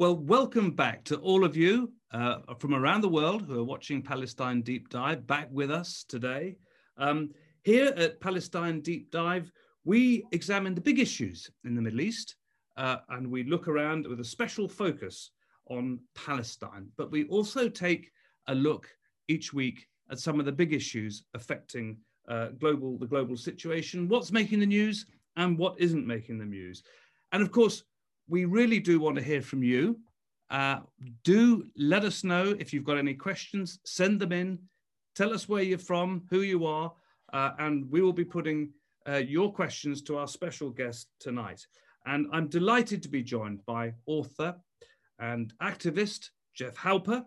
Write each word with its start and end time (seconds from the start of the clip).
Well, 0.00 0.16
welcome 0.16 0.70
back 0.70 1.04
to 1.04 1.18
all 1.18 1.44
of 1.44 1.58
you 1.58 1.92
uh, 2.10 2.38
from 2.58 2.72
around 2.72 3.02
the 3.02 3.08
world 3.10 3.42
who 3.42 3.60
are 3.60 3.64
watching 3.64 4.00
Palestine 4.00 4.62
Deep 4.62 4.88
Dive 4.88 5.26
back 5.26 5.48
with 5.50 5.70
us 5.70 6.06
today. 6.08 6.56
Um, 6.96 7.28
here 7.64 7.92
at 7.98 8.18
Palestine 8.18 8.80
Deep 8.80 9.10
Dive, 9.10 9.52
we 9.84 10.24
examine 10.32 10.74
the 10.74 10.80
big 10.80 11.00
issues 11.00 11.50
in 11.66 11.74
the 11.74 11.82
Middle 11.82 12.00
East 12.00 12.36
uh, 12.78 12.96
and 13.10 13.30
we 13.30 13.44
look 13.44 13.68
around 13.68 14.06
with 14.06 14.20
a 14.20 14.24
special 14.24 14.70
focus 14.70 15.32
on 15.68 16.00
Palestine. 16.14 16.88
But 16.96 17.10
we 17.10 17.24
also 17.24 17.68
take 17.68 18.10
a 18.46 18.54
look 18.54 18.88
each 19.28 19.52
week 19.52 19.86
at 20.10 20.18
some 20.18 20.40
of 20.40 20.46
the 20.46 20.52
big 20.52 20.72
issues 20.72 21.24
affecting 21.34 21.98
uh, 22.26 22.46
global 22.58 22.96
the 22.96 23.06
global 23.06 23.36
situation, 23.36 24.08
what's 24.08 24.32
making 24.32 24.60
the 24.60 24.66
news 24.66 25.04
and 25.36 25.58
what 25.58 25.78
isn't 25.78 26.06
making 26.06 26.38
the 26.38 26.46
news. 26.46 26.84
And 27.32 27.42
of 27.42 27.52
course, 27.52 27.84
we 28.30 28.44
really 28.44 28.78
do 28.78 29.00
want 29.00 29.16
to 29.16 29.22
hear 29.22 29.42
from 29.42 29.62
you. 29.62 29.98
Uh, 30.50 30.80
do 31.24 31.66
let 31.76 32.04
us 32.04 32.24
know 32.24 32.56
if 32.58 32.72
you've 32.72 32.84
got 32.84 32.96
any 32.96 33.14
questions, 33.14 33.80
send 33.84 34.20
them 34.20 34.32
in. 34.32 34.58
Tell 35.16 35.34
us 35.34 35.48
where 35.48 35.62
you're 35.62 35.78
from, 35.78 36.22
who 36.30 36.40
you 36.40 36.64
are, 36.64 36.92
uh, 37.32 37.50
and 37.58 37.90
we 37.90 38.00
will 38.00 38.12
be 38.12 38.24
putting 38.24 38.70
uh, 39.08 39.16
your 39.16 39.52
questions 39.52 40.00
to 40.02 40.16
our 40.16 40.28
special 40.28 40.70
guest 40.70 41.08
tonight. 41.18 41.66
And 42.06 42.26
I'm 42.32 42.48
delighted 42.48 43.02
to 43.02 43.08
be 43.08 43.22
joined 43.22 43.64
by 43.66 43.94
author 44.06 44.56
and 45.18 45.52
activist 45.62 46.30
Jeff 46.54 46.74
Halper. 46.76 47.24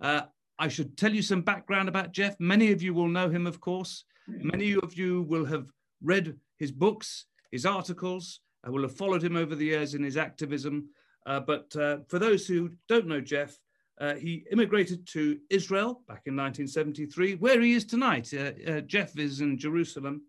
Uh, 0.00 0.22
I 0.58 0.68
should 0.68 0.96
tell 0.96 1.12
you 1.12 1.22
some 1.22 1.42
background 1.42 1.88
about 1.88 2.12
Jeff. 2.12 2.38
Many 2.38 2.72
of 2.72 2.82
you 2.82 2.94
will 2.94 3.08
know 3.08 3.28
him, 3.28 3.46
of 3.46 3.60
course. 3.60 4.04
Many 4.28 4.74
of 4.74 4.94
you 4.94 5.22
will 5.22 5.44
have 5.44 5.66
read 6.02 6.36
his 6.58 6.70
books, 6.70 7.26
his 7.50 7.66
articles, 7.66 8.40
I 8.64 8.70
will 8.70 8.82
have 8.82 8.96
followed 8.96 9.22
him 9.22 9.36
over 9.36 9.54
the 9.54 9.66
years 9.66 9.94
in 9.94 10.02
his 10.02 10.16
activism. 10.16 10.90
Uh, 11.26 11.40
but 11.40 11.74
uh, 11.76 11.98
for 12.08 12.18
those 12.18 12.46
who 12.46 12.70
don't 12.88 13.06
know 13.06 13.20
Jeff, 13.20 13.58
uh, 14.00 14.14
he 14.14 14.46
immigrated 14.50 15.06
to 15.06 15.38
Israel 15.50 16.02
back 16.08 16.22
in 16.24 16.34
1973, 16.34 17.34
where 17.34 17.60
he 17.60 17.74
is 17.74 17.84
tonight. 17.84 18.32
Uh, 18.32 18.52
uh, 18.66 18.80
Jeff 18.80 19.18
is 19.18 19.42
in 19.42 19.58
Jerusalem, 19.58 20.22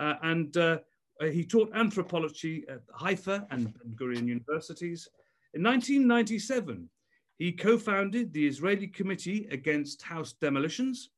uh, 0.00 0.14
and 0.22 0.56
he 1.30 1.44
taught 1.44 1.70
anthropology 1.74 2.64
at 2.66 2.80
Haifa 2.94 3.46
and 3.50 3.74
Ben 3.74 3.94
Gurion 3.94 4.26
universities. 4.26 5.06
In 5.52 5.62
1997, 5.62 6.88
he 7.36 7.52
co-founded 7.52 8.32
the 8.32 8.46
Israeli 8.46 8.86
Committee 8.86 9.46
Against 9.50 10.00
House 10.00 10.32
Demolitions, 10.32 11.10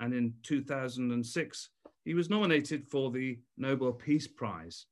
and 0.00 0.12
in 0.12 0.34
2006, 0.42 1.70
he 2.04 2.14
was 2.14 2.28
nominated 2.28 2.84
for 2.88 3.12
the 3.12 3.38
Nobel 3.56 3.92
Peace 3.92 4.26
Prize. 4.26 4.86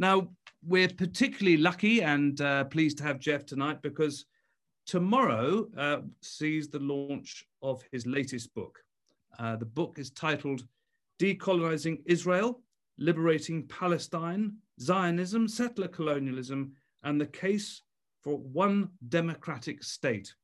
Now, 0.00 0.30
we're 0.66 0.88
particularly 0.88 1.58
lucky 1.58 2.00
and 2.00 2.40
uh, 2.40 2.64
pleased 2.64 2.96
to 2.98 3.04
have 3.04 3.20
Jeff 3.20 3.44
tonight 3.44 3.82
because 3.82 4.24
tomorrow 4.86 5.68
uh, 5.76 5.98
sees 6.22 6.68
the 6.68 6.78
launch 6.78 7.44
of 7.62 7.82
his 7.92 8.06
latest 8.06 8.54
book. 8.54 8.82
Uh, 9.38 9.56
the 9.56 9.66
book 9.66 9.98
is 9.98 10.10
titled 10.10 10.62
Decolonizing 11.20 12.00
Israel, 12.06 12.62
Liberating 12.96 13.68
Palestine, 13.68 14.56
Zionism, 14.80 15.46
Settler 15.46 15.88
Colonialism, 15.88 16.72
and 17.04 17.20
the 17.20 17.26
Case 17.26 17.82
for 18.22 18.38
One 18.38 18.88
Democratic 19.10 19.84
State. 19.84 20.34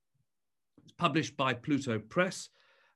It's 0.83 0.93
published 0.93 1.35
by 1.35 1.55
Pluto 1.55 1.98
Press, 1.98 2.51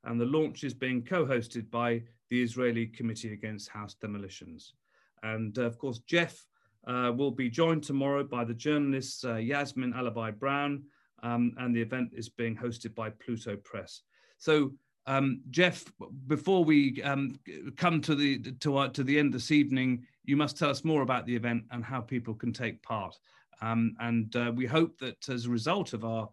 and 0.04 0.20
the 0.20 0.26
launch 0.26 0.62
is 0.62 0.74
being 0.74 1.06
co 1.06 1.24
hosted 1.24 1.70
by 1.70 2.02
the 2.28 2.42
Israeli 2.42 2.86
Committee 2.86 3.32
Against 3.32 3.70
House 3.70 3.94
Demolitions. 3.94 4.74
And 5.22 5.58
uh, 5.58 5.62
of 5.62 5.78
course, 5.78 6.00
Jeff 6.00 6.46
uh, 6.86 7.12
will 7.16 7.30
be 7.30 7.50
joined 7.50 7.82
tomorrow 7.82 8.24
by 8.24 8.44
the 8.44 8.54
journalist 8.54 9.24
uh, 9.24 9.36
Yasmin 9.36 9.92
Alibhai 9.92 10.38
Brown, 10.38 10.82
um, 11.22 11.54
and 11.58 11.74
the 11.74 11.80
event 11.80 12.10
is 12.14 12.28
being 12.28 12.56
hosted 12.56 12.94
by 12.94 13.10
Pluto 13.10 13.56
Press. 13.56 14.02
So, 14.38 14.72
um, 15.06 15.42
Jeff, 15.50 15.84
before 16.26 16.64
we 16.64 17.02
um, 17.02 17.38
come 17.76 18.00
to 18.02 18.14
the 18.14 18.38
to, 18.60 18.76
our, 18.76 18.88
to 18.90 19.02
the 19.02 19.18
end 19.18 19.32
this 19.32 19.50
evening, 19.50 20.06
you 20.24 20.36
must 20.36 20.56
tell 20.58 20.70
us 20.70 20.84
more 20.84 21.02
about 21.02 21.26
the 21.26 21.34
event 21.34 21.64
and 21.70 21.84
how 21.84 22.00
people 22.00 22.34
can 22.34 22.52
take 22.52 22.82
part. 22.82 23.18
Um, 23.60 23.94
and 24.00 24.34
uh, 24.36 24.52
we 24.54 24.66
hope 24.66 24.98
that 24.98 25.28
as 25.28 25.46
a 25.46 25.50
result 25.50 25.92
of 25.92 26.04
our 26.04 26.28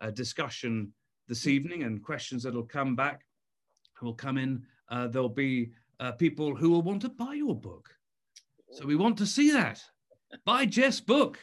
uh, 0.00 0.10
discussion 0.10 0.92
this 1.28 1.46
evening 1.46 1.82
and 1.84 2.02
questions 2.02 2.42
that 2.42 2.54
will 2.54 2.62
come 2.62 2.94
back, 2.94 3.24
will 4.02 4.14
come 4.14 4.38
in, 4.38 4.62
uh, 4.90 5.08
there'll 5.08 5.28
be 5.28 5.70
uh, 6.00 6.12
people 6.12 6.54
who 6.54 6.70
will 6.70 6.82
want 6.82 7.02
to 7.02 7.08
buy 7.08 7.34
your 7.34 7.54
book. 7.54 7.95
So 8.76 8.84
we 8.84 8.94
want 8.94 9.16
to 9.18 9.26
see 9.26 9.52
that. 9.52 9.82
Buy 10.44 10.66
Jeff's 10.66 11.00
book. 11.00 11.38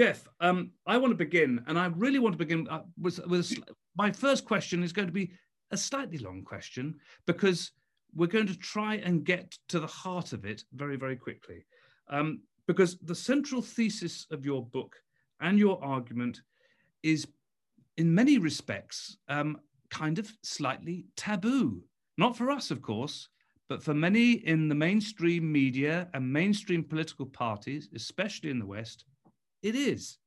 Jeff, 0.00 0.28
um, 0.40 0.70
I 0.86 0.96
want 0.96 1.10
to 1.10 1.16
begin, 1.16 1.60
and 1.66 1.76
I 1.76 1.86
really 1.86 2.20
want 2.20 2.34
to 2.34 2.38
begin 2.38 2.68
uh, 2.68 2.82
with, 2.96 3.18
with 3.26 3.52
my 3.96 4.12
first 4.12 4.44
question 4.44 4.84
is 4.84 4.92
going 4.92 5.08
to 5.08 5.12
be 5.12 5.32
a 5.72 5.76
slightly 5.76 6.18
long 6.18 6.44
question 6.44 6.94
because 7.26 7.72
we're 8.14 8.28
going 8.28 8.46
to 8.46 8.56
try 8.56 8.96
and 8.96 9.24
get 9.24 9.58
to 9.70 9.80
the 9.80 9.88
heart 9.88 10.32
of 10.32 10.44
it 10.44 10.62
very, 10.72 10.94
very 10.96 11.16
quickly. 11.16 11.66
Um, 12.08 12.42
because 12.68 12.96
the 13.00 13.14
central 13.14 13.60
thesis 13.60 14.28
of 14.30 14.46
your 14.46 14.64
book 14.64 14.94
and 15.40 15.58
your 15.58 15.82
argument 15.82 16.42
is, 17.02 17.26
in 17.96 18.14
many 18.14 18.38
respects, 18.38 19.16
um, 19.28 19.58
kind 19.90 20.20
of 20.20 20.32
slightly 20.44 21.06
taboo. 21.16 21.82
Not 22.18 22.36
for 22.36 22.52
us, 22.52 22.70
of 22.70 22.82
course, 22.82 23.28
but 23.72 23.82
for 23.82 23.94
many 23.94 24.32
in 24.32 24.68
the 24.68 24.74
mainstream 24.74 25.50
media 25.50 26.06
and 26.12 26.30
mainstream 26.30 26.84
political 26.84 27.24
parties, 27.24 27.88
especially 27.94 28.50
in 28.50 28.58
the 28.58 28.66
West, 28.66 29.06
it 29.62 29.74
is. 29.74 30.18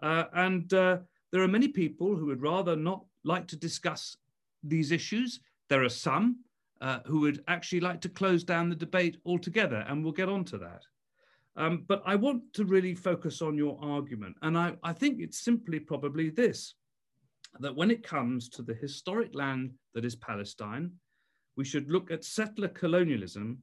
Uh, 0.00 0.26
and 0.34 0.72
uh, 0.72 0.98
there 1.32 1.42
are 1.42 1.48
many 1.48 1.66
people 1.66 2.14
who 2.14 2.26
would 2.26 2.40
rather 2.40 2.76
not 2.76 3.04
like 3.24 3.48
to 3.48 3.56
discuss 3.56 4.16
these 4.62 4.92
issues. 4.92 5.40
There 5.68 5.82
are 5.82 5.88
some 5.88 6.44
uh, 6.80 7.00
who 7.06 7.18
would 7.22 7.42
actually 7.48 7.80
like 7.80 8.00
to 8.02 8.08
close 8.08 8.44
down 8.44 8.68
the 8.68 8.76
debate 8.76 9.16
altogether, 9.26 9.84
and 9.88 10.04
we'll 10.04 10.12
get 10.12 10.28
on 10.28 10.44
to 10.44 10.58
that. 10.58 10.82
Um, 11.56 11.86
but 11.88 12.04
I 12.06 12.14
want 12.14 12.52
to 12.52 12.64
really 12.64 12.94
focus 12.94 13.42
on 13.42 13.58
your 13.58 13.80
argument. 13.82 14.36
And 14.42 14.56
I, 14.56 14.74
I 14.84 14.92
think 14.92 15.18
it's 15.18 15.40
simply 15.40 15.80
probably 15.80 16.30
this 16.30 16.76
that 17.58 17.74
when 17.74 17.90
it 17.90 18.06
comes 18.06 18.48
to 18.50 18.62
the 18.62 18.74
historic 18.74 19.34
land 19.34 19.72
that 19.92 20.04
is 20.04 20.14
Palestine, 20.14 20.92
we 21.56 21.64
should 21.64 21.90
look 21.90 22.10
at 22.10 22.24
settler 22.24 22.68
colonialism 22.68 23.62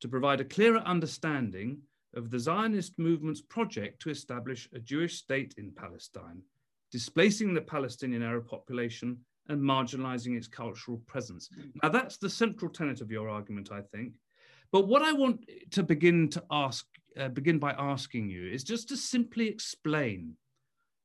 to 0.00 0.08
provide 0.08 0.40
a 0.40 0.44
clearer 0.44 0.80
understanding 0.80 1.78
of 2.14 2.30
the 2.30 2.38
Zionist 2.38 2.98
movement's 2.98 3.42
project 3.42 4.00
to 4.02 4.10
establish 4.10 4.68
a 4.74 4.78
Jewish 4.78 5.16
state 5.16 5.54
in 5.58 5.72
Palestine, 5.72 6.42
displacing 6.90 7.52
the 7.52 7.60
Palestinian 7.60 8.22
Arab 8.22 8.46
population 8.46 9.18
and 9.48 9.60
marginalizing 9.60 10.36
its 10.36 10.48
cultural 10.48 10.98
presence. 11.06 11.50
Now, 11.82 11.88
that's 11.88 12.16
the 12.16 12.30
central 12.30 12.70
tenet 12.70 13.00
of 13.00 13.10
your 13.10 13.28
argument, 13.28 13.70
I 13.70 13.82
think. 13.82 14.14
But 14.72 14.88
what 14.88 15.02
I 15.02 15.12
want 15.12 15.48
to 15.70 15.82
begin 15.82 16.28
to 16.30 16.42
ask, 16.50 16.86
uh, 17.18 17.28
begin 17.28 17.58
by 17.58 17.72
asking 17.72 18.28
you, 18.28 18.50
is 18.50 18.64
just 18.64 18.88
to 18.88 18.96
simply 18.96 19.46
explain 19.48 20.36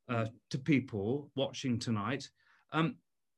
uh, 0.09 0.25
to 0.49 0.57
people 0.57 1.29
watching 1.35 1.77
tonight 1.77 2.29
um, 2.73 2.95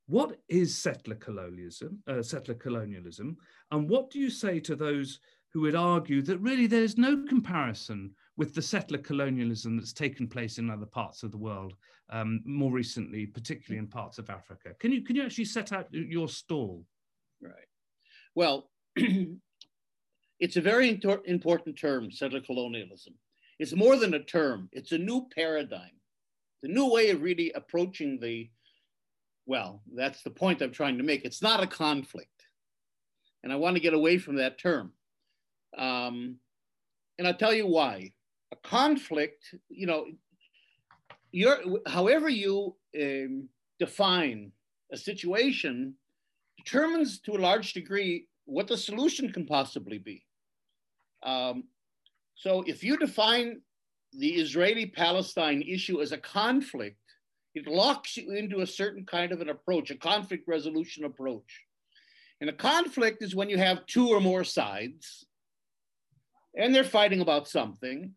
what 0.07 0.37
is 0.49 0.77
settler 0.77 1.15
colonialism, 1.15 1.99
uh, 2.07 2.21
settler 2.21 2.55
colonialism, 2.55 3.37
and 3.71 3.89
what 3.89 4.09
do 4.09 4.19
you 4.19 4.29
say 4.29 4.59
to 4.59 4.75
those 4.75 5.19
who 5.53 5.61
would 5.61 5.75
argue 5.75 6.21
that 6.23 6.39
really 6.39 6.67
there 6.67 6.83
is 6.83 6.97
no 6.97 7.23
comparison 7.29 8.11
with 8.37 8.55
the 8.55 8.61
settler 8.61 8.97
colonialism 8.97 9.77
that's 9.77 9.93
taken 9.93 10.27
place 10.27 10.57
in 10.57 10.69
other 10.69 10.85
parts 10.85 11.21
of 11.21 11.31
the 11.31 11.37
world 11.37 11.75
um, 12.09 12.41
more 12.43 12.71
recently, 12.71 13.25
particularly 13.27 13.77
in 13.77 13.87
parts 13.87 14.17
of 14.17 14.29
Africa? 14.29 14.71
Can 14.79 14.91
you 14.91 15.03
can 15.03 15.15
you 15.15 15.23
actually 15.23 15.45
set 15.45 15.71
out 15.71 15.87
your 15.91 16.27
stall? 16.27 16.83
Right. 17.41 17.53
Well, 18.35 18.69
it's 20.39 20.57
a 20.57 20.61
very 20.61 20.89
important 20.89 21.79
term, 21.79 22.11
settler 22.11 22.41
colonialism. 22.41 23.13
It's 23.59 23.75
more 23.75 23.95
than 23.95 24.15
a 24.15 24.23
term; 24.23 24.69
it's 24.71 24.91
a 24.91 24.97
new 24.97 25.27
paradigm, 25.35 26.01
the 26.63 26.69
new 26.69 26.91
way 26.91 27.11
of 27.11 27.21
really 27.21 27.51
approaching 27.51 28.19
the 28.19 28.49
well, 29.45 29.81
that's 29.93 30.23
the 30.23 30.29
point 30.29 30.61
I'm 30.61 30.71
trying 30.71 30.97
to 30.97 31.03
make. 31.03 31.25
It's 31.25 31.41
not 31.41 31.63
a 31.63 31.67
conflict. 31.67 32.29
And 33.43 33.51
I 33.51 33.57
want 33.57 33.75
to 33.75 33.81
get 33.81 33.93
away 33.93 34.17
from 34.17 34.37
that 34.37 34.57
term. 34.57 34.93
Um, 35.77 36.37
and 37.17 37.27
I'll 37.27 37.33
tell 37.33 37.53
you 37.53 37.67
why. 37.67 38.13
A 38.51 38.55
conflict, 38.67 39.55
you 39.69 39.87
know, 39.87 40.05
you're, 41.31 41.59
however 41.87 42.29
you 42.29 42.75
um, 42.99 43.49
define 43.79 44.51
a 44.91 44.97
situation 44.97 45.95
determines 46.57 47.19
to 47.21 47.35
a 47.35 47.39
large 47.39 47.73
degree 47.73 48.27
what 48.45 48.67
the 48.67 48.77
solution 48.77 49.31
can 49.31 49.45
possibly 49.45 49.97
be. 49.97 50.23
Um, 51.23 51.63
so 52.35 52.63
if 52.67 52.83
you 52.83 52.97
define 52.97 53.61
the 54.13 54.29
Israeli 54.29 54.85
Palestine 54.85 55.61
issue 55.61 56.01
as 56.01 56.11
a 56.11 56.17
conflict, 56.17 57.02
it 57.55 57.67
locks 57.67 58.17
you 58.17 58.31
into 58.31 58.61
a 58.61 58.67
certain 58.67 59.05
kind 59.05 59.31
of 59.31 59.41
an 59.41 59.49
approach, 59.49 59.91
a 59.91 59.95
conflict 59.95 60.47
resolution 60.47 61.05
approach. 61.05 61.61
And 62.41 62.49
a 62.49 62.53
conflict 62.53 63.21
is 63.21 63.35
when 63.35 63.49
you 63.49 63.57
have 63.57 63.85
two 63.85 64.09
or 64.09 64.19
more 64.19 64.43
sides 64.43 65.25
and 66.57 66.73
they're 66.73 66.83
fighting 66.83 67.21
about 67.21 67.47
something. 67.47 68.11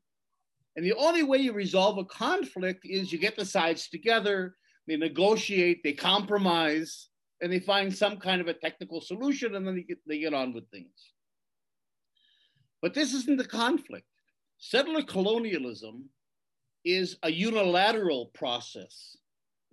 And 0.74 0.84
the 0.84 0.94
only 0.94 1.22
way 1.22 1.38
you 1.38 1.52
resolve 1.52 1.98
a 1.98 2.04
conflict 2.04 2.84
is 2.84 3.12
you 3.12 3.18
get 3.18 3.36
the 3.36 3.44
sides 3.44 3.88
together, 3.88 4.56
they 4.86 4.96
negotiate, 4.96 5.82
they 5.82 5.92
compromise, 5.92 7.08
and 7.40 7.52
they 7.52 7.60
find 7.60 7.94
some 7.94 8.18
kind 8.18 8.40
of 8.40 8.48
a 8.48 8.54
technical 8.54 9.00
solution, 9.00 9.54
and 9.54 9.66
then 9.66 9.74
they 9.74 9.82
get, 9.82 9.98
they 10.06 10.18
get 10.18 10.34
on 10.34 10.52
with 10.52 10.68
things. 10.70 11.12
But 12.82 12.94
this 12.94 13.14
isn't 13.14 13.38
the 13.38 13.44
conflict. 13.44 14.06
Settler 14.58 15.02
colonialism 15.02 16.08
is 16.84 17.16
a 17.22 17.30
unilateral 17.30 18.26
process. 18.26 19.16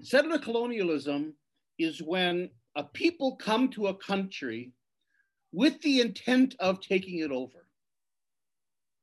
Settler 0.03 0.39
colonialism 0.39 1.33
is 1.79 2.01
when 2.01 2.49
a 2.75 2.83
people 2.83 3.35
come 3.37 3.69
to 3.69 3.87
a 3.87 3.95
country 3.95 4.71
with 5.51 5.79
the 5.81 6.01
intent 6.01 6.55
of 6.59 6.81
taking 6.81 7.19
it 7.19 7.31
over. 7.31 7.67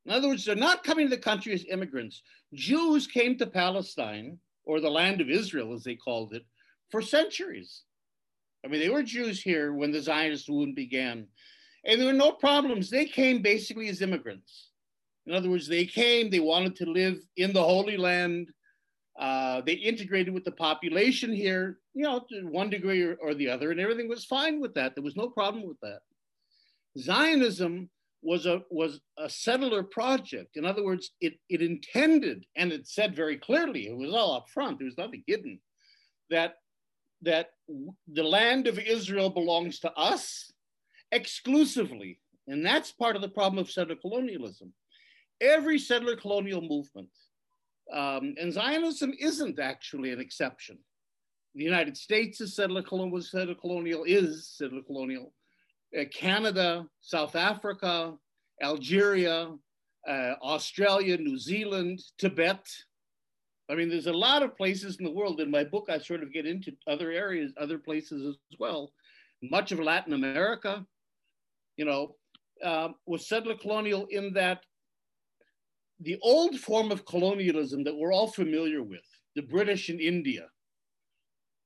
In 0.06 0.12
other 0.12 0.29
words, 0.29 0.44
they're 0.44 0.56
not 0.56 0.85
coming 0.85 1.06
to 1.06 1.17
the 1.17 1.23
country 1.23 1.52
as 1.52 1.64
immigrants. 1.70 2.23
Jews 2.55 3.06
came 3.06 3.38
to 3.38 3.47
Palestine, 3.47 4.38
or 4.64 4.81
the 4.81 4.91
land 4.91 5.20
of 5.20 5.31
Israel, 5.31 5.73
as 5.73 5.85
they 5.85 5.94
called 5.94 6.35
it, 6.35 6.44
for 6.91 7.00
centuries. 7.00 7.82
I 8.64 8.69
mean, 8.69 8.81
they 8.81 8.88
were 8.88 9.02
Jews 9.02 9.41
here 9.41 9.73
when 9.73 9.93
the 9.93 10.02
Zionist 10.02 10.50
movement 10.50 10.76
began. 10.76 11.26
And 11.85 12.00
there 12.00 12.08
were 12.08 12.12
no 12.12 12.32
problems. 12.32 12.91
They 12.91 13.06
came 13.06 13.41
basically 13.41 13.88
as 13.88 14.02
immigrants. 14.02 14.70
In 15.26 15.35
other 15.35 15.49
words, 15.49 15.67
they 15.69 15.87
came, 15.87 16.29
they 16.29 16.41
wanted 16.41 16.76
to 16.76 16.91
live 16.91 17.19
in 17.37 17.52
the 17.52 17.62
Holy 17.62 17.97
Land. 17.97 18.50
Uh, 19.20 19.61
they 19.61 19.75
integrated 19.75 20.32
with 20.32 20.44
the 20.44 20.50
population 20.50 21.31
here, 21.31 21.78
you 21.93 22.02
know, 22.02 22.25
to 22.31 22.46
one 22.46 22.70
degree 22.70 23.02
or, 23.02 23.17
or 23.20 23.34
the 23.34 23.50
other, 23.50 23.70
and 23.70 23.78
everything 23.78 24.08
was 24.08 24.25
fine 24.25 24.61
with 24.61 24.72
that. 24.72 24.94
There 24.94 25.05
was 25.05 25.17
no 25.17 25.28
problem 25.28 25.69
with 25.69 25.78
that. 25.82 26.00
Zionism 26.99 27.90
was 28.22 28.46
a 28.46 28.62
was 28.70 29.00
a 29.19 29.28
settler 29.28 29.82
project. 29.82 30.56
In 30.56 30.64
other 30.64 30.82
words, 30.82 31.11
it 31.20 31.34
it 31.50 31.61
intended 31.61 32.46
and 32.56 32.72
it 32.72 32.88
said 32.88 33.14
very 33.14 33.37
clearly, 33.37 33.88
it 33.88 33.96
was 33.96 34.12
all 34.12 34.34
up 34.34 34.49
front, 34.49 34.78
there 34.78 34.87
was 34.87 34.99
nothing 34.99 35.23
hidden, 35.26 35.61
that 36.31 36.55
that 37.23 37.50
the 38.11 38.23
land 38.23 38.66
of 38.66 38.78
Israel 38.78 39.28
belongs 39.28 39.81
to 39.81 39.93
us 39.93 40.50
exclusively. 41.12 42.19
And 42.49 42.64
that's 42.64 42.90
part 42.90 43.16
of 43.16 43.23
the 43.23 43.28
problem 43.28 43.58
of 43.58 43.70
settler 43.70 43.96
colonialism. 43.96 44.73
Every 45.40 45.78
settler 45.78 46.16
colonial 46.16 46.62
movement, 46.62 47.08
um, 47.92 48.34
and 48.40 48.52
Zionism 48.52 49.12
isn't 49.19 49.58
actually 49.58 50.12
an 50.12 50.20
exception. 50.20 50.78
The 51.54 51.64
United 51.64 51.96
States 51.96 52.40
is 52.40 52.54
settler 52.54 52.82
colonial, 52.82 53.20
settler 53.20 53.54
colonial 53.54 54.04
is 54.04 54.48
settler 54.48 54.82
colonial. 54.82 55.32
Uh, 55.98 56.04
Canada, 56.14 56.87
South 57.00 57.34
Africa, 57.34 58.14
Algeria, 58.62 59.52
uh, 60.08 60.34
Australia, 60.42 61.16
New 61.16 61.38
Zealand, 61.38 62.00
Tibet. 62.19 62.66
I 63.69 63.75
mean, 63.75 63.88
there's 63.88 64.06
a 64.06 64.12
lot 64.12 64.42
of 64.42 64.56
places 64.56 64.96
in 64.98 65.04
the 65.04 65.10
world. 65.10 65.40
In 65.40 65.50
my 65.50 65.64
book, 65.64 65.87
I 65.88 65.98
sort 65.98 66.22
of 66.22 66.32
get 66.32 66.46
into 66.46 66.72
other 66.87 67.10
areas, 67.10 67.52
other 67.56 67.78
places 67.78 68.26
as 68.26 68.58
well. 68.58 68.92
Much 69.42 69.72
of 69.72 69.81
Latin 69.81 70.12
America, 70.12 70.84
you 71.76 71.84
know, 71.84 72.14
uh, 72.64 72.90
was 73.06 73.28
settler 73.28 73.56
colonial 73.56 74.06
in 74.10 74.32
that 74.34 74.64
the 76.00 76.19
old 76.23 76.58
form 76.58 76.91
of 76.91 77.05
colonialism 77.05 77.85
that 77.85 77.97
we're 77.97 78.12
all 78.12 78.29
familiar 78.29 78.82
with, 78.82 79.05
the 79.37 79.43
British 79.43 79.91
in 79.91 80.00
India, 80.00 80.47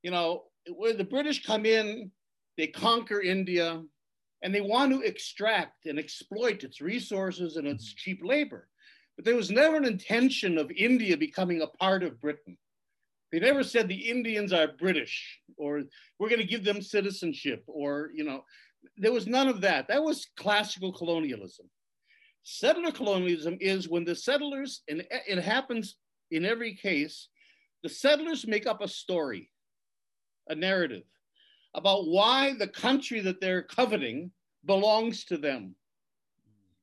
you 0.02 0.10
know, 0.10 0.44
where 0.74 0.92
the 0.92 1.04
British 1.04 1.44
come 1.44 1.64
in, 1.64 2.10
they 2.56 2.66
conquer 2.66 3.20
India, 3.20 3.82
and 4.42 4.54
they 4.54 4.60
want 4.60 4.92
to 4.92 5.00
extract 5.00 5.86
and 5.86 5.98
exploit 5.98 6.64
its 6.64 6.80
resources 6.80 7.56
and 7.56 7.66
its 7.66 7.88
mm-hmm. 7.88 7.96
cheap 7.96 8.20
labor. 8.22 8.68
But 9.16 9.24
there 9.24 9.36
was 9.36 9.50
never 9.50 9.76
an 9.76 9.84
intention 9.84 10.58
of 10.58 10.70
India 10.70 11.16
becoming 11.16 11.62
a 11.62 11.66
part 11.66 12.02
of 12.02 12.20
Britain. 12.20 12.58
They 13.32 13.38
never 13.40 13.64
said 13.64 13.88
the 13.88 14.10
Indians 14.10 14.52
are 14.52 14.68
British 14.78 15.40
or 15.56 15.82
we're 16.18 16.28
going 16.28 16.40
to 16.40 16.46
give 16.46 16.64
them 16.64 16.82
citizenship 16.82 17.64
or, 17.66 18.10
you 18.14 18.24
know, 18.24 18.44
there 18.96 19.12
was 19.12 19.26
none 19.26 19.48
of 19.48 19.60
that. 19.62 19.88
That 19.88 20.02
was 20.02 20.28
classical 20.36 20.92
colonialism. 20.92 21.66
Settler 22.44 22.92
colonialism 22.92 23.56
is 23.60 23.88
when 23.88 24.04
the 24.04 24.14
settlers, 24.14 24.82
and 24.88 25.04
it 25.10 25.42
happens 25.42 25.96
in 26.30 26.44
every 26.44 26.74
case, 26.74 27.28
the 27.82 27.88
settlers 27.88 28.46
make 28.46 28.66
up 28.66 28.82
a 28.82 28.88
story, 28.88 29.50
a 30.48 30.54
narrative 30.54 31.04
about 31.74 32.06
why 32.06 32.52
the 32.52 32.68
country 32.68 33.20
that 33.20 33.40
they're 33.40 33.62
coveting 33.62 34.30
belongs 34.64 35.24
to 35.24 35.38
them. 35.38 35.74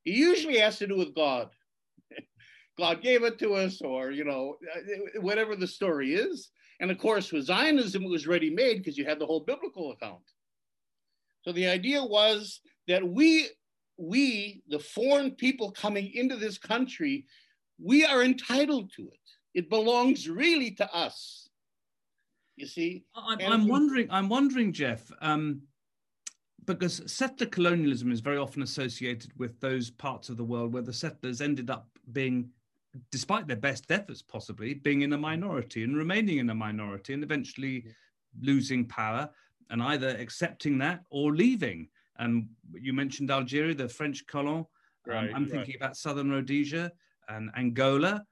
It 0.03 0.15
usually 0.15 0.57
has 0.57 0.79
to 0.79 0.87
do 0.87 0.97
with 0.97 1.15
God. 1.15 1.49
God 2.77 3.01
gave 3.01 3.23
it 3.23 3.37
to 3.39 3.53
us, 3.53 3.81
or 3.81 4.11
you 4.11 4.25
know, 4.25 4.57
uh, 4.75 5.21
whatever 5.21 5.55
the 5.55 5.67
story 5.67 6.15
is. 6.15 6.49
And 6.79 6.89
of 6.89 6.97
course, 6.97 7.31
with 7.31 7.45
Zionism, 7.45 8.03
it 8.03 8.09
was 8.09 8.25
ready 8.25 8.49
made 8.49 8.79
because 8.79 8.97
you 8.97 9.05
had 9.05 9.19
the 9.19 9.27
whole 9.27 9.41
biblical 9.41 9.91
account. 9.91 10.23
So 11.43 11.51
the 11.51 11.67
idea 11.67 12.03
was 12.03 12.61
that 12.87 13.07
we 13.07 13.47
we, 14.01 14.63
the 14.68 14.80
foreign 14.80 15.31
people 15.31 15.71
coming 15.71 16.12
into 16.13 16.36
this 16.36 16.57
country, 16.57 17.25
we 17.80 18.06
are 18.06 18.24
entitled 18.24 18.92
to 18.95 19.03
it. 19.03 19.19
It 19.53 19.69
belongs 19.69 20.30
really 20.30 20.71
to 20.71 20.94
us. 20.94 21.50
You 22.56 22.68
see? 22.68 23.06
I'm, 23.15 23.39
I'm 23.42 23.68
wondering, 23.68 24.07
I'm 24.09 24.30
wondering, 24.30 24.74
Jeff, 24.74 25.12
um, 25.21 25.62
because 26.65 27.01
settler 27.12 27.48
colonialism 27.48 28.12
is 28.12 28.19
very 28.19 28.38
often 28.38 28.62
associated 28.62 29.31
with 29.38 29.59
those 29.59 29.89
parts 29.89 30.30
of 30.30 30.38
the 30.38 30.44
world 30.44 30.74
where 30.74 30.83
the 30.83 30.94
settlers 30.94 31.42
ended 31.42 31.69
up 31.69 31.88
being, 32.12 32.50
despite 33.12 33.48
their 33.48 33.57
best 33.57 33.92
efforts 33.92 34.21
possibly, 34.21 34.74
being 34.74 35.01
in 35.01 35.13
a 35.13 35.18
minority 35.18 35.83
and 35.83 35.98
remaining 35.98 36.38
in 36.38 36.50
a 36.50 36.56
minority 36.56 37.13
and 37.13 37.24
eventually 37.24 37.86
losing 38.42 38.86
power 38.86 39.30
and 39.69 39.81
either 39.81 40.09
accepting 40.09 40.77
that 40.77 41.03
or 41.09 41.33
leaving. 41.33 41.88
And 42.21 42.47
you 42.73 42.94
mentioned 42.94 43.31
Algeria, 43.31 43.75
the 43.75 43.89
French 43.89 44.25
colon. 44.27 44.65
Right, 45.06 45.29
um, 45.29 45.35
I'm 45.35 45.45
thinking 45.45 45.73
right. 45.73 45.81
about 45.81 45.97
southern 45.97 46.29
Rhodesia 46.29 46.91
and 47.27 47.50
Angola, 47.57 48.23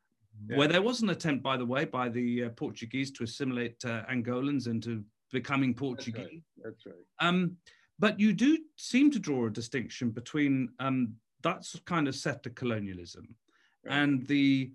yeah. 0.47 0.57
where 0.57 0.67
there 0.67 0.81
was 0.81 1.01
an 1.01 1.09
attempt, 1.09 1.43
by 1.43 1.57
the 1.57 1.65
way, 1.65 1.85
by 1.85 2.09
the 2.09 2.45
uh, 2.45 2.49
Portuguese 2.49 3.11
to 3.11 3.23
assimilate 3.23 3.83
uh, 3.83 4.03
Angolans 4.11 4.67
into 4.67 5.03
becoming 5.31 5.73
Portuguese. 5.73 6.43
That's 6.63 6.85
right. 6.85 6.85
That's 6.85 6.85
right. 6.85 7.27
Um, 7.27 7.57
but 7.97 8.19
you 8.19 8.33
do 8.33 8.57
seem 8.77 9.11
to 9.11 9.19
draw 9.19 9.47
a 9.47 9.51
distinction 9.51 10.11
between 10.11 10.69
um, 10.79 11.15
that 11.41 11.65
kind 11.85 12.07
of 12.07 12.15
settler 12.15 12.51
colonialism 12.53 13.35
right. 13.85 13.97
and 13.97 14.27
the 14.27 14.71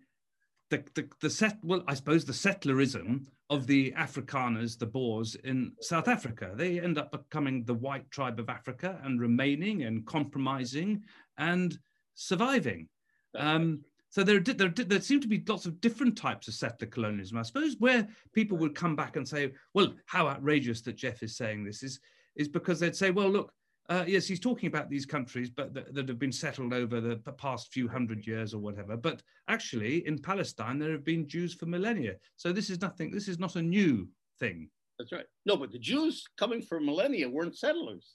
the, 0.71 0.83
the, 0.95 1.09
the 1.21 1.31
set 1.31 1.59
well 1.63 1.83
i 1.89 1.95
suppose 1.95 2.25
the 2.25 2.33
settlerism 2.33 3.27
of 3.51 3.67
the 3.67 3.93
Afrikaners, 3.93 4.79
the 4.79 4.87
Boers 4.87 5.35
in 5.45 5.73
South 5.81 6.09
Africa. 6.09 6.53
They 6.55 6.81
end 6.81 6.99
up 6.99 7.13
becoming 7.13 7.65
the 7.65 7.75
white 7.75 8.11
tribe 8.11 8.39
of 8.39 8.49
Africa 8.49 8.99
and 9.05 9.21
remaining 9.21 9.83
and 9.83 10.07
compromising 10.07 11.03
and 11.37 11.79
surviving. 12.15 12.89
Um, 13.37 13.83
so 14.09 14.23
there, 14.23 14.41
there, 14.41 14.69
there 14.69 15.01
seem 15.01 15.21
to 15.21 15.29
be 15.29 15.43
lots 15.47 15.67
of 15.67 15.81
different 15.81 16.17
types 16.17 16.47
of 16.49 16.55
settler 16.55 16.87
colonialism. 16.87 17.37
I 17.37 17.43
suppose 17.43 17.77
where 17.81 18.07
people 18.33 18.57
would 18.59 18.75
come 18.75 18.95
back 18.95 19.17
and 19.17 19.27
say, 19.27 19.53
well, 19.75 19.93
how 20.07 20.29
outrageous 20.29 20.83
that 20.83 20.97
Jeff 20.97 21.23
is 21.23 21.37
saying 21.37 21.65
this 21.65 21.83
is, 21.83 22.01
is 22.37 22.49
because 22.49 22.79
they'd 22.79 22.97
say, 22.97 23.11
well, 23.11 23.29
look, 23.29 23.53
uh, 23.91 24.05
yes, 24.07 24.27
he's 24.27 24.41
talking 24.41 24.67
about 24.67 24.89
these 24.89 25.05
countries, 25.05 25.51
but 25.51 25.75
th- 25.75 25.87
that 25.93 26.09
have 26.09 26.19
been 26.19 26.33
settled 26.33 26.73
over 26.73 27.01
the, 27.01 27.17
past 27.37 27.73
few 27.73 27.87
hundred 27.87 28.27
years 28.27 28.55
or 28.55 28.59
whatever. 28.59 28.97
But 28.97 29.23
actually, 29.49 30.07
in 30.07 30.19
Palestine, 30.19 30.79
there 30.79 30.93
have 30.93 31.05
been 31.05 31.29
Jews 31.29 31.53
for 31.53 31.67
millennia. 31.67 32.15
So 32.37 32.53
this 32.53 32.71
is 32.71 32.81
nothing. 32.81 33.11
This 33.11 33.29
is 33.29 33.39
not 33.39 33.57
a 33.57 33.63
new 33.63 34.09
thing. 34.41 34.71
That's 34.99 35.13
right. 35.13 35.27
No, 35.45 35.57
but 35.57 35.71
the 35.71 35.79
Jews 35.79 36.25
coming 36.39 36.63
for 36.63 36.81
millennia 36.81 37.29
weren't 37.29 37.59
settlers. 37.59 38.15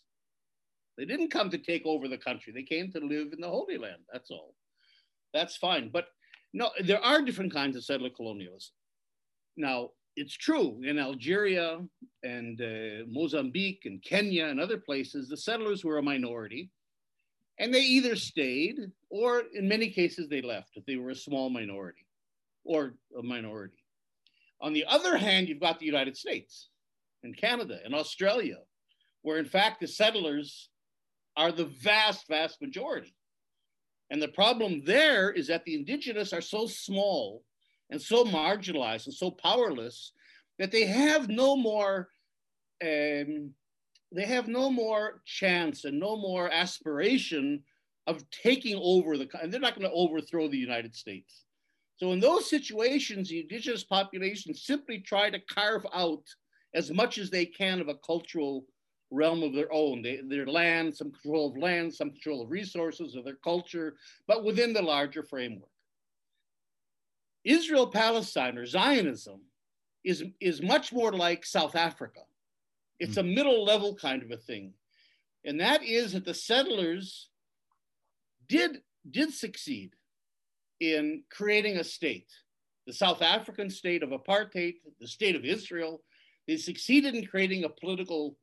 They 0.97 1.05
didn't 1.05 1.29
come 1.31 1.49
to 1.51 1.57
take 1.57 1.85
over 1.85 2.07
the 2.07 2.17
country. 2.17 2.51
They 2.51 2.63
came 2.63 2.91
to 2.91 2.99
live 2.99 3.31
in 3.31 3.41
the 3.41 3.47
Holy 3.47 3.77
Land. 3.77 4.01
That's 4.11 4.31
all. 4.31 4.55
That's 5.33 5.55
fine. 5.55 5.91
But 5.93 6.07
no, 6.51 6.71
there 6.83 7.03
are 7.03 7.21
different 7.21 7.53
kinds 7.53 7.75
of 7.75 7.85
settler 7.85 8.09
colonialism. 8.09 8.71
Now, 9.55 9.89
it's 10.15 10.35
true 10.35 10.81
in 10.83 10.99
Algeria 10.99 11.79
and 12.23 12.61
uh, 12.61 13.05
Mozambique 13.07 13.83
and 13.85 14.03
Kenya 14.03 14.45
and 14.45 14.59
other 14.59 14.77
places, 14.77 15.29
the 15.29 15.37
settlers 15.37 15.83
were 15.83 15.97
a 15.97 16.03
minority. 16.03 16.69
And 17.57 17.73
they 17.73 17.81
either 17.81 18.15
stayed 18.15 18.77
or, 19.09 19.43
in 19.53 19.67
many 19.67 19.89
cases, 19.89 20.29
they 20.29 20.41
left 20.41 20.71
if 20.75 20.85
they 20.85 20.95
were 20.95 21.09
a 21.09 21.15
small 21.15 21.49
minority 21.49 22.05
or 22.63 22.95
a 23.17 23.23
minority. 23.23 23.83
On 24.61 24.73
the 24.73 24.85
other 24.85 25.17
hand, 25.17 25.47
you've 25.47 25.59
got 25.59 25.79
the 25.79 25.85
United 25.85 26.17
States 26.17 26.69
and 27.23 27.35
Canada 27.35 27.79
and 27.83 27.93
Australia, 27.93 28.57
where 29.21 29.39
in 29.39 29.45
fact 29.45 29.79
the 29.79 29.87
settlers 29.87 30.69
are 31.35 31.51
the 31.51 31.65
vast, 31.65 32.27
vast 32.27 32.61
majority. 32.61 33.13
And 34.09 34.21
the 34.21 34.29
problem 34.29 34.81
there 34.85 35.31
is 35.31 35.47
that 35.47 35.63
the 35.65 35.75
indigenous 35.75 36.33
are 36.33 36.41
so 36.41 36.65
small 36.65 37.43
and 37.91 38.01
so 38.01 38.25
marginalized 38.25 39.05
and 39.07 39.15
so 39.15 39.31
powerless 39.31 40.13
that 40.59 40.71
they 40.71 40.85
have 40.85 41.29
no 41.29 41.55
more 41.57 42.09
um, 42.83 43.51
they 44.15 44.25
have 44.25 44.47
no 44.47 44.71
more 44.71 45.21
chance 45.25 45.85
and 45.85 45.99
no 45.99 46.17
more 46.17 46.51
aspiration 46.51 47.63
of 48.07 48.23
taking 48.31 48.79
over 48.81 49.17
the 49.17 49.27
and 49.41 49.51
they're 49.51 49.61
not 49.61 49.75
going 49.77 49.89
to 49.89 49.95
overthrow 49.95 50.47
the 50.47 50.57
united 50.57 50.95
states 50.95 51.45
So 51.97 52.13
in 52.13 52.19
those 52.21 52.49
situations, 52.49 53.29
the 53.29 53.41
indigenous 53.41 53.83
population 53.83 54.53
simply 54.53 54.99
try 54.99 55.29
to 55.29 55.39
carve 55.39 55.85
out 55.93 56.23
as 56.75 56.91
much 56.91 57.17
as 57.17 57.29
they 57.29 57.45
can 57.45 57.81
of 57.81 57.89
a 57.89 57.95
cultural 57.95 58.65
realm 59.11 59.43
of 59.43 59.53
their 59.53 59.71
own, 59.73 60.01
they, 60.03 60.21
their 60.23 60.47
land, 60.47 60.95
some 60.95 61.11
control 61.11 61.51
of 61.51 61.57
land, 61.57 61.93
some 61.93 62.11
control 62.11 62.43
of 62.43 62.51
resources 62.51 63.15
of 63.15 63.25
their 63.25 63.39
culture, 63.43 63.95
but 64.27 64.43
within 64.45 64.73
the 64.73 64.81
larger 64.81 65.23
framework. 65.23 65.69
Israel 67.43 67.87
Palestine 67.87 68.57
or 68.57 68.65
Zionism 68.65 69.41
is, 70.03 70.23
is 70.39 70.61
much 70.61 70.91
more 70.91 71.11
like 71.11 71.45
South 71.45 71.75
Africa. 71.75 72.21
It's 72.99 73.15
mm. 73.15 73.21
a 73.21 73.23
middle 73.23 73.63
level 73.63 73.95
kind 73.95 74.23
of 74.23 74.31
a 74.31 74.37
thing. 74.37 74.73
And 75.45 75.59
that 75.59 75.83
is 75.83 76.13
that 76.13 76.25
the 76.25 76.33
settlers 76.33 77.29
did, 78.47 78.81
did 79.09 79.33
succeed 79.33 79.93
in 80.79 81.23
creating 81.29 81.77
a 81.77 81.83
state. 81.83 82.29
The 82.87 82.93
South 82.93 83.21
African 83.21 83.69
state 83.69 84.03
of 84.03 84.09
apartheid, 84.09 84.75
the 84.99 85.07
state 85.07 85.35
of 85.35 85.45
Israel, 85.45 86.01
they 86.47 86.57
succeeded 86.57 87.15
in 87.15 87.25
creating 87.25 87.63
a 87.63 87.69
political 87.69 88.37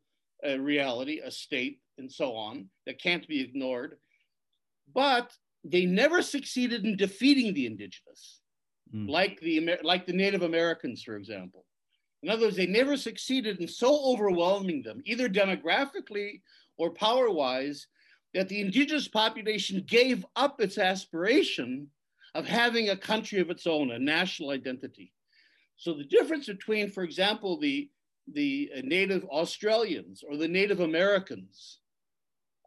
uh, 0.47 0.59
reality, 0.59 1.21
a 1.25 1.31
state, 1.31 1.81
and 1.99 2.11
so 2.11 2.35
on 2.35 2.69
that 2.87 3.03
can't 3.03 3.27
be 3.27 3.41
ignored. 3.41 3.97
But 4.95 5.33
they 5.65 5.87
never 5.87 6.23
succeeded 6.23 6.85
in 6.85 6.97
defeating 6.97 7.53
the 7.55 7.67
indigenous, 7.67 8.41
mm. 8.95 9.09
like 9.09 9.41
the 9.41 9.79
like 9.83 10.07
the 10.07 10.13
Native 10.13 10.43
Americans, 10.43 11.03
for 11.03 11.17
example. 11.17 11.65
In 12.23 12.31
other 12.31 12.47
words, 12.47 12.57
they 12.57 12.67
never 12.67 12.97
succeeded 12.97 13.61
in 13.61 13.69
so 13.69 14.13
overwhelming 14.13 14.83
them, 14.83 15.01
either 15.05 15.29
demographically 15.29 16.41
or 16.77 16.91
power-wise, 16.91 17.87
that 18.35 18.49
the 18.49 18.61
indigenous 18.61 19.07
population 19.07 19.85
gave 19.87 20.25
up 20.35 20.61
its 20.61 20.79
aspiration 20.79 21.89
of 22.35 22.47
having 22.47 22.89
a 22.89 22.97
country 22.97 23.39
of 23.41 23.51
its 23.51 23.67
own, 23.67 23.91
a 23.93 23.99
national 23.99 24.51
identity. 24.51 25.13
So 25.77 25.95
the 25.95 26.05
difference 26.05 26.47
between, 26.47 26.91
for 26.91 27.03
example, 27.03 27.59
the 27.59 27.91
the 28.33 28.71
native 28.83 29.25
Australians 29.27 30.25
or 30.29 30.37
the 30.37 30.49
Native 30.49 30.81
Americans 30.81 31.79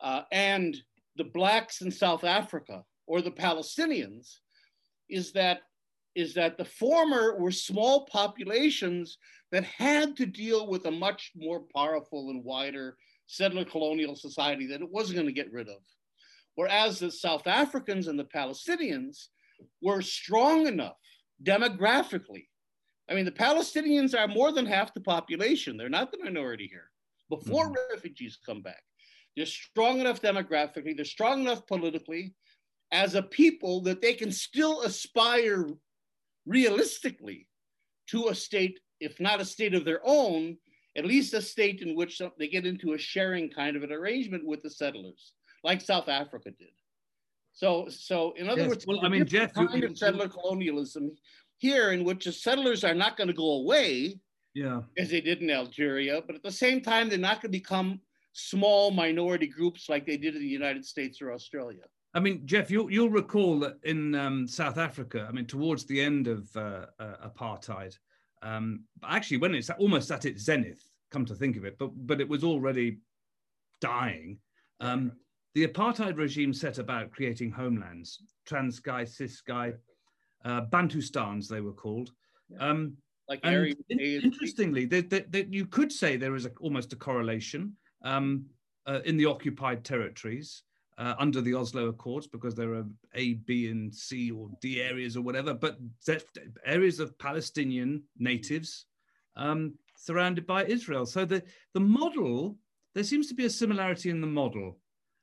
uh, 0.01 0.21
and 0.31 0.77
the 1.17 1.25
blacks 1.25 1.81
in 1.81 1.91
South 1.91 2.23
Africa 2.23 2.85
or 3.07 3.21
the 3.21 3.31
Palestinians 3.31 4.37
is 5.09 5.33
that 5.33 5.63
is 6.15 6.33
that 6.33 6.57
the 6.57 6.65
former 6.65 7.37
were 7.39 7.51
small 7.51 8.05
populations 8.05 9.17
that 9.51 9.63
had 9.63 10.15
to 10.17 10.25
deal 10.25 10.67
with 10.67 10.85
a 10.85 10.91
much 10.91 11.31
more 11.35 11.63
powerful 11.75 12.29
and 12.29 12.43
wider 12.43 12.97
settler 13.27 13.65
colonial 13.65 14.15
society 14.15 14.65
that 14.67 14.81
it 14.81 14.91
wasn't 14.91 15.15
going 15.15 15.27
to 15.27 15.33
get 15.33 15.51
rid 15.51 15.69
of. 15.69 15.81
Whereas 16.55 16.99
the 16.99 17.11
South 17.11 17.47
Africans 17.47 18.07
and 18.07 18.19
the 18.19 18.25
Palestinians 18.25 19.27
were 19.81 20.01
strong 20.01 20.67
enough 20.67 20.97
demographically 21.43 22.45
I 23.09 23.15
mean, 23.15 23.25
the 23.25 23.31
Palestinians 23.31 24.17
are 24.17 24.27
more 24.27 24.51
than 24.51 24.65
half 24.65 24.93
the 24.93 25.01
population. 25.01 25.77
They're 25.77 25.89
not 25.89 26.11
the 26.11 26.23
minority 26.23 26.67
here. 26.67 26.91
Before 27.29 27.65
mm-hmm. 27.65 27.93
refugees 27.93 28.37
come 28.45 28.61
back, 28.61 28.83
they're 29.35 29.45
strong 29.45 29.99
enough 29.99 30.21
demographically, 30.21 30.95
they're 30.95 31.05
strong 31.05 31.41
enough 31.41 31.65
politically 31.65 32.33
as 32.91 33.15
a 33.15 33.23
people 33.23 33.81
that 33.81 34.01
they 34.01 34.13
can 34.13 34.31
still 34.31 34.81
aspire 34.81 35.67
realistically 36.49 37.47
to 38.07 38.27
a 38.27 38.35
state, 38.35 38.79
if 38.99 39.19
not 39.19 39.39
a 39.39 39.45
state 39.45 39.73
of 39.73 39.85
their 39.85 40.01
own, 40.03 40.57
at 40.97 41.05
least 41.05 41.33
a 41.33 41.41
state 41.41 41.81
in 41.81 41.95
which 41.95 42.21
they 42.37 42.47
get 42.47 42.65
into 42.65 42.93
a 42.93 42.97
sharing 42.97 43.49
kind 43.49 43.77
of 43.77 43.83
an 43.83 43.91
arrangement 43.91 44.45
with 44.45 44.61
the 44.63 44.69
settlers, 44.69 45.33
like 45.63 45.79
South 45.79 46.09
Africa 46.09 46.51
did. 46.57 46.73
So, 47.53 47.87
so 47.89 48.33
in 48.35 48.49
other 48.49 48.61
yes. 48.61 48.69
words, 48.69 48.87
well, 48.87 49.05
I 49.05 49.09
mean, 49.09 49.25
Jeff, 49.25 49.53
kind 49.53 49.69
you, 49.73 49.87
of 49.87 49.97
settler 49.97 50.27
colonialism 50.27 51.11
here 51.57 51.91
in 51.91 52.03
which 52.03 52.25
the 52.25 52.31
settlers 52.31 52.83
are 52.83 52.95
not 52.95 53.15
going 53.15 53.27
to 53.27 53.33
go 53.33 53.51
away 53.59 54.19
yeah 54.55 54.81
as 54.97 55.09
they 55.09 55.21
did 55.21 55.41
in 55.41 55.49
algeria 55.49 56.21
but 56.25 56.35
at 56.35 56.43
the 56.43 56.51
same 56.51 56.81
time 56.81 57.07
they're 57.07 57.17
not 57.17 57.41
going 57.41 57.51
to 57.51 57.59
become 57.59 57.99
small 58.33 58.91
minority 58.91 59.47
groups 59.47 59.89
like 59.89 60.05
they 60.05 60.17
did 60.17 60.35
in 60.35 60.41
the 60.41 60.47
united 60.47 60.85
states 60.85 61.21
or 61.21 61.31
australia 61.31 61.83
I 62.13 62.19
mean, 62.19 62.41
Jeff, 62.45 62.71
you'll, 62.71 62.91
you'll 62.91 63.09
recall 63.09 63.59
that 63.59 63.77
in 63.83 64.15
um, 64.15 64.47
South 64.47 64.77
Africa, 64.77 65.27
I 65.29 65.31
mean, 65.31 65.45
towards 65.45 65.85
the 65.85 66.01
end 66.01 66.27
of 66.27 66.49
uh, 66.55 66.87
uh, 66.99 67.29
apartheid, 67.29 67.97
um, 68.41 68.83
actually, 69.07 69.37
when 69.37 69.53
it's 69.53 69.69
almost 69.69 70.11
at 70.11 70.25
its 70.25 70.43
zenith, 70.43 70.81
come 71.11 71.25
to 71.25 71.35
think 71.35 71.57
of 71.57 71.65
it, 71.65 71.77
but 71.77 71.89
but 72.07 72.21
it 72.21 72.29
was 72.29 72.43
already 72.43 72.99
dying. 73.81 74.39
Um, 74.79 75.11
the 75.55 75.67
apartheid 75.67 76.17
regime 76.17 76.53
set 76.53 76.77
about 76.77 77.11
creating 77.11 77.51
homelands, 77.51 78.23
Transkei, 78.47 79.03
Ciskei, 79.03 79.73
uh, 80.45 80.61
Bantustans, 80.67 81.47
they 81.47 81.61
were 81.61 81.73
called. 81.73 82.11
Um, 82.59 82.95
like 83.27 83.43
in, 83.89 83.99
interestingly, 83.99 84.85
that 84.85 85.47
you 85.51 85.65
could 85.65 85.91
say 85.91 86.15
there 86.15 86.35
is 86.35 86.45
a, 86.45 86.51
almost 86.61 86.93
a 86.93 86.95
correlation 86.95 87.75
um, 88.03 88.45
uh, 88.87 89.01
in 89.05 89.17
the 89.17 89.25
occupied 89.25 89.83
territories 89.83 90.63
uh, 90.99 91.15
under 91.17 91.39
the 91.39 91.53
Oslo 91.53 91.87
Accords 91.87 92.27
because 92.27 92.55
there 92.55 92.73
are 92.73 92.85
A, 93.15 93.35
B, 93.35 93.69
and 93.69 93.93
C 93.93 94.31
or 94.31 94.49
D 94.61 94.81
areas 94.81 95.15
or 95.15 95.21
whatever, 95.21 95.53
but 95.53 95.77
areas 96.65 96.99
of 96.99 97.17
Palestinian 97.17 98.03
natives 98.17 98.85
um, 99.37 99.73
surrounded 99.95 100.45
by 100.45 100.65
Israel. 100.65 101.05
So 101.05 101.23
the, 101.23 101.41
the 101.73 101.79
model, 101.79 102.57
there 102.95 103.05
seems 103.05 103.27
to 103.27 103.33
be 103.33 103.45
a 103.45 103.49
similarity 103.49 104.09
in 104.09 104.19
the 104.19 104.27
model. 104.27 104.77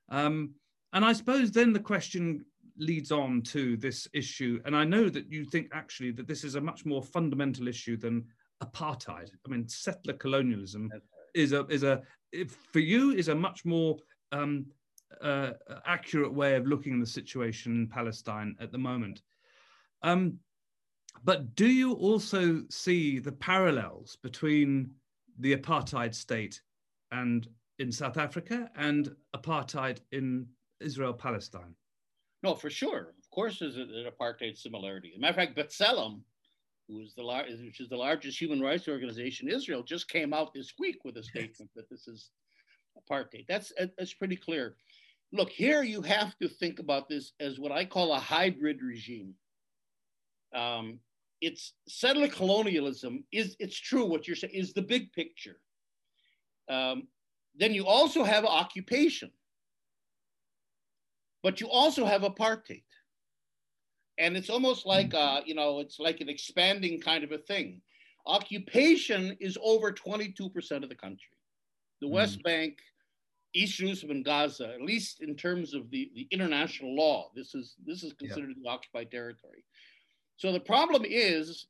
Um, 0.08 0.54
and 0.94 1.04
I 1.04 1.12
suppose 1.12 1.50
then 1.50 1.74
the 1.74 1.80
question 1.80 2.46
leads 2.78 3.12
on 3.12 3.42
to 3.42 3.76
this 3.76 4.08
issue. 4.14 4.60
And 4.64 4.74
I 4.74 4.84
know 4.84 5.10
that 5.10 5.30
you 5.30 5.44
think 5.44 5.68
actually 5.72 6.10
that 6.12 6.26
this 6.26 6.42
is 6.42 6.54
a 6.54 6.60
much 6.60 6.86
more 6.86 7.02
fundamental 7.02 7.68
issue 7.68 7.98
than 7.98 8.24
apartheid. 8.62 9.28
I 9.46 9.50
mean, 9.50 9.68
settler 9.68 10.14
colonialism 10.14 10.90
is 11.34 11.52
a 11.52 11.66
is 11.66 11.82
a 11.82 12.00
for 12.72 12.78
you 12.78 13.12
is 13.12 13.28
a 13.28 13.34
much 13.34 13.64
more 13.66 13.98
um, 14.32 14.66
uh, 15.20 15.52
accurate 15.84 16.32
way 16.32 16.56
of 16.56 16.66
looking 16.66 16.94
at 16.94 17.00
the 17.00 17.06
situation 17.06 17.72
in 17.72 17.88
Palestine 17.88 18.56
at 18.60 18.72
the 18.72 18.78
moment. 18.78 19.22
Um, 20.02 20.38
but 21.24 21.54
do 21.54 21.66
you 21.66 21.92
also 21.94 22.62
see 22.70 23.18
the 23.18 23.32
parallels 23.32 24.16
between 24.22 24.90
the 25.38 25.56
apartheid 25.56 26.14
state 26.14 26.60
and 27.10 27.46
in 27.78 27.92
South 27.92 28.16
Africa 28.16 28.70
and 28.76 29.14
apartheid 29.34 29.98
in 30.12 30.46
Israel 30.80 31.12
Palestine? 31.12 31.74
No, 32.42 32.54
for 32.54 32.70
sure. 32.70 33.14
Of 33.18 33.30
course, 33.30 33.58
there's 33.58 33.76
an 33.76 34.06
apartheid 34.08 34.56
similarity. 34.56 35.12
As 35.14 35.18
a 35.18 35.20
matter 35.20 35.30
of 35.30 35.36
fact, 35.36 35.56
B'Tselem, 35.56 36.20
who 36.88 37.00
is 37.00 37.14
the 37.14 37.22
lar- 37.22 37.44
which 37.44 37.80
is 37.80 37.88
the 37.88 37.96
largest 37.96 38.40
human 38.40 38.60
rights 38.60 38.88
organization 38.88 39.48
in 39.48 39.54
Israel, 39.54 39.82
just 39.82 40.08
came 40.08 40.32
out 40.32 40.52
this 40.54 40.74
week 40.78 41.04
with 41.04 41.16
a 41.16 41.22
statement 41.22 41.70
that 41.74 41.88
this 41.90 42.06
is 42.06 42.30
apartheid. 42.96 43.46
That's 43.48 43.72
that's 43.98 44.14
pretty 44.14 44.36
clear. 44.36 44.76
Look, 45.36 45.50
here 45.50 45.82
you 45.82 46.02
have 46.02 46.36
to 46.38 46.48
think 46.48 46.78
about 46.78 47.08
this 47.08 47.32
as 47.40 47.58
what 47.58 47.72
I 47.72 47.84
call 47.84 48.12
a 48.12 48.18
hybrid 48.18 48.82
regime. 48.82 49.34
Um, 50.54 51.00
it's 51.40 51.74
settler 51.86 52.28
colonialism 52.28 53.24
is 53.30 53.56
it's 53.58 53.78
true 53.78 54.06
what 54.06 54.26
you're 54.26 54.36
saying 54.36 54.54
is 54.54 54.72
the 54.72 54.82
big 54.82 55.12
picture. 55.12 55.60
Um, 56.68 57.08
then 57.54 57.74
you 57.74 57.86
also 57.86 58.24
have 58.24 58.44
occupation 58.44 59.30
but 61.46 61.60
you 61.60 61.70
also 61.70 62.04
have 62.04 62.22
apartheid. 62.22 62.82
And 64.18 64.36
it's 64.36 64.50
almost 64.50 64.84
like, 64.84 65.14
uh, 65.14 65.42
you 65.46 65.54
know, 65.54 65.78
it's 65.78 66.00
like 66.00 66.20
an 66.20 66.28
expanding 66.28 67.00
kind 67.00 67.22
of 67.22 67.30
a 67.30 67.38
thing. 67.38 67.82
Occupation 68.26 69.36
is 69.38 69.56
over 69.62 69.92
22% 69.92 70.82
of 70.82 70.88
the 70.88 70.96
country. 70.96 71.36
The 72.00 72.08
mm. 72.08 72.10
West 72.10 72.42
Bank, 72.42 72.78
East 73.56 73.78
Jerusalem, 73.78 74.10
and 74.16 74.24
Gaza, 74.24 74.72
at 74.74 74.82
least 74.82 75.22
in 75.22 75.34
terms 75.34 75.74
of 75.74 75.90
the, 75.90 76.10
the 76.14 76.28
international 76.30 76.94
law, 76.94 77.30
this 77.34 77.54
is, 77.54 77.74
this 77.84 78.02
is 78.02 78.12
considered 78.12 78.54
yeah. 78.56 78.62
the 78.62 78.68
occupied 78.68 79.10
territory. 79.10 79.64
So 80.36 80.52
the 80.52 80.60
problem 80.60 81.04
is, 81.06 81.66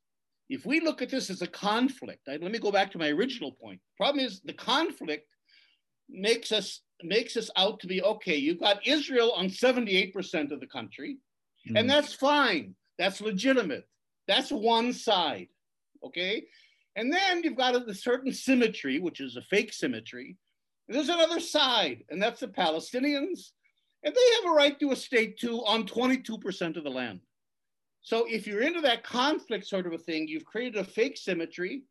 if 0.49 0.65
we 0.65 0.79
look 0.79 1.01
at 1.01 1.09
this 1.09 1.29
as 1.29 1.41
a 1.41 1.47
conflict, 1.47 2.27
I, 2.27 2.37
let 2.37 2.51
me 2.51 2.59
go 2.59 2.71
back 2.71 2.91
to 2.91 2.97
my 2.97 3.09
original 3.09 3.51
point. 3.51 3.79
The 3.79 4.03
problem 4.03 4.25
is 4.25 4.41
the 4.41 4.53
conflict 4.53 5.27
makes 6.09 6.51
us 6.51 6.81
makes 7.03 7.37
us 7.37 7.49
out 7.57 7.79
to 7.81 7.87
be 7.87 8.01
okay. 8.01 8.35
You've 8.35 8.59
got 8.59 8.85
Israel 8.87 9.33
on 9.33 9.49
78% 9.49 10.51
of 10.51 10.59
the 10.59 10.67
country, 10.67 11.17
mm. 11.69 11.77
and 11.77 11.89
that's 11.89 12.13
fine. 12.13 12.75
That's 12.97 13.21
legitimate. 13.21 13.87
That's 14.27 14.51
one 14.51 14.93
side. 14.93 15.47
Okay. 16.03 16.45
And 16.95 17.13
then 17.13 17.43
you've 17.43 17.55
got 17.55 17.75
a 17.75 17.93
certain 17.93 18.33
symmetry, 18.33 18.99
which 18.99 19.19
is 19.19 19.35
a 19.35 19.41
fake 19.43 19.71
symmetry. 19.71 20.35
There's 20.87 21.09
another 21.09 21.39
side, 21.39 22.03
and 22.09 22.21
that's 22.21 22.39
the 22.39 22.47
Palestinians. 22.47 23.51
And 24.03 24.15
they 24.15 24.35
have 24.35 24.51
a 24.51 24.55
right 24.55 24.79
to 24.79 24.91
a 24.91 24.95
state 24.95 25.39
too 25.39 25.63
on 25.65 25.85
22% 25.85 26.77
of 26.77 26.83
the 26.83 26.89
land. 26.89 27.19
So 28.01 28.25
if 28.29 28.47
you're 28.47 28.61
into 28.61 28.79
that 28.81 29.03
conflict 29.03 29.67
sort 29.67 29.85
of 29.85 29.93
a 29.93 29.97
thing, 29.97 30.27
you've 30.27 30.45
created 30.45 30.79
a 30.79 30.83
fake 30.83 31.17
symmetry. 31.17 31.83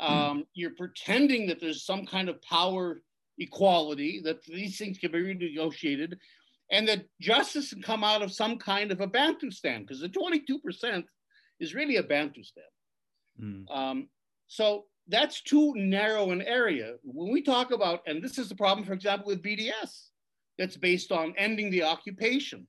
Um, 0.00 0.44
you're 0.54 0.74
pretending 0.76 1.46
that 1.46 1.60
there's 1.60 1.84
some 1.84 2.04
kind 2.04 2.28
of 2.28 2.42
power 2.42 3.00
equality, 3.38 4.20
that 4.24 4.42
these 4.44 4.78
things 4.78 4.98
can 4.98 5.12
be 5.12 5.18
renegotiated, 5.18 6.14
and 6.72 6.88
that 6.88 7.04
justice 7.20 7.70
can 7.70 7.82
come 7.82 8.02
out 8.02 8.22
of 8.22 8.32
some 8.32 8.58
kind 8.58 8.90
of 8.90 9.00
a 9.00 9.06
Bantustan, 9.06 9.80
because 9.80 10.00
the 10.00 10.08
22% 10.08 11.04
is 11.60 11.74
really 11.74 11.96
a 11.96 12.02
Bantustan. 12.02 12.70
Mm. 13.40 13.70
Um, 13.70 14.08
so 14.48 14.86
that's 15.08 15.40
too 15.42 15.72
narrow 15.76 16.30
an 16.30 16.42
area. 16.42 16.94
When 17.02 17.32
we 17.32 17.42
talk 17.42 17.70
about, 17.70 18.02
and 18.06 18.22
this 18.22 18.38
is 18.38 18.48
the 18.48 18.56
problem, 18.56 18.86
for 18.86 18.92
example, 18.92 19.28
with 19.28 19.42
BDS, 19.42 20.10
that's 20.58 20.76
based 20.76 21.12
on 21.12 21.34
ending 21.36 21.70
the 21.70 21.84
occupation. 21.84 22.66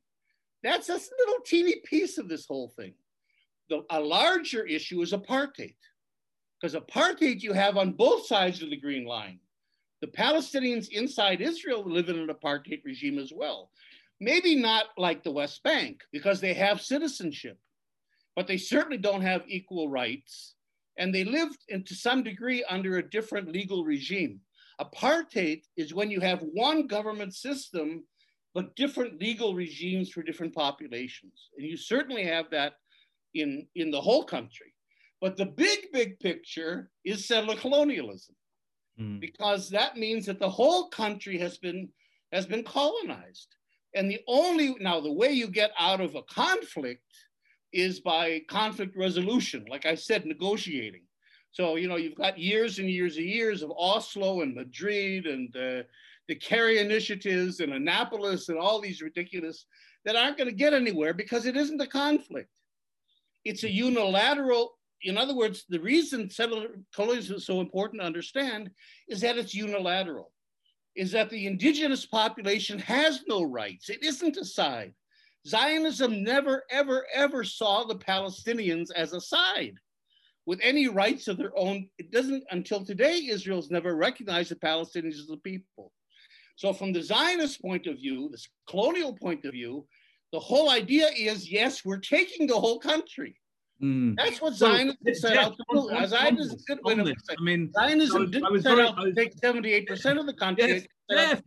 That's 0.63 0.89
a 0.89 0.93
little 0.93 1.41
teeny 1.45 1.77
piece 1.85 2.17
of 2.17 2.27
this 2.27 2.45
whole 2.45 2.73
thing. 2.75 2.93
The, 3.69 3.83
a 3.89 3.99
larger 3.99 4.65
issue 4.65 5.01
is 5.01 5.13
apartheid, 5.13 5.75
because 6.59 6.75
apartheid 6.75 7.41
you 7.41 7.53
have 7.53 7.77
on 7.77 7.93
both 7.93 8.25
sides 8.25 8.61
of 8.61 8.69
the 8.69 8.77
green 8.77 9.05
line. 9.05 9.39
The 10.01 10.07
Palestinians 10.07 10.89
inside 10.89 11.41
Israel 11.41 11.83
live 11.85 12.09
in 12.09 12.19
an 12.19 12.27
apartheid 12.27 12.83
regime 12.85 13.17
as 13.17 13.31
well. 13.35 13.71
Maybe 14.19 14.55
not 14.55 14.85
like 14.97 15.23
the 15.23 15.31
West 15.31 15.63
Bank, 15.63 16.01
because 16.11 16.39
they 16.39 16.53
have 16.53 16.81
citizenship, 16.81 17.57
but 18.35 18.47
they 18.47 18.57
certainly 18.57 18.97
don't 18.97 19.21
have 19.21 19.43
equal 19.47 19.89
rights 19.89 20.55
and 20.97 21.13
they 21.13 21.23
lived 21.23 21.59
in, 21.69 21.83
to 21.83 21.95
some 21.95 22.23
degree 22.23 22.63
under 22.69 22.97
a 22.97 23.09
different 23.09 23.51
legal 23.51 23.83
regime. 23.83 24.39
Apartheid 24.81 25.61
is 25.75 25.93
when 25.93 26.11
you 26.11 26.19
have 26.19 26.41
one 26.53 26.87
government 26.87 27.33
system, 27.33 28.03
but 28.53 28.75
different 28.75 29.19
legal 29.19 29.55
regimes 29.55 30.09
for 30.09 30.23
different 30.23 30.53
populations. 30.53 31.49
And 31.57 31.67
you 31.67 31.77
certainly 31.77 32.23
have 32.23 32.49
that 32.51 32.73
in, 33.33 33.67
in 33.75 33.91
the 33.91 34.01
whole 34.01 34.23
country. 34.23 34.73
But 35.21 35.37
the 35.37 35.45
big, 35.45 35.91
big 35.91 36.19
picture 36.19 36.89
is 37.03 37.27
settler 37.27 37.55
colonialism, 37.55 38.35
mm. 38.99 39.19
because 39.19 39.69
that 39.69 39.97
means 39.97 40.25
that 40.27 40.39
the 40.39 40.49
whole 40.49 40.89
country 40.89 41.37
has 41.39 41.57
been, 41.57 41.89
has 42.31 42.45
been 42.45 42.63
colonized. 42.63 43.55
And 43.95 44.11
the 44.11 44.19
only, 44.27 44.75
now, 44.79 44.99
the 44.99 45.11
way 45.11 45.31
you 45.31 45.47
get 45.47 45.71
out 45.79 46.01
of 46.01 46.13
a 46.15 46.21
conflict 46.23 47.01
is 47.73 47.99
by 47.99 48.41
conflict 48.49 48.95
resolution, 48.95 49.65
like 49.69 49.85
I 49.85 49.95
said, 49.95 50.25
negotiating. 50.25 51.01
So, 51.51 51.75
you 51.75 51.87
know, 51.87 51.95
you've 51.95 52.15
got 52.15 52.37
years 52.37 52.79
and 52.79 52.89
years 52.89 53.17
and 53.17 53.25
years 53.25 53.63
of 53.63 53.71
Oslo 53.71 54.41
and 54.41 54.55
Madrid 54.55 55.25
and 55.25 55.55
uh, 55.55 55.83
the 56.27 56.35
Kerry 56.35 56.79
initiatives 56.79 57.59
and 57.59 57.73
Annapolis 57.73 58.49
and 58.49 58.57
all 58.57 58.79
these 58.79 59.01
ridiculous 59.01 59.65
that 60.05 60.15
aren't 60.15 60.37
going 60.37 60.49
to 60.49 60.55
get 60.55 60.73
anywhere 60.73 61.13
because 61.13 61.45
it 61.45 61.57
isn't 61.57 61.81
a 61.81 61.87
conflict. 61.87 62.51
It's 63.43 63.63
a 63.63 63.71
unilateral, 63.71 64.77
in 65.01 65.17
other 65.17 65.35
words, 65.35 65.65
the 65.69 65.79
reason 65.79 66.29
settler 66.29 66.67
colonialism 66.93 67.37
is 67.37 67.45
so 67.45 67.61
important 67.61 68.01
to 68.01 68.05
understand 68.05 68.71
is 69.07 69.21
that 69.21 69.37
it's 69.37 69.53
unilateral, 69.53 70.31
is 70.95 71.11
that 71.11 71.29
the 71.29 71.47
indigenous 71.47 72.05
population 72.05 72.77
has 72.79 73.23
no 73.27 73.43
rights. 73.43 73.89
It 73.89 74.03
isn't 74.03 74.37
a 74.37 74.45
side. 74.45 74.93
Zionism 75.47 76.23
never, 76.23 76.63
ever, 76.69 77.05
ever 77.13 77.43
saw 77.43 77.83
the 77.83 77.95
Palestinians 77.95 78.91
as 78.93 79.13
a 79.13 79.21
side 79.21 79.75
with 80.45 80.59
any 80.61 80.87
rights 80.87 81.27
of 81.27 81.37
their 81.37 81.57
own. 81.57 81.89
It 81.97 82.11
doesn't, 82.11 82.43
until 82.51 82.83
today, 82.83 83.27
Israel's 83.29 83.71
never 83.71 83.95
recognized 83.95 84.51
the 84.51 84.55
Palestinians 84.55 85.19
as 85.19 85.29
a 85.31 85.37
people. 85.37 85.93
So, 86.57 86.73
from 86.73 86.91
the 86.91 87.01
Zionist 87.01 87.61
point 87.61 87.87
of 87.87 87.95
view, 87.95 88.29
this 88.29 88.47
colonial 88.67 89.13
point 89.13 89.45
of 89.45 89.53
view, 89.53 89.87
the 90.33 90.39
whole 90.39 90.69
idea 90.69 91.07
is 91.15 91.49
yes, 91.49 91.85
we're 91.85 91.97
taking 91.99 92.47
the 92.47 92.59
whole 92.59 92.79
country. 92.79 93.39
Mm. 93.81 94.15
That's 94.15 94.41
what 94.41 94.55
Zionism 94.55 94.97
well, 95.03 95.15
set 95.15 95.37
out 95.37 95.55
to 95.55 95.63
do. 95.71 96.07
Zionism 96.07 96.57
did 96.67 96.79
win 96.83 97.01
I 97.01 97.41
mean, 97.41 97.71
Zionism 97.71 98.21
was, 98.21 98.31
didn't 98.31 98.61
set 98.61 98.79
out 98.79 98.97
to 98.97 99.13
take 99.13 99.39
78% 99.39 100.19
of 100.19 100.25
the 100.25 100.33
country. 100.33 100.87
Jeff, 101.11 101.41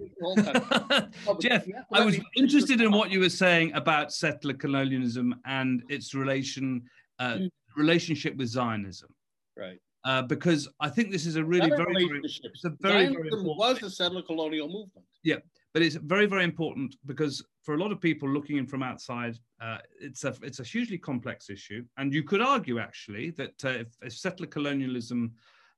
Jeff 1.41 1.67
I 1.93 2.05
was 2.05 2.19
interested 2.37 2.81
in 2.81 2.93
what 2.93 3.11
you 3.11 3.21
were 3.21 3.29
saying 3.29 3.73
about 3.75 4.13
settler 4.13 4.55
colonialism 4.55 5.35
and 5.45 5.83
its 5.89 6.15
relation 6.15 6.83
uh, 7.19 7.35
mm. 7.35 7.51
relationship 7.77 8.37
with 8.37 8.49
Zionism. 8.49 9.13
Right. 9.57 9.79
Uh, 10.05 10.23
because 10.23 10.69
I 10.81 10.89
think 10.89 11.11
this 11.11 11.27
is 11.27 11.37
a 11.37 11.45
really 11.45 11.69
very, 11.69 12.07
very, 12.07 12.21
it's 12.23 12.65
a 12.65 12.71
very, 12.81 13.07
Zionism 13.07 13.45
very 13.45 13.55
was 13.57 13.81
the 13.81 13.91
settler 13.91 14.23
colonial 14.23 14.69
movement. 14.69 15.07
Yeah, 15.25 15.37
but 15.73 15.83
it's 15.83 15.97
very, 15.97 16.27
very 16.27 16.45
important 16.45 16.97
because 17.07 17.45
for 17.63 17.75
a 17.75 17.79
lot 17.79 17.93
of 17.93 18.01
people 18.01 18.29
looking 18.29 18.57
in 18.57 18.67
from 18.67 18.83
outside, 18.83 19.39
uh, 19.61 19.79
it's 20.01 20.25
a 20.25 20.35
it's 20.43 20.61
a 20.61 20.65
hugely 20.65 20.99
complex 20.99 21.51
issue, 21.51 21.85
and 21.97 22.13
you 22.13 22.23
could 22.23 22.41
argue 22.41 22.79
actually 22.79 23.31
that 23.33 23.65
uh, 23.65 23.69
if, 23.69 23.89
if, 24.03 24.13
settler 24.13 24.47
colonialism 24.47 25.33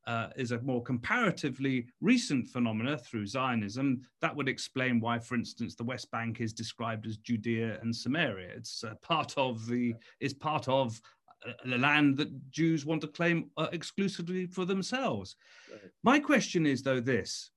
uh, 0.06 0.28
is 0.36 0.52
a 0.52 0.60
more 0.62 0.82
comparatively 0.82 1.86
recent 2.00 2.48
phenomena 2.48 2.96
through 2.96 3.26
Zionism, 3.26 4.00
that 4.20 4.34
would 4.34 4.48
explain 4.48 5.00
why, 5.00 5.18
for 5.18 5.34
instance, 5.34 5.74
the 5.74 5.84
West 5.84 6.10
Bank 6.10 6.40
is 6.40 6.52
described 6.52 7.06
as 7.06 7.18
Judea 7.18 7.78
and 7.82 7.94
Samaria. 7.94 8.50
It's 8.56 8.84
uh, 8.84 8.94
part 9.02 9.34
of 9.36 9.66
the 9.66 9.94
is 10.20 10.32
part 10.32 10.68
of 10.68 11.00
uh, 11.46 11.52
the 11.64 11.78
land 11.78 12.16
that 12.16 12.50
Jews 12.50 12.86
want 12.86 13.00
to 13.02 13.08
claim 13.08 13.50
uh, 13.56 13.68
exclusively 13.72 14.46
for 14.46 14.64
themselves. 14.64 15.36
Right. 15.70 15.90
My 16.02 16.18
question 16.18 16.66
is, 16.66 16.82
though, 16.82 17.00
this 17.00 17.50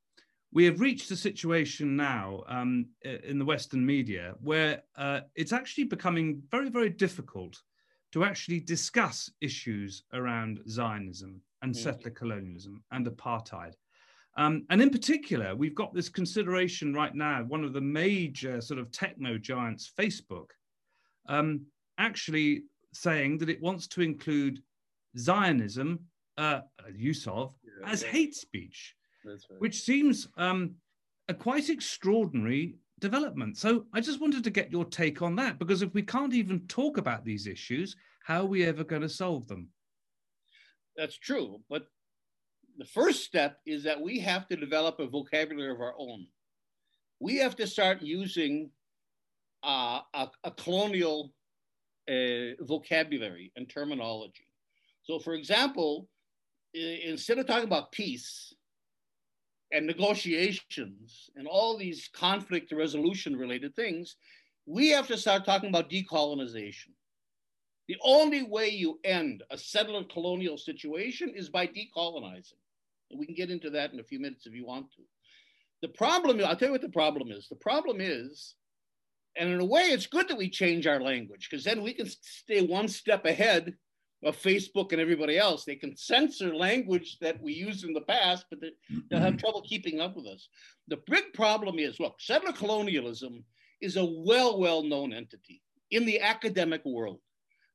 we 0.56 0.64
have 0.64 0.80
reached 0.80 1.12
a 1.12 1.18
situation 1.18 1.98
now 1.98 2.42
um, 2.48 2.86
in 3.04 3.38
the 3.38 3.44
Western 3.44 3.86
media 3.86 4.36
where 4.42 4.82
uh, 4.96 5.20
it's 5.36 5.52
actually 5.52 5.84
becoming 5.84 6.42
very, 6.50 6.70
very 6.70 6.90
difficult 6.90 7.62
to 8.14 8.24
actually 8.24 8.62
discuss 8.62 9.30
issues 9.42 10.04
around 10.14 10.62
Zionism 10.70 11.42
and 11.62 11.74
mm. 11.74 11.78
settler 11.78 12.12
colonialism 12.12 12.82
and 12.92 13.06
apartheid. 13.06 13.74
Um, 14.38 14.66
and 14.70 14.82
in 14.82 14.90
particular, 14.90 15.58
we've 15.58 15.76
got 15.76 15.94
this 15.94 16.08
consideration 16.08 16.94
right 16.94 17.14
now, 17.14 17.44
one 17.44 17.66
of 17.66 17.74
the 17.74 17.82
major 17.82 18.62
sort 18.62 18.80
of 18.80 18.90
techno 18.92 19.38
giants, 19.38 19.92
Facebook, 20.00 20.52
um, 21.28 21.66
actually 21.98 22.64
saying 22.94 23.40
that 23.40 23.50
it 23.50 23.62
wants 23.62 23.88
to 23.88 24.02
include 24.02 24.62
Zionism, 25.18 26.00
uh, 26.38 26.62
use 26.96 27.28
of, 27.28 27.54
as 27.86 28.04
hate 28.04 28.36
speech 28.36 28.96
right. 29.26 29.60
which 29.60 29.82
seems 29.82 30.28
um, 30.38 30.76
a 31.28 31.34
quite 31.34 31.70
extraordinary 31.70 32.76
development. 33.00 33.58
So 33.58 33.86
I 33.94 34.02
just 34.02 34.22
wanted 34.22 34.44
to 34.44 34.50
get 34.50 34.72
your 34.72 34.86
take 34.86 35.22
on 35.22 35.36
that 35.38 35.60
because 35.60 35.82
if 35.82 35.94
we 35.94 36.02
can't 36.02 36.34
even 36.34 36.68
talk 36.68 36.98
about 36.98 37.26
these 37.26 37.48
issues, 37.48 37.96
how 38.24 38.42
are 38.42 38.46
we 38.46 38.66
ever 38.66 38.84
going 38.84 39.02
to 39.02 39.10
solve 39.10 39.48
them? 39.48 39.70
That's 40.96 41.18
true. 41.18 41.60
But 41.70 41.88
the 42.78 42.86
first 42.86 43.24
step 43.24 43.60
is 43.66 43.84
that 43.84 44.02
we 44.02 44.20
have 44.20 44.48
to 44.48 44.56
develop 44.56 45.00
a 45.00 45.08
vocabulary 45.08 45.72
of 45.72 45.82
our 45.82 45.94
own. 45.98 46.28
We 47.20 47.38
have 47.38 47.56
to 47.58 47.68
start 47.68 48.02
using 48.02 48.72
uh, 49.64 50.02
a, 50.14 50.28
a, 50.44 50.52
colonial 50.52 51.34
uh, 52.10 52.54
vocabulary 52.62 53.52
and 53.56 53.70
terminology. 53.70 54.48
So, 55.04 55.20
for 55.20 55.34
example, 55.34 56.08
instead 56.74 57.40
of 57.40 57.48
talking 57.48 57.64
about 57.66 57.92
peace, 57.92 58.54
and 59.72 59.86
negotiations 59.86 61.30
and 61.36 61.48
all 61.48 61.78
these 61.78 62.10
conflict 62.14 62.72
resolution 62.72 63.36
related 63.36 63.76
things, 63.76 64.16
we 64.66 64.90
have 64.90 65.08
to 65.08 65.18
start 65.18 65.46
talking 65.46 65.70
about 65.70 65.90
decolonization. 65.90 66.90
The 67.88 67.98
only 68.04 68.44
way 68.44 68.70
you 68.70 69.00
end 69.04 69.44
a 69.52 69.58
settler 69.58 70.04
colonial 70.04 70.58
situation 70.58 71.34
is 71.36 71.50
by 71.50 71.68
decolonizing. 71.68 72.54
And 73.12 73.20
we 73.20 73.26
can 73.26 73.36
get 73.36 73.52
into 73.52 73.70
that 73.72 73.94
in 73.94 74.00
a 74.00 74.04
few 74.04 74.20
minutes 74.20 74.48
if 74.48 74.54
you 74.54 74.66
want 74.66 74.92
to. 74.94 75.04
The 75.82 75.90
problem, 75.90 76.44
I'll 76.44 76.56
tell 76.56 76.70
you 76.70 76.72
what 76.72 76.82
the 76.82 76.90
problem 76.90 77.32
is. 77.32 77.48
The 77.48 77.56
problem 77.56 77.98
is, 78.00 78.56
and 79.38 79.50
in 79.50 79.60
a 79.60 79.66
way, 79.66 79.84
it's 79.84 80.08
good 80.08 80.28
that 80.30 80.38
we 80.38 80.50
change 80.50 80.88
our 80.88 81.00
language 81.00 81.48
because 81.50 81.64
then 81.64 81.84
we 81.84 81.94
can 81.94 82.08
stay 82.22 82.66
one 82.66 82.88
step 82.88 83.26
ahead 83.26 83.76
of 84.26 84.36
Facebook 84.36 84.92
and 84.92 85.00
everybody 85.00 85.38
else. 85.38 85.64
They 85.64 85.76
can 85.76 85.96
censor 85.96 86.54
language 86.54 87.20
that 87.22 87.40
we 87.42 87.54
used 87.54 87.86
in 87.86 87.94
the 87.94 88.02
past, 88.02 88.48
but 88.50 88.60
they'll 88.60 89.20
have 89.20 89.34
mm-hmm. 89.34 89.38
trouble 89.38 89.62
keeping 89.62 90.02
up 90.02 90.16
with 90.16 90.26
us. 90.26 90.50
The 90.88 91.00
big 91.08 91.32
problem 91.34 91.78
is 91.78 92.00
look, 92.00 92.16
settler 92.20 92.52
colonialism 92.52 93.46
is 93.82 93.98
a 93.98 94.04
well, 94.04 94.60
well 94.60 94.84
known 94.84 95.14
entity 95.14 95.62
in 95.92 96.06
the 96.06 96.20
academic 96.20 96.84
world. 96.84 97.20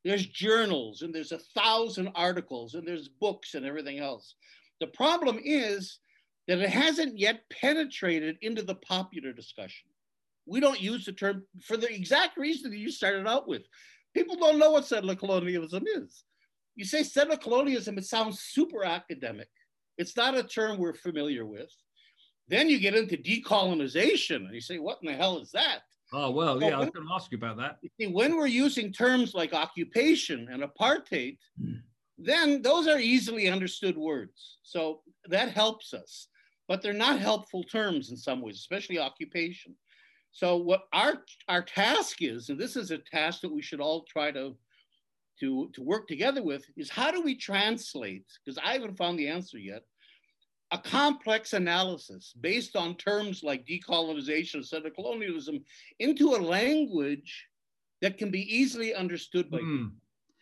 There's 0.05 0.27
journals 0.27 1.03
and 1.03 1.15
there's 1.15 1.33
a 1.33 1.39
thousand 1.39 2.09
articles 2.15 2.75
and 2.75 2.87
there's 2.87 3.09
books 3.09 3.55
and 3.55 3.65
everything 3.65 4.01
else. 4.01 4.35
The 4.81 4.89
problem 4.89 5.39
is 5.45 5.99
that 6.49 6.59
it 6.59 6.71
hasn't 6.71 7.17
yet 7.17 7.43
penetrated 7.53 8.39
into 8.43 8.63
the 8.63 8.75
popular 8.75 9.33
discussion. 9.33 9.89
We 10.47 10.59
don't 10.59 10.81
use 10.81 11.05
the 11.05 11.13
term 11.13 11.45
for 11.63 11.77
the 11.77 11.95
exact 11.95 12.37
reason 12.39 12.71
that 12.71 12.79
you 12.79 12.91
started 12.91 13.29
out 13.29 13.47
with. 13.47 13.63
People 14.15 14.35
don't 14.35 14.59
know 14.59 14.73
what 14.73 14.87
settler 14.87 15.15
colonialism 15.15 15.85
is 15.87 16.25
you 16.81 16.87
say 16.87 17.03
settler 17.03 17.37
colonialism, 17.37 17.99
it 17.99 18.07
sounds 18.07 18.41
super 18.41 18.87
academic. 18.87 19.49
It's 19.99 20.17
not 20.17 20.35
a 20.35 20.43
term 20.43 20.79
we're 20.79 20.95
familiar 20.95 21.45
with. 21.45 21.71
Then 22.49 22.71
you 22.71 22.81
get 22.81 22.95
into 22.95 23.19
decolonization, 23.19 24.37
and 24.47 24.55
you 24.55 24.63
say, 24.63 24.79
what 24.79 24.97
in 25.03 25.09
the 25.09 25.15
hell 25.15 25.39
is 25.39 25.51
that? 25.51 25.81
Oh, 26.15 26.31
well, 26.31 26.59
so 26.59 26.61
yeah, 26.61 26.71
when, 26.71 26.75
I 26.75 26.79
was 26.79 26.89
going 26.89 27.07
to 27.07 27.13
ask 27.13 27.31
you 27.31 27.37
about 27.37 27.59
that. 27.59 27.77
You 27.83 27.91
see, 28.01 28.07
when 28.07 28.35
we're 28.35 28.47
using 28.47 28.95
terms 28.95 29.35
like 29.35 29.53
occupation 29.53 30.49
and 30.51 30.63
apartheid, 30.63 31.37
mm. 31.63 31.83
then 32.17 32.63
those 32.63 32.89
are 32.89 32.99
easily 32.99 33.51
understood 33.51 33.99
words. 33.99 34.57
So 34.63 35.03
that 35.27 35.51
helps 35.51 35.93
us, 35.93 36.29
but 36.67 36.81
they're 36.81 36.95
not 36.95 37.21
helpful 37.21 37.63
terms 37.63 38.11
in 38.11 38.17
some 38.17 38.41
ways, 38.41 38.57
especially 38.57 38.99
occupation. 38.99 39.77
So 40.33 40.57
what 40.57 40.85
our 40.95 41.25
our 41.49 41.63
task 41.63 42.23
is, 42.23 42.49
and 42.49 42.59
this 42.59 42.75
is 42.75 42.91
a 42.91 42.99
task 42.99 43.43
that 43.43 43.53
we 43.53 43.61
should 43.61 43.81
all 43.81 44.05
try 44.05 44.31
to 44.31 44.57
to, 45.41 45.71
to 45.75 45.83
work 45.83 46.07
together 46.07 46.43
with 46.43 46.65
is 46.77 46.91
how 46.91 47.11
do 47.11 47.23
we 47.23 47.35
translate, 47.35 48.27
because 48.45 48.59
I 48.63 48.75
haven't 48.75 48.97
found 48.97 49.19
the 49.19 49.29
answer 49.29 49.59
yet, 49.59 49.83
a 50.71 50.79
complex 50.79 51.53
analysis 51.53 52.33
based 52.41 52.77
on 52.77 52.95
terms 52.97 53.43
like 53.43 53.67
decolonization 53.67 54.65
settler 54.65 54.91
colonialism 54.91 55.65
into 55.99 56.35
a 56.35 56.39
language 56.39 57.47
that 58.03 58.19
can 58.19 58.31
be 58.31 58.43
easily 58.55 58.95
understood 58.95 59.51
by 59.51 59.59
mm. 59.59 59.91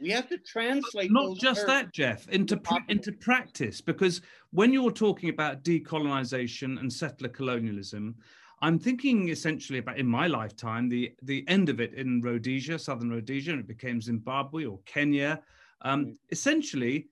We 0.01 0.11
have 0.11 0.29
to 0.29 0.39
translate. 0.39 1.11
Not 1.11 1.39
just 1.39 1.67
that, 1.67 1.93
Jeff, 1.93 2.29
into 2.29 2.57
pra- 2.57 2.85
into 2.89 3.11
practice, 3.11 3.81
because 3.81 4.21
when 4.53 4.73
you're 4.73 4.93
talking 4.93 5.29
about 5.29 5.65
decolonization 5.65 6.79
and 6.79 6.93
settler 6.93 7.29
colonialism, 7.29 8.15
I'm 8.61 8.79
thinking 8.79 9.29
essentially 9.29 9.79
about 9.79 9.99
in 9.99 10.07
my 10.07 10.27
lifetime 10.27 10.89
the 10.89 11.13
the 11.23 11.45
end 11.49 11.69
of 11.69 11.81
it 11.81 11.95
in 11.95 12.21
Rhodesia, 12.21 12.79
southern 12.79 13.11
Rhodesia, 13.11 13.53
and 13.53 13.61
it 13.61 13.69
became 13.69 14.01
Zimbabwe 14.01 14.65
or 14.65 14.81
Kenya. 14.85 15.41
Um, 15.83 16.07
mm. 16.07 16.17
Essentially, 16.31 17.09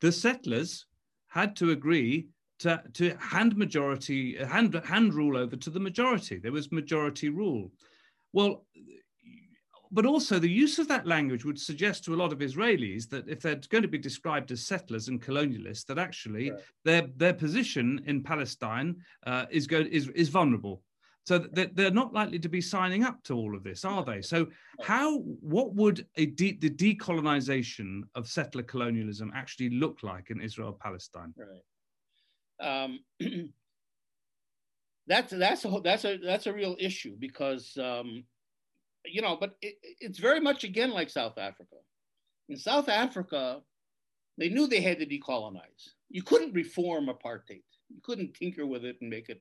the 0.00 0.12
settlers 0.12 0.86
had 1.28 1.56
to 1.56 1.70
agree 1.70 2.28
to, 2.60 2.82
to 2.92 3.16
hand 3.16 3.56
majority 3.56 4.36
hand 4.36 4.80
hand 4.84 5.14
rule 5.14 5.36
over 5.36 5.56
to 5.56 5.70
the 5.70 5.80
majority. 5.80 6.38
There 6.38 6.52
was 6.52 6.70
majority 6.70 7.28
rule. 7.28 7.72
Well, 8.32 8.66
but 9.94 10.04
also 10.04 10.40
the 10.40 10.50
use 10.50 10.80
of 10.80 10.88
that 10.88 11.06
language 11.06 11.44
would 11.44 11.58
suggest 11.58 12.04
to 12.04 12.14
a 12.14 12.20
lot 12.22 12.32
of 12.32 12.40
Israelis 12.40 13.08
that 13.10 13.28
if 13.28 13.40
they're 13.40 13.60
going 13.68 13.82
to 13.82 13.88
be 13.88 13.96
described 13.96 14.50
as 14.50 14.66
settlers 14.66 15.06
and 15.06 15.22
colonialists, 15.22 15.86
that 15.86 15.98
actually 15.98 16.50
right. 16.50 16.60
their 16.84 17.02
their 17.16 17.32
position 17.32 18.02
in 18.06 18.22
Palestine 18.22 18.96
uh, 19.26 19.46
is 19.50 19.68
go, 19.68 19.78
is 19.98 20.08
is 20.08 20.28
vulnerable. 20.28 20.82
So 21.26 21.38
they're 21.38 21.90
not 21.90 22.12
likely 22.12 22.38
to 22.40 22.50
be 22.50 22.60
signing 22.60 23.02
up 23.02 23.22
to 23.24 23.34
all 23.34 23.56
of 23.56 23.62
this, 23.62 23.82
are 23.86 24.04
they? 24.04 24.20
So 24.20 24.48
how 24.82 25.20
what 25.54 25.74
would 25.74 26.06
a 26.16 26.26
de- 26.26 26.58
the 26.58 26.68
decolonization 26.68 28.02
of 28.14 28.28
settler 28.28 28.62
colonialism 28.62 29.32
actually 29.34 29.70
look 29.70 30.02
like 30.02 30.28
in 30.28 30.42
Israel 30.42 30.78
Palestine? 30.78 31.32
Right. 31.38 32.84
Um, 32.84 33.00
that's 35.06 35.32
that's 35.32 35.64
a 35.64 35.80
that's 35.82 36.04
a 36.04 36.18
that's 36.18 36.46
a 36.46 36.52
real 36.52 36.76
issue 36.78 37.16
because 37.18 37.74
um, 37.78 38.24
you 39.04 39.22
know, 39.22 39.36
but 39.38 39.56
it, 39.62 39.76
it's 40.00 40.18
very 40.18 40.40
much 40.40 40.64
again 40.64 40.90
like 40.90 41.10
South 41.10 41.38
Africa. 41.38 41.76
In 42.48 42.56
South 42.56 42.88
Africa, 42.88 43.60
they 44.38 44.48
knew 44.48 44.66
they 44.66 44.80
had 44.80 44.98
to 44.98 45.06
decolonize. 45.06 45.88
You 46.10 46.22
couldn't 46.22 46.52
reform 46.52 47.06
apartheid. 47.06 47.62
You 47.88 48.00
couldn't 48.02 48.34
tinker 48.34 48.66
with 48.66 48.84
it 48.84 48.96
and 49.00 49.10
make 49.10 49.28
it. 49.28 49.40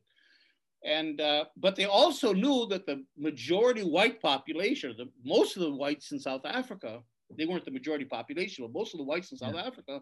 And 0.86 1.22
uh, 1.22 1.46
but 1.56 1.76
they 1.76 1.86
also 1.86 2.34
knew 2.34 2.68
that 2.70 2.86
the 2.86 3.04
majority 3.18 3.84
white 3.84 4.22
population, 4.22 4.94
the 4.98 5.10
most 5.24 5.56
of 5.56 5.64
the 5.64 5.72
whites 5.72 6.12
in 6.12 6.20
South 6.20 6.46
Africa, 6.46 7.00
they 7.38 7.46
weren't 7.46 7.66
the 7.66 7.72
majority 7.72 8.06
population, 8.06 8.66
but 8.66 8.78
most 8.78 8.94
of 8.94 8.98
the 8.98 9.06
whites 9.06 9.32
in 9.32 9.38
South 9.38 9.56
yeah. 9.56 9.64
Africa 9.66 10.02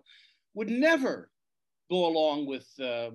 would 0.56 0.70
never 0.70 1.30
go 1.90 2.08
along 2.08 2.48
with 2.48 2.68
uh, 2.82 3.12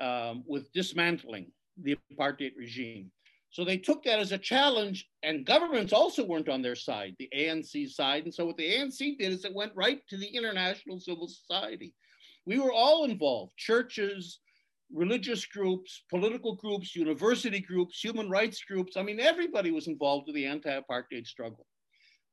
um, 0.00 0.44
with 0.46 0.70
dismantling 0.72 1.50
the 1.82 1.96
apartheid 2.12 2.52
regime. 2.56 3.10
So 3.50 3.64
they 3.64 3.78
took 3.78 4.04
that 4.04 4.20
as 4.20 4.30
a 4.30 4.38
challenge, 4.38 5.08
and 5.24 5.44
governments 5.44 5.92
also 5.92 6.24
weren't 6.24 6.48
on 6.48 6.62
their 6.62 6.76
side, 6.76 7.16
the 7.18 7.28
ANC 7.36 7.90
side. 7.90 8.24
And 8.24 8.32
so 8.32 8.46
what 8.46 8.56
the 8.56 8.70
ANC 8.70 9.18
did 9.18 9.32
is 9.32 9.44
it 9.44 9.54
went 9.54 9.72
right 9.74 10.00
to 10.08 10.16
the 10.16 10.28
international 10.28 11.00
civil 11.00 11.26
society. 11.26 11.92
We 12.46 12.60
were 12.60 12.72
all 12.72 13.04
involved 13.04 13.56
churches, 13.56 14.38
religious 14.92 15.44
groups, 15.46 16.04
political 16.08 16.54
groups, 16.54 16.94
university 16.94 17.60
groups, 17.60 18.00
human 18.00 18.30
rights 18.30 18.62
groups. 18.62 18.96
I 18.96 19.02
mean, 19.02 19.18
everybody 19.18 19.72
was 19.72 19.88
involved 19.88 20.28
with 20.28 20.36
the 20.36 20.46
anti 20.46 20.70
apartheid 20.70 21.26
struggle. 21.26 21.66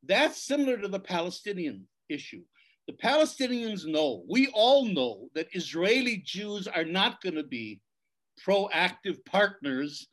That's 0.04 0.46
similar 0.46 0.78
to 0.78 0.88
the 0.88 1.00
Palestinian 1.00 1.88
issue. 2.10 2.44
The 2.88 2.94
Palestinians 2.94 3.86
know, 3.86 4.24
we 4.30 4.48
all 4.54 4.86
know, 4.86 5.30
that 5.34 5.54
Israeli 5.54 6.18
Jews 6.26 6.68
are 6.68 6.86
not 6.86 7.22
going 7.22 7.36
to 7.36 7.44
be 7.44 7.82
proactive 8.46 9.26
partners 9.26 10.08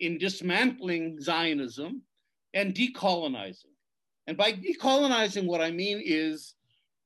in 0.00 0.18
dismantling 0.18 1.20
Zionism 1.20 2.02
and 2.54 2.74
decolonizing. 2.74 3.74
And 4.26 4.36
by 4.36 4.52
decolonizing, 4.52 5.46
what 5.46 5.60
I 5.60 5.70
mean 5.70 6.02
is 6.04 6.54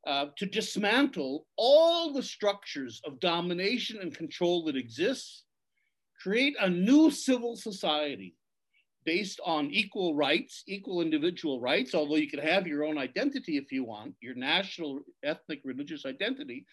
uh, 0.06 0.26
to 0.36 0.46
dismantle 0.46 1.46
all 1.56 2.12
the 2.12 2.22
structures 2.22 3.00
of 3.06 3.20
domination 3.20 4.00
and 4.00 4.14
control 4.14 4.64
that 4.64 4.76
exists, 4.76 5.44
create 6.20 6.56
a 6.60 6.68
new 6.68 7.10
civil 7.10 7.56
society 7.56 8.34
based 9.04 9.40
on 9.44 9.70
equal 9.70 10.14
rights, 10.14 10.62
equal 10.66 11.00
individual 11.00 11.60
rights, 11.60 11.94
although 11.94 12.16
you 12.16 12.30
can 12.30 12.40
have 12.40 12.66
your 12.66 12.84
own 12.84 12.98
identity 12.98 13.56
if 13.56 13.72
you 13.72 13.84
want, 13.84 14.14
your 14.20 14.34
national, 14.34 15.00
ethnic, 15.24 15.60
religious 15.64 16.06
identity, 16.06 16.64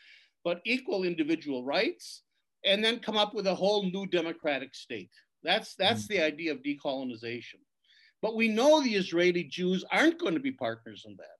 but 0.43 0.61
equal 0.65 1.03
individual 1.03 1.63
rights, 1.63 2.23
and 2.65 2.83
then 2.83 2.99
come 2.99 3.17
up 3.17 3.33
with 3.33 3.47
a 3.47 3.55
whole 3.55 3.83
new 3.83 4.05
democratic 4.07 4.75
state. 4.75 5.11
That's 5.43 5.75
that's 5.75 6.03
mm-hmm. 6.03 6.13
the 6.13 6.23
idea 6.23 6.51
of 6.51 6.63
decolonization. 6.63 7.61
But 8.21 8.35
we 8.35 8.49
know 8.49 8.81
the 8.81 8.95
Israeli 8.95 9.45
Jews 9.45 9.85
aren't 9.91 10.19
going 10.19 10.33
to 10.33 10.39
be 10.39 10.51
partners 10.51 11.05
in 11.07 11.15
that. 11.17 11.37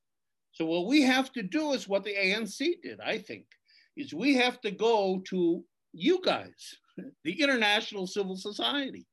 So 0.52 0.66
what 0.66 0.88
we 0.88 1.02
have 1.02 1.32
to 1.34 1.44
do 1.44 1.74
is 1.74 1.88
what 1.88 2.04
the 2.04 2.16
ANC 2.16 2.82
did, 2.82 3.00
I 3.02 3.18
think, 3.18 3.46
is 3.98 4.14
we 4.14 4.36
have 4.36 4.62
to 4.62 4.72
go 4.72 5.22
to 5.28 5.64
you 5.94 6.22
guys, 6.24 6.76
the 7.24 7.42
international 7.42 8.08
civil 8.08 8.38
society. 8.38 9.06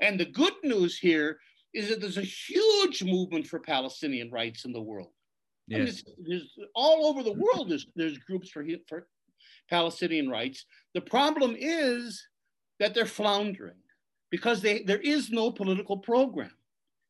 And 0.00 0.18
the 0.18 0.26
good 0.26 0.54
news 0.62 0.98
here 0.98 1.38
is 1.74 1.88
that 1.88 2.00
there's 2.00 2.18
a 2.18 2.22
huge 2.22 3.04
movement 3.04 3.46
for 3.46 3.60
Palestinian 3.60 4.30
rights 4.30 4.64
in 4.64 4.72
the 4.72 4.80
world. 4.80 5.12
Yes. 5.68 6.02
I 6.06 6.10
mean, 6.10 6.28
there's, 6.28 6.58
all 6.74 7.06
over 7.06 7.22
the 7.22 7.32
world, 7.32 7.68
there's, 7.68 7.86
there's 7.94 8.18
groups 8.18 8.50
for, 8.50 8.64
for 8.88 9.06
Palestinian 9.68 10.28
rights. 10.28 10.64
The 10.94 11.00
problem 11.00 11.54
is 11.56 12.26
that 12.80 12.92
they're 12.92 13.06
floundering 13.06 13.79
because 14.30 14.60
they, 14.60 14.82
there 14.82 15.00
is 15.00 15.30
no 15.30 15.50
political 15.50 15.98
program. 15.98 16.52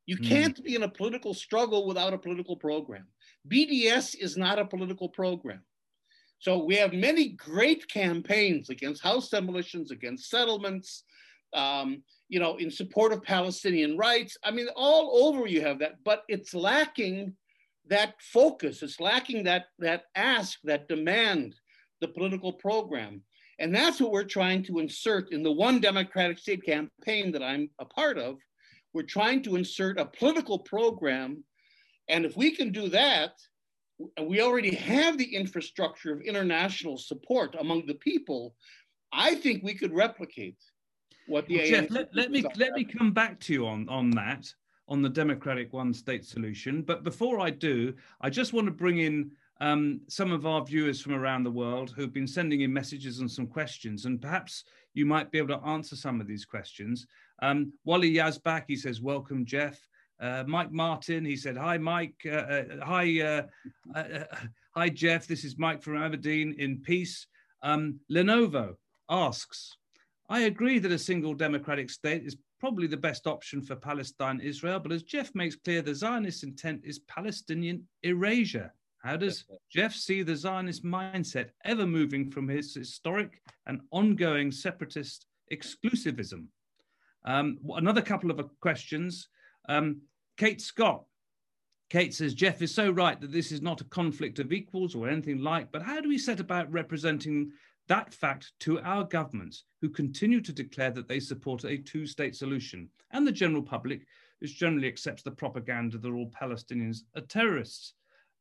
You 0.07 0.17
mm. 0.17 0.29
can't 0.29 0.65
be 0.65 0.75
in 0.75 0.83
a 0.83 0.89
political 0.89 1.35
struggle 1.35 1.87
without 1.87 2.15
a 2.15 2.19
political 2.19 2.57
program. 2.57 3.07
BDS 3.49 4.17
is 4.19 4.37
not 4.37 4.59
a 4.59 4.65
political 4.65 5.09
program. 5.09 5.63
So 6.39 6.65
we 6.65 6.75
have 6.77 6.95
many 6.95 7.31
great 7.31 7.87
campaigns 7.89 8.71
against 8.71 9.03
house 9.03 9.29
demolitions, 9.29 9.91
against 9.91 10.31
settlements, 10.31 11.05
um, 11.53 12.03
you 12.29 12.41
know, 12.41 12.57
in 12.57 12.71
support 12.71 13.13
of 13.13 13.23
Palestinian 13.23 13.97
rights. 13.99 14.39
I 14.43 14.51
mean, 14.51 14.69
all 14.75 15.27
over 15.27 15.47
you 15.47 15.61
have 15.61 15.79
that, 15.81 16.03
but 16.03 16.23
it's 16.29 16.55
lacking 16.55 17.35
that 17.89 18.15
focus. 18.21 18.83
It's 18.83 19.01
lacking 19.01 19.45
that 19.45 19.67
that 19.81 20.05
ask, 20.15 20.59
that 20.65 20.89
demand, 20.89 21.57
the 22.01 22.09
political 22.09 22.53
program. 22.53 23.23
And 23.61 23.75
that's 23.75 24.01
what 24.01 24.11
we're 24.11 24.25
trying 24.25 24.63
to 24.65 24.79
insert 24.79 25.33
in 25.33 25.43
the 25.43 25.53
One 25.53 25.81
Democratic 25.81 26.39
State 26.39 26.65
campaign 26.65 27.31
that 27.33 27.43
I'm 27.43 27.69
a 27.79 27.85
part 27.85 28.19
of. 28.19 28.39
We're 28.95 29.03
trying 29.03 29.43
to 29.45 29.57
insert 29.57 30.01
a 30.01 30.07
political 30.07 30.59
program. 30.59 31.45
And 32.09 32.25
if 32.25 32.37
we 32.37 32.51
can 32.57 32.73
do 32.73 32.89
that, 32.89 33.33
and 34.17 34.27
we 34.27 34.41
already 34.41 34.75
have 34.75 35.19
the 35.19 35.37
infrastructure 35.37 36.13
of 36.13 36.23
international 36.23 36.97
support 36.97 37.55
among 37.61 37.87
the 37.87 37.95
people. 37.95 38.55
I 39.13 39.35
think 39.35 39.63
we 39.63 39.75
could 39.75 39.93
replicate 39.93 40.57
what 41.27 41.47
the 41.47 41.59
well, 41.59 41.67
Jeff, 41.67 41.91
let, 41.91 42.15
let 42.15 42.31
me 42.31 42.45
let 42.57 42.73
me 42.73 42.85
come 42.85 43.13
back 43.13 43.39
to 43.41 43.53
you 43.53 43.67
on 43.67 43.89
on 43.89 44.11
that 44.13 44.53
on 44.89 45.03
the 45.03 45.09
democratic 45.09 45.73
one 45.73 45.93
state 45.93 46.25
solution. 46.25 46.83
But 46.83 47.05
before 47.05 47.41
I 47.41 47.51
do, 47.51 47.95
I 48.21 48.31
just 48.31 48.53
want 48.53 48.67
to 48.67 48.73
bring 48.73 48.99
in 48.99 49.31
um, 49.61 50.01
some 50.09 50.33
of 50.33 50.47
our 50.47 50.65
viewers 50.65 51.01
from 51.01 51.13
around 51.13 51.45
the 51.45 51.51
world 51.51 51.93
who've 51.95 52.13
been 52.13 52.27
sending 52.27 52.63
in 52.63 52.73
messages 52.73 53.21
and 53.21 53.31
some 53.31 53.47
questions, 53.47 54.07
and 54.07 54.21
perhaps 54.21 54.65
you 54.95 55.07
might 55.07 55.31
be 55.31 55.39
able 55.39 55.57
to 55.57 55.67
answer 55.67 55.97
some 55.97 56.21
of 56.21 56.27
these 56.27 56.45
questions. 56.45 57.07
Um, 57.43 57.73
Wally 57.85 58.13
Yazbak, 58.15 58.65
he 58.67 58.77
says, 58.77 59.01
Welcome, 59.01 59.45
Jeff. 59.45 59.79
Uh, 60.21 60.45
Mike 60.47 60.73
Martin, 60.73 61.25
he 61.25 61.37
said, 61.37 61.57
Hi, 61.57 61.79
Mike. 61.79 62.15
Uh, 62.27 62.31
uh, 62.31 62.63
hi, 62.83 63.21
uh, 63.21 63.43
uh, 63.95 63.99
uh, 63.99 64.25
hi, 64.75 64.89
Jeff. 64.89 65.27
This 65.27 65.45
is 65.45 65.59
Mike 65.59 65.83
from 65.83 65.97
Aberdeen 65.97 66.55
in 66.59 66.81
peace. 66.81 67.27
Um, 67.63 68.01
Lenovo 68.11 68.75
asks, 69.09 69.77
I 70.29 70.43
agree 70.43 70.79
that 70.79 70.93
a 70.93 70.99
single 70.99 71.35
democratic 71.35 71.91
state 71.91 72.25
is 72.25 72.37
probably 72.61 72.87
the 72.87 72.97
best 72.97 73.27
option 73.27 73.63
for 73.63 73.75
Palestine 73.75 74.41
Israel, 74.41 74.79
but 74.79 74.93
as 74.93 75.03
Jeff 75.03 75.35
makes 75.35 75.57
clear, 75.57 75.83
the 75.83 75.95
Zionist 75.95 76.45
intent 76.45 76.83
is 76.85 77.01
Palestinian 77.01 77.87
erasure. 78.03 78.73
How 79.01 79.17
does 79.17 79.45
Jeff 79.71 79.95
see 79.95 80.23
the 80.23 80.37
Zionist 80.37 80.85
mindset 80.85 81.51
ever 81.65 81.87
moving 81.87 82.31
from 82.31 82.49
his 82.49 82.75
historic 82.75 83.41
and 83.67 83.81
ongoing 83.91 84.53
separatist 84.53 85.27
exclusivism? 85.51 86.47
Um, 87.25 87.59
another 87.71 88.03
couple 88.03 88.31
of 88.31 88.41
questions. 88.61 89.29
Um, 89.69 90.03
Kate 90.37 90.61
Scott. 90.61 91.05
Kate 91.89 92.15
says, 92.15 92.35
Jeff 92.35 92.63
is 92.63 92.73
so 92.73 92.91
right 92.91 93.21
that 93.21 93.33
this 93.33 93.51
is 93.51 93.63
not 93.63 93.81
a 93.81 93.85
conflict 93.85 94.39
of 94.39 94.53
equals 94.53 94.95
or 94.95 95.09
anything 95.09 95.39
like, 95.39 95.73
but 95.73 95.83
how 95.83 96.01
do 96.01 96.09
we 96.09 96.19
set 96.19 96.39
about 96.39 96.71
representing 96.71 97.51
that 97.89 98.15
fact 98.15 98.53
to 98.61 98.79
our 98.81 99.03
governments 99.03 99.65
who 99.81 99.89
continue 99.89 100.41
to 100.41 100.53
declare 100.53 100.93
that 100.93 101.09
they 101.09 101.19
support 101.19 101.65
a 101.65 101.79
two 101.79 102.07
state 102.07 102.37
solution 102.37 102.89
and 103.11 103.27
the 103.27 103.33
general 103.33 103.63
public, 103.63 104.07
which 104.39 104.57
generally 104.57 104.87
accepts 104.87 105.25
the 105.25 105.31
propaganda 105.31 105.99
that 105.99 106.13
all 106.13 106.31
Palestinians 106.31 106.99
are 107.17 107.23
terrorists? 107.23 107.95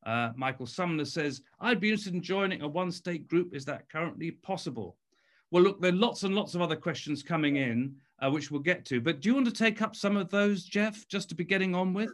Uh, 0.05 0.31
Michael 0.35 0.65
Sumner 0.65 1.05
says, 1.05 1.41
I'd 1.59 1.79
be 1.79 1.89
interested 1.89 2.13
in 2.13 2.21
joining 2.21 2.61
a 2.61 2.67
one 2.67 2.91
state 2.91 3.27
group. 3.27 3.53
Is 3.53 3.65
that 3.65 3.89
currently 3.89 4.31
possible? 4.31 4.97
Well, 5.51 5.63
look, 5.63 5.81
there 5.81 5.91
are 5.91 5.95
lots 5.95 6.23
and 6.23 6.35
lots 6.35 6.55
of 6.55 6.61
other 6.61 6.75
questions 6.75 7.23
coming 7.23 7.57
in, 7.57 7.95
uh, 8.21 8.29
which 8.29 8.51
we'll 8.51 8.61
get 8.61 8.85
to. 8.85 9.01
But 9.01 9.19
do 9.19 9.29
you 9.29 9.35
want 9.35 9.47
to 9.47 9.51
take 9.51 9.81
up 9.81 9.95
some 9.95 10.15
of 10.15 10.29
those, 10.29 10.63
Jeff, 10.63 11.07
just 11.07 11.29
to 11.29 11.35
be 11.35 11.43
getting 11.43 11.75
on 11.75 11.93
with? 11.93 12.11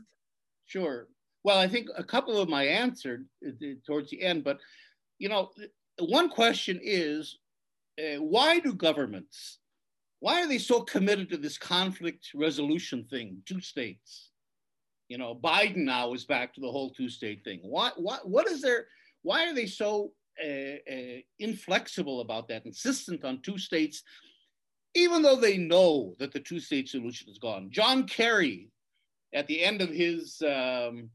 Sure. 0.66 1.08
Well, 1.44 1.60
I 1.60 1.68
think 1.68 1.90
a 1.96 2.04
couple 2.04 2.40
of 2.40 2.52
I 2.52 2.64
answered 2.64 3.28
uh, 3.46 3.52
towards 3.86 4.10
the 4.10 4.22
end, 4.22 4.44
but 4.44 4.60
you 5.20 5.30
know, 5.30 5.52
one 6.00 6.30
question 6.30 6.80
is 6.82 7.38
uh, 8.00 8.20
why 8.20 8.60
do 8.60 8.74
governments, 8.74 9.60
why 10.20 10.42
are 10.42 10.48
they 10.48 10.58
so 10.58 10.82
committed 10.82 11.30
to 11.30 11.38
this 11.38 11.58
conflict 11.58 12.32
resolution 12.34 13.04
thing, 13.04 13.42
two 13.46 13.62
states? 13.62 14.32
You 15.08 15.18
know, 15.18 15.36
Biden 15.36 15.86
now 15.86 16.14
is 16.14 16.26
back 16.26 16.54
to 16.54 16.62
the 16.62 16.72
whole 16.72 16.90
two 16.90 17.10
state 17.10 17.44
thing. 17.44 17.60
What, 17.62 18.02
what, 18.02 18.28
what 18.28 18.48
is 18.48 18.62
there, 18.62 18.88
why 19.22 19.48
are 19.48 19.54
they 19.54 19.68
so 19.68 20.12
uh, 20.44 20.78
uh, 20.92 21.20
inflexible 21.40 22.22
about 22.22 22.48
that, 22.48 22.66
insistent 22.66 23.24
on 23.24 23.42
two 23.42 23.58
states, 23.58 24.04
even 24.96 25.22
though 25.22 25.36
they 25.36 25.58
know 25.58 26.16
that 26.20 26.32
the 26.32 26.40
two 26.40 26.60
state 26.60 26.90
solution 26.90 27.30
is 27.30 27.38
gone? 27.38 27.70
John 27.72 28.08
Kerry, 28.08 28.70
at 29.34 29.48
the 29.48 29.64
end 29.64 29.82
of 29.82 29.90
his 29.90 30.42
um, 30.42 31.10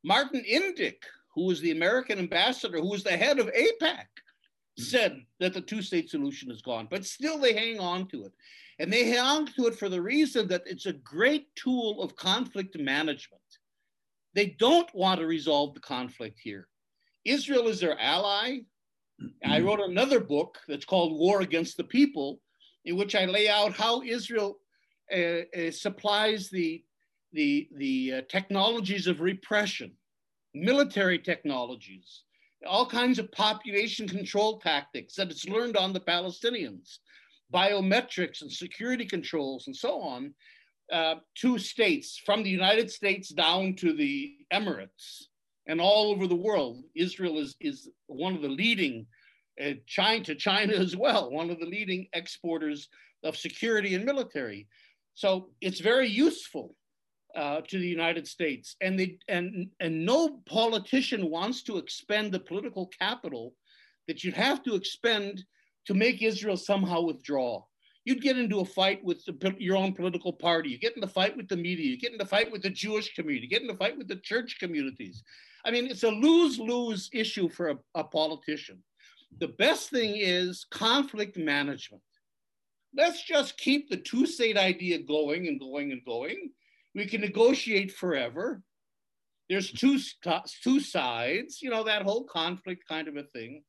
Martin 0.04 0.44
Indyk, 0.50 1.04
who 1.36 1.46
was 1.46 1.60
the 1.60 1.72
American 1.72 2.18
ambassador, 2.18 2.80
who 2.80 2.90
was 2.90 3.04
the 3.04 3.12
head 3.12 3.40
of 3.40 3.52
AIPAC, 3.52 4.06
said 4.78 5.22
that 5.40 5.54
the 5.54 5.62
two 5.62 5.82
state 5.82 6.10
solution 6.10 6.50
is 6.50 6.62
gone, 6.62 6.88
but 6.90 7.06
still 7.06 7.38
they 7.38 7.54
hang 7.54 7.80
on 7.80 8.08
to 8.08 8.26
it. 8.26 8.32
And 8.80 8.92
they 8.92 9.06
hang 9.10 9.20
on 9.20 9.46
to 9.48 9.68
it 9.68 9.76
for 9.78 9.90
the 9.90 10.02
reason 10.02 10.48
that 10.48 10.64
it's 10.66 10.86
a 10.86 10.94
great 10.94 11.48
tool 11.56 12.02
of 12.02 12.16
conflict 12.16 12.78
management. 12.78 13.42
They 14.34 14.56
don't 14.60 14.94
want 14.94 15.20
to 15.20 15.28
resolve 15.28 15.74
the 15.74 15.80
conflict 15.80 16.40
here. 16.42 16.68
Israel 17.24 17.68
is 17.68 17.80
their 17.80 18.00
ally. 18.00 18.60
I 19.46 19.62
wrote 19.62 19.80
another 19.80 20.20
book 20.20 20.60
that's 20.68 20.84
called 20.84 21.18
War 21.18 21.42
Against 21.42 21.78
the 21.78 21.86
People, 21.86 22.42
in 22.84 22.98
which 22.98 23.16
I 23.16 23.26
lay 23.26 23.48
out 23.48 23.74
how 23.74 24.02
Israel 24.02 24.60
uh, 25.14 25.44
uh, 25.58 25.72
supplies 25.72 26.50
the, 26.50 26.84
the, 27.32 27.70
the 27.78 28.14
uh, 28.14 28.22
technologies 28.30 29.08
of 29.08 29.22
repression, 29.22 29.92
military 30.56 31.20
technologies, 31.20 32.24
all 32.66 32.88
kinds 32.88 33.20
of 33.20 33.32
population 33.32 34.08
control 34.08 34.60
tactics 34.60 35.16
that 35.16 35.30
it's 35.30 35.48
learned 35.48 35.78
on 35.78 35.94
the 35.94 36.00
Palestinians, 36.00 37.00
biometrics 37.54 38.42
and 38.42 38.52
security 38.52 39.06
controls 39.06 39.68
and 39.68 39.76
so 39.76 40.00
on, 40.00 40.34
uh, 40.92 41.16
states 41.58 42.22
from 42.26 42.44
the 42.44 42.50
United 42.50 42.90
States 42.90 43.30
down 43.30 43.76
to 43.76 43.94
the 43.94 44.36
Emirates 44.54 45.26
and 45.68 45.82
all 45.82 46.12
over 46.12 46.28
the 46.28 46.36
world. 46.36 46.84
Israel 46.96 47.38
is, 47.40 47.56
is 47.60 47.90
one 48.08 48.36
of 48.36 48.42
the 48.42 48.48
leading, 48.48 49.06
uh, 49.64 49.72
China 49.88 50.24
to 50.24 50.36
China 50.36 50.74
as 50.74 50.96
well, 50.96 51.32
one 51.32 51.50
of 51.50 51.60
the 51.60 51.66
leading 51.66 52.08
exporters 52.14 52.88
of 53.24 53.36
security 53.36 53.96
and 53.96 54.06
military. 54.06 54.68
So 55.16 55.50
it's 55.62 55.80
very 55.80 56.08
useful 56.08 56.76
uh, 57.36 57.62
to 57.62 57.78
the 57.78 57.88
United 57.88 58.28
States, 58.28 58.76
and 58.82 59.00
they 59.00 59.18
and 59.28 59.70
and 59.80 60.06
no 60.06 60.42
politician 60.46 61.30
wants 61.30 61.64
to 61.64 61.78
expend 61.78 62.32
the 62.32 62.40
political 62.40 62.88
capital 62.88 63.54
that 64.08 64.24
you'd 64.24 64.36
have 64.36 64.64
to 64.64 64.76
expend 64.76 65.44
to 65.86 65.94
make 65.94 66.22
Israel 66.22 66.58
somehow 66.58 67.02
withdraw. 67.02 67.64
You'd 68.06 68.22
get 68.22 68.38
into 68.38 68.60
a 68.60 68.66
fight 68.66 69.04
with 69.04 69.26
the, 69.26 69.56
your 69.58 69.76
own 69.78 69.94
political 69.94 70.32
party. 70.32 70.70
You 70.70 70.78
get 70.78 70.96
in 70.96 71.04
a 71.04 71.08
fight 71.08 71.36
with 71.36 71.48
the 71.48 71.58
media. 71.58 71.88
You 71.88 71.98
get 71.98 72.14
in 72.14 72.22
a 72.22 72.26
fight 72.26 72.52
with 72.52 72.62
the 72.62 72.70
Jewish 72.70 73.16
community. 73.16 73.48
You 73.48 73.50
get 73.50 73.64
in 73.64 73.70
a 73.70 73.78
fight 73.78 73.98
with 73.98 74.08
the 74.08 74.18
church 74.18 74.58
communities. 74.60 75.24
I 75.66 75.72
mean, 75.72 75.88
it's 75.88 76.04
a 76.04 76.10
lose-lose 76.10 77.10
issue 77.14 77.50
for 77.50 77.70
a, 77.70 77.78
a 77.96 78.04
politician. 78.04 78.84
The 79.40 79.48
best 79.48 79.90
thing 79.90 80.14
is 80.18 80.68
conflict 80.70 81.36
management 81.36 82.04
let's 82.96 83.24
just 83.24 83.58
keep 83.58 83.90
the 83.90 83.98
two 83.98 84.26
state 84.26 84.58
idea 84.58 85.00
going 85.00 85.48
and 85.48 85.60
going 85.60 85.92
and 85.92 86.04
going. 86.06 86.52
We 86.96 87.06
can 87.06 87.22
negotiate 87.22 87.92
forever. 87.92 88.62
There's 89.50 89.72
two, 89.72 90.00
two 90.64 90.80
sides, 90.80 91.62
you 91.62 91.70
know, 91.70 91.84
that 91.84 92.02
whole 92.02 92.24
conflict 92.24 92.88
kind 92.88 93.08
of 93.08 93.18
a 93.18 93.24
thing. 93.24 93.64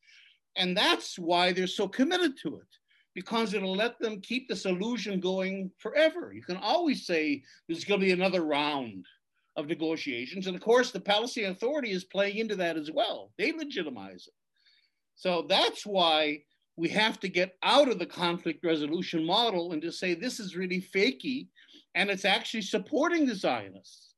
And 0.57 0.75
that's 0.75 1.19
why 1.19 1.53
they're 1.53 1.67
so 1.67 1.87
committed 1.87 2.39
to 2.43 2.57
it, 2.57 2.69
because 3.15 3.53
it'll 3.53 3.77
let 3.77 3.99
them 3.99 4.23
keep 4.23 4.49
this 4.49 4.65
illusion 4.65 5.21
going 5.21 5.71
forever. 5.79 6.33
You 6.33 6.43
can 6.43 6.57
always 6.57 7.05
say 7.05 7.43
there's 7.69 7.85
going 7.85 8.01
to 8.01 8.07
be 8.07 8.13
another 8.13 8.43
round 8.43 9.05
of 9.57 9.67
negotiations. 9.67 10.47
And 10.47 10.57
of 10.57 10.63
course, 10.63 10.93
the 10.93 11.01
Palestinian 11.01 11.53
Authority 11.53 11.91
is 11.91 12.05
playing 12.05 12.39
into 12.39 12.57
that 12.57 12.77
as 12.77 12.91
well. 12.91 13.33
They 13.37 13.53
legitimize 13.53 14.29
it. 14.29 14.35
So 15.17 15.47
that's 15.49 15.85
why 15.85 16.43
we 16.77 16.91
have 16.91 17.19
to 17.21 17.29
get 17.29 17.57
out 17.63 17.89
of 17.89 17.99
the 17.99 18.07
conflict 18.07 18.65
resolution 18.65 19.25
model 19.25 19.73
and 19.73 19.83
to 19.83 19.91
say 19.91 20.15
this 20.15 20.39
is 20.39 20.57
really 20.57 20.81
fakey 20.81 21.49
and 21.97 22.11
it's 22.11 22.27
actually 22.27 22.63
supporting 22.63 23.27
the 23.27 23.35
Zionists 23.35 24.15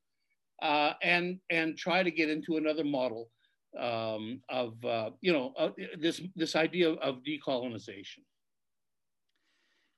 uh, 0.61 0.93
and, 1.03 1.39
and 1.49 1.79
try 1.79 2.03
to 2.03 2.11
get 2.11 2.29
into 2.29 2.57
another 2.57 2.85
model 2.85 3.31
um, 3.79 4.41
of, 4.49 4.85
uh, 4.85 5.11
you 5.21 5.33
know, 5.33 5.55
uh, 5.57 5.71
this, 5.99 6.21
this 6.35 6.57
idea 6.57 6.91
of, 6.91 7.19
decolonization. 7.23 8.23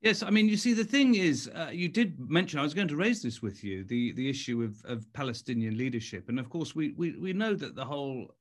Yes, 0.03 0.23
I 0.23 0.31
mean, 0.31 0.49
you 0.49 0.57
see, 0.57 0.75
the 0.75 0.85
thing 0.85 1.15
is, 1.15 1.51
uh, 1.55 1.71
you 1.73 1.89
did 1.89 2.19
mention, 2.31 2.59
I 2.59 2.63
was 2.63 2.75
going 2.75 2.89
to 2.89 2.97
raise 2.97 3.23
this 3.23 3.43
with 3.43 3.65
you, 3.65 3.85
the, 3.85 4.13
the 4.13 4.29
issue 4.29 4.63
of, 4.63 4.83
of 4.85 5.11
Palestinian 5.13 5.77
leadership. 5.77 6.29
And 6.29 6.39
of 6.39 6.49
course, 6.51 6.75
we, 6.75 6.93
we, 6.97 7.13
we 7.19 7.33
know 7.33 7.55
that 7.55 7.75
the 7.75 7.85
whole 7.85 8.35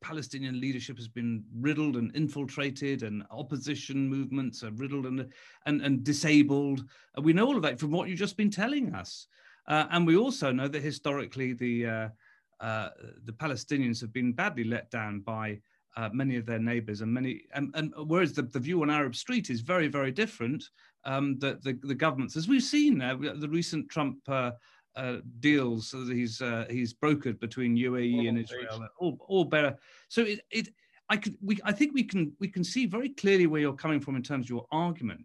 Palestinian 0.00 0.60
leadership 0.60 0.96
has 0.96 1.08
been 1.08 1.44
riddled 1.54 1.96
and 1.96 2.14
infiltrated, 2.14 3.02
and 3.02 3.24
opposition 3.30 4.08
movements 4.08 4.62
are 4.62 4.70
riddled 4.72 5.06
and 5.06 5.30
and, 5.66 5.82
and 5.82 6.04
disabled. 6.04 6.84
Uh, 7.16 7.22
we 7.22 7.32
know 7.32 7.46
all 7.46 7.56
of 7.56 7.62
that 7.62 7.78
from 7.78 7.90
what 7.90 8.08
you've 8.08 8.18
just 8.18 8.36
been 8.36 8.50
telling 8.50 8.94
us, 8.94 9.26
uh, 9.66 9.86
and 9.90 10.06
we 10.06 10.16
also 10.16 10.52
know 10.52 10.68
that 10.68 10.82
historically 10.82 11.52
the 11.52 11.86
uh, 11.86 12.08
uh 12.60 12.90
the 13.24 13.32
Palestinians 13.32 14.00
have 14.00 14.12
been 14.12 14.32
badly 14.32 14.64
let 14.64 14.90
down 14.90 15.20
by 15.20 15.60
uh, 15.96 16.08
many 16.12 16.36
of 16.36 16.46
their 16.46 16.60
neighbors, 16.60 17.00
and 17.00 17.12
many 17.12 17.42
and, 17.54 17.70
and 17.74 17.92
whereas 18.06 18.32
the, 18.32 18.42
the 18.42 18.60
view 18.60 18.82
on 18.82 18.90
Arab 18.90 19.14
Street 19.14 19.50
is 19.50 19.60
very 19.60 19.88
very 19.88 20.12
different. 20.12 20.64
Um, 21.04 21.38
the, 21.38 21.58
the, 21.62 21.78
the 21.84 21.94
governments, 21.94 22.36
as 22.36 22.48
we've 22.48 22.62
seen, 22.62 22.98
the 22.98 23.48
recent 23.48 23.88
Trump 23.88 24.18
uh, 24.98 25.18
deals 25.38 25.92
that 25.92 26.12
he's 26.12 26.42
uh, 26.42 26.66
he's 26.68 26.92
brokered 26.92 27.38
between 27.38 27.76
UAE 27.76 28.28
and 28.28 28.38
Israel, 28.38 28.88
all, 28.98 29.16
all 29.28 29.44
better. 29.44 29.78
So 30.08 30.22
it, 30.22 30.40
it 30.50 30.68
I 31.08 31.16
could 31.16 31.36
we 31.40 31.58
I 31.64 31.72
think 31.72 31.94
we 31.94 32.02
can 32.02 32.32
we 32.40 32.48
can 32.48 32.64
see 32.64 32.86
very 32.86 33.10
clearly 33.10 33.46
where 33.46 33.60
you're 33.60 33.72
coming 33.72 34.00
from 34.00 34.16
in 34.16 34.22
terms 34.22 34.46
of 34.46 34.50
your 34.50 34.66
argument, 34.72 35.24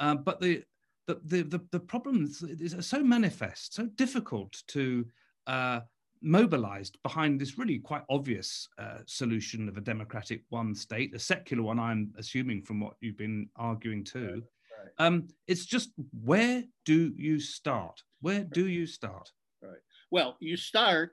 uh, 0.00 0.16
but 0.16 0.40
the 0.40 0.64
the 1.06 1.20
the 1.24 1.42
the, 1.44 1.60
the 1.70 1.80
problems 1.80 2.42
is 2.42 2.74
so 2.86 3.02
manifest, 3.02 3.74
so 3.74 3.86
difficult 3.94 4.60
to 4.68 5.06
uh, 5.46 5.80
mobilized 6.20 6.98
behind 7.04 7.40
this 7.40 7.58
really 7.58 7.78
quite 7.78 8.02
obvious 8.08 8.68
uh, 8.78 8.98
solution 9.06 9.68
of 9.68 9.76
a 9.76 9.80
democratic 9.80 10.42
one 10.48 10.74
state, 10.74 11.14
a 11.14 11.18
secular 11.18 11.62
one. 11.62 11.78
I'm 11.78 12.12
assuming 12.18 12.62
from 12.62 12.80
what 12.80 12.94
you've 13.00 13.18
been 13.18 13.48
arguing 13.56 14.02
too. 14.02 14.42
Right. 14.82 15.06
Um, 15.06 15.28
it's 15.46 15.64
just 15.64 15.90
where 16.24 16.64
do 16.84 17.12
you 17.16 17.40
start? 17.40 18.02
Where 18.20 18.44
do 18.44 18.66
you 18.68 18.86
start? 18.86 19.30
Right. 19.62 19.78
Well, 20.10 20.36
you 20.40 20.56
start 20.56 21.12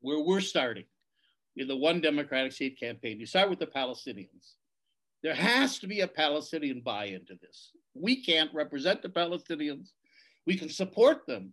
where 0.00 0.20
we're 0.20 0.40
starting 0.40 0.84
in 1.56 1.68
the 1.68 1.76
One 1.76 2.00
Democratic 2.00 2.52
State 2.52 2.78
campaign. 2.78 3.20
You 3.20 3.26
start 3.26 3.50
with 3.50 3.58
the 3.58 3.66
Palestinians. 3.66 4.54
There 5.22 5.34
has 5.34 5.78
to 5.80 5.86
be 5.86 6.00
a 6.00 6.08
Palestinian 6.08 6.80
buy 6.80 7.06
into 7.06 7.34
this. 7.40 7.72
We 7.94 8.22
can't 8.22 8.52
represent 8.54 9.02
the 9.02 9.08
Palestinians. 9.08 9.88
We 10.46 10.56
can 10.56 10.68
support 10.68 11.26
them, 11.26 11.52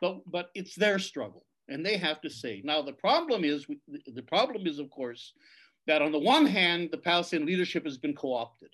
but, 0.00 0.20
but 0.30 0.50
it's 0.54 0.74
their 0.74 0.98
struggle 0.98 1.44
and 1.68 1.84
they 1.84 1.96
have 1.96 2.20
to 2.22 2.30
say. 2.30 2.62
Now, 2.64 2.82
the 2.82 2.92
problem 2.92 3.44
is, 3.44 3.66
the 4.06 4.22
problem 4.22 4.66
is, 4.66 4.78
of 4.78 4.90
course, 4.90 5.32
that 5.86 6.02
on 6.02 6.12
the 6.12 6.18
one 6.18 6.46
hand, 6.46 6.90
the 6.92 6.98
Palestinian 6.98 7.46
leadership 7.46 7.84
has 7.84 7.98
been 7.98 8.14
co 8.14 8.34
opted. 8.34 8.70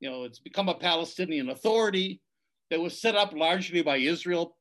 You 0.00 0.10
know, 0.10 0.24
it's 0.24 0.38
become 0.38 0.68
a 0.68 0.74
Palestinian 0.74 1.50
authority 1.50 2.20
that 2.70 2.80
was 2.80 3.00
set 3.00 3.14
up 3.14 3.32
largely 3.32 3.82
by 3.82 3.96
Israel, 3.96 4.56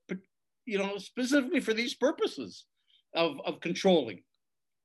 you 0.66 0.78
know, 0.78 0.98
specifically 0.98 1.60
for 1.60 1.74
these 1.74 1.94
purposes 1.94 2.66
of, 3.14 3.38
of 3.46 3.60
controlling, 3.60 4.24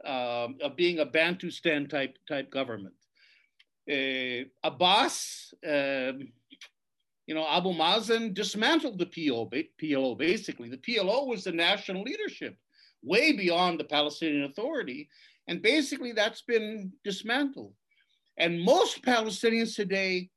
um, 0.05 0.57
of 0.63 0.77
being 0.77 0.99
a 0.99 1.07
Bantustan 1.07 1.89
type, 1.89 2.17
type 2.29 2.51
government. 2.51 2.95
Uh, 3.91 4.45
Abbas, 4.63 5.53
um, 5.67 6.29
you 7.27 7.35
know, 7.35 7.47
Abu 7.49 7.73
Mazen 7.73 8.35
dismantled 8.35 8.99
the 8.99 9.07
PLO, 9.07 9.49
PLO 9.81 10.19
basically. 10.19 10.69
The 10.69 10.79
PLO 10.79 11.27
was 11.27 11.45
the 11.45 11.53
national 11.53 12.03
leadership, 12.03 12.57
way 13.03 13.33
beyond 13.33 13.79
the 13.79 13.85
Palestinian 13.85 14.45
Authority. 14.45 15.09
And 15.47 15.63
basically, 15.63 16.13
that's 16.13 16.43
been 16.43 16.93
dismantled. 17.05 17.73
And 18.37 18.61
most 18.61 19.03
Palestinians 19.03 19.77
today, 19.77 20.31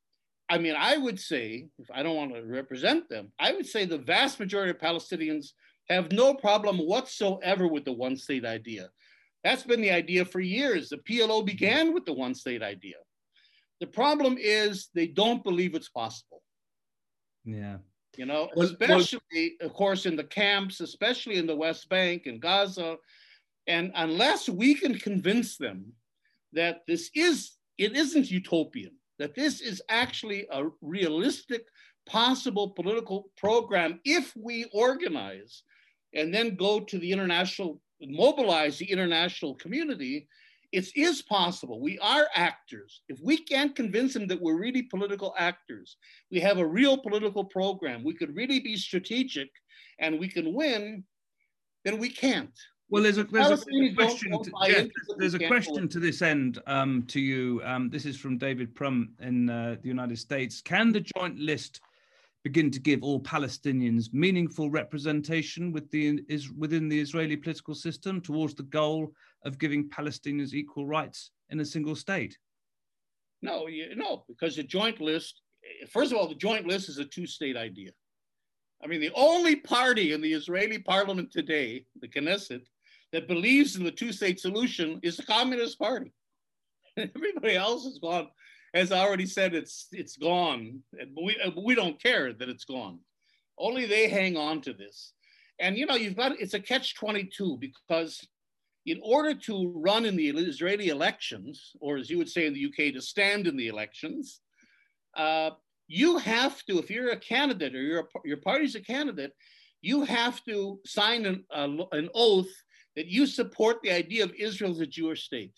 I 0.53 0.59
mean, 0.59 0.75
I 0.77 0.97
would 0.97 1.19
say, 1.19 1.67
if 1.79 1.89
I 1.91 2.03
don't 2.03 2.15
want 2.15 2.35
to 2.35 2.43
represent 2.43 3.09
them, 3.09 3.31
I 3.39 3.53
would 3.53 3.65
say 3.65 3.85
the 3.85 3.97
vast 3.97 4.39
majority 4.39 4.69
of 4.69 4.77
Palestinians 4.77 5.47
have 5.89 6.11
no 6.11 6.35
problem 6.35 6.77
whatsoever 6.77 7.67
with 7.67 7.85
the 7.85 7.91
one 7.91 8.15
state 8.15 8.45
idea. 8.45 8.89
That's 9.43 9.63
been 9.63 9.81
the 9.81 9.89
idea 9.89 10.25
for 10.25 10.41
years. 10.41 10.89
The 10.89 10.97
PLO 10.97 11.43
began 11.43 11.91
with 11.91 12.05
the 12.05 12.13
one 12.13 12.35
state 12.35 12.61
idea. 12.61 12.97
The 13.79 13.87
problem 13.87 14.37
is 14.39 14.89
they 14.93 15.07
don't 15.07 15.43
believe 15.43 15.73
it's 15.73 15.89
possible. 15.89 16.43
Yeah. 17.43 17.77
You 18.15 18.27
know, 18.27 18.51
well, 18.55 18.67
especially, 18.67 19.55
well, 19.59 19.69
of 19.69 19.73
course, 19.73 20.05
in 20.05 20.15
the 20.15 20.23
camps, 20.23 20.81
especially 20.81 21.37
in 21.37 21.47
the 21.47 21.55
West 21.55 21.89
Bank 21.89 22.27
and 22.27 22.39
Gaza. 22.39 22.97
And 23.65 23.91
unless 23.95 24.47
we 24.47 24.75
can 24.75 24.99
convince 24.99 25.57
them 25.57 25.93
that 26.51 26.81
this 26.87 27.09
is, 27.15 27.53
it 27.79 27.97
isn't 27.97 28.29
utopian, 28.29 28.93
that 29.19 29.35
this 29.35 29.61
is 29.61 29.81
actually 29.89 30.47
a 30.51 30.65
realistic, 30.81 31.65
possible 32.05 32.69
political 32.71 33.29
program 33.37 33.99
if 34.03 34.33
we 34.35 34.65
organize 34.73 35.63
and 36.13 36.33
then 36.33 36.55
go 36.55 36.79
to 36.79 36.97
the 36.99 37.11
international, 37.11 37.79
mobilize 38.01 38.77
the 38.77 38.91
international 38.91 39.55
community, 39.55 40.27
it 40.71 40.89
is 40.95 41.21
possible. 41.21 41.79
We 41.79 41.99
are 41.99 42.27
actors. 42.33 43.01
If 43.07 43.19
we 43.21 43.37
can't 43.37 43.75
convince 43.75 44.13
them 44.13 44.27
that 44.27 44.41
we're 44.41 44.59
really 44.59 44.81
political 44.81 45.35
actors, 45.37 45.97
we 46.31 46.39
have 46.39 46.57
a 46.57 46.65
real 46.65 46.97
political 46.97 47.45
program, 47.45 48.03
we 48.03 48.15
could 48.15 48.35
really 48.35 48.59
be 48.59 48.75
strategic 48.75 49.49
and 49.99 50.19
we 50.19 50.27
can 50.27 50.53
win, 50.53 51.03
then 51.85 51.99
we 51.99 52.09
can't. 52.09 52.57
Well, 52.93 53.01
there's 53.01 53.17
a, 53.17 53.23
there's 53.23 53.49
a 53.49 53.95
question. 53.95 54.31
To, 54.43 54.51
Jeff, 54.67 54.87
there's 55.17 55.33
a 55.33 55.47
question 55.47 55.89
to 55.89 55.99
this 55.99 56.21
end 56.21 56.61
um, 56.67 57.05
to 57.07 57.19
you. 57.19 57.59
Um, 57.65 57.89
this 57.89 58.05
is 58.05 58.17
from 58.17 58.37
David 58.37 58.75
Prum 58.75 59.15
in 59.19 59.49
uh, 59.49 59.77
the 59.81 59.87
United 59.87 60.19
States. 60.19 60.61
Can 60.61 60.91
the 60.91 60.99
joint 60.99 61.39
list 61.39 61.81
begin 62.43 62.69
to 62.69 62.79
give 62.79 63.01
all 63.01 63.19
Palestinians 63.19 64.13
meaningful 64.13 64.69
representation 64.69 65.71
with 65.71 65.89
the, 65.89 66.19
is, 66.29 66.51
within 66.51 66.87
the 66.87 66.99
Israeli 66.99 67.35
political 67.35 67.73
system 67.73 68.21
towards 68.21 68.53
the 68.53 68.61
goal 68.61 69.11
of 69.43 69.57
giving 69.57 69.89
Palestinians 69.89 70.53
equal 70.53 70.85
rights 70.85 71.31
in 71.49 71.61
a 71.61 71.65
single 71.65 71.95
state? 71.95 72.37
No, 73.41 73.65
you, 73.65 73.95
no, 73.95 74.23
because 74.27 74.55
the 74.55 74.61
joint 74.61 75.01
list, 75.01 75.41
first 75.89 76.11
of 76.11 76.19
all, 76.19 76.27
the 76.27 76.35
joint 76.35 76.67
list 76.67 76.89
is 76.89 76.99
a 76.99 77.05
two 77.05 77.25
state 77.25 77.57
idea. 77.57 77.89
I 78.83 78.87
mean, 78.87 79.01
the 79.01 79.11
only 79.15 79.55
party 79.55 80.11
in 80.11 80.21
the 80.21 80.33
Israeli 80.33 80.77
parliament 80.77 81.31
today, 81.31 81.85
the 81.99 82.07
Knesset, 82.07 82.61
that 83.13 83.27
believes 83.27 83.75
in 83.75 83.83
the 83.83 83.91
two 83.91 84.11
state 84.11 84.39
solution 84.39 84.99
is 85.03 85.15
the 85.15 85.23
Communist 85.23 85.79
Party. 85.79 86.11
Everybody 86.97 87.55
else 87.55 87.85
has 87.85 87.99
gone 87.99 88.27
As 88.73 88.91
I 88.91 88.99
already 88.99 89.27
said 89.27 89.53
it's 89.53 89.87
it's 89.91 90.17
gone. 90.17 90.81
We 91.15 91.37
we 91.55 91.75
don't 91.75 92.01
care 92.01 92.33
that 92.33 92.49
it's 92.49 92.65
gone. 92.65 92.99
Only 93.57 93.85
they 93.85 94.09
hang 94.09 94.35
on 94.35 94.61
to 94.61 94.73
this. 94.73 95.13
And 95.59 95.77
you 95.77 95.85
know, 95.85 95.95
you've 95.95 96.17
got 96.17 96.41
it's 96.41 96.55
a 96.55 96.59
catch 96.59 96.95
22 96.95 97.57
because 97.61 98.27
in 98.85 98.99
order 99.03 99.33
to 99.33 99.71
run 99.75 100.05
in 100.05 100.17
the 100.17 100.29
Israeli 100.29 100.89
elections, 100.89 101.71
or 101.79 101.97
as 101.97 102.09
you 102.09 102.17
would 102.17 102.29
say 102.29 102.47
in 102.47 102.53
the 102.53 102.65
UK, 102.65 102.93
to 102.93 103.01
stand 103.01 103.47
in 103.47 103.55
the 103.55 103.69
elections, 103.69 104.41
uh, 105.15 105.51
you 105.87 106.17
have 106.17 106.61
to, 106.65 106.79
if 106.79 106.89
you're 106.89 107.11
a 107.11 107.17
candidate 107.33 107.75
or 107.75 107.81
your 107.81 108.09
your 108.25 108.37
party's 108.37 108.75
a 108.75 108.81
candidate, 108.81 109.33
you 109.81 110.03
have 110.03 110.43
to 110.45 110.79
sign 110.85 111.25
an, 111.25 111.45
an 111.91 112.09
oath 112.15 112.53
that 112.95 113.07
you 113.07 113.25
support 113.25 113.81
the 113.81 113.91
idea 113.91 114.23
of 114.23 114.33
Israel 114.35 114.71
as 114.71 114.79
a 114.79 114.87
Jewish 114.87 115.23
state. 115.23 115.55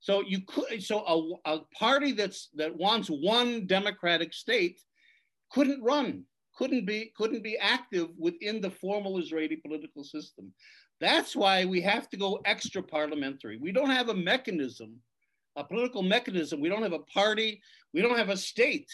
So 0.00 0.22
you 0.22 0.40
could 0.46 0.82
so 0.82 1.40
a, 1.46 1.54
a 1.54 1.60
party 1.78 2.12
that's 2.12 2.48
that 2.54 2.76
wants 2.76 3.08
one 3.08 3.66
democratic 3.66 4.32
state 4.32 4.80
couldn't 5.50 5.82
run, 5.82 6.24
couldn't 6.56 6.86
be 6.86 7.12
couldn't 7.16 7.42
be 7.42 7.56
active 7.58 8.08
within 8.18 8.60
the 8.60 8.70
formal 8.70 9.18
Israeli 9.18 9.56
political 9.56 10.04
system. 10.04 10.52
That's 11.00 11.36
why 11.36 11.64
we 11.64 11.80
have 11.82 12.08
to 12.10 12.16
go 12.16 12.40
extra 12.44 12.82
parliamentary. 12.82 13.58
We 13.58 13.72
don't 13.72 13.90
have 13.90 14.08
a 14.08 14.14
mechanism, 14.14 14.96
a 15.56 15.64
political 15.64 16.02
mechanism. 16.02 16.60
We 16.60 16.68
don't 16.68 16.82
have 16.82 16.94
a 16.94 17.00
party. 17.00 17.60
We 17.92 18.00
don't 18.00 18.16
have 18.16 18.30
a 18.30 18.36
state 18.36 18.90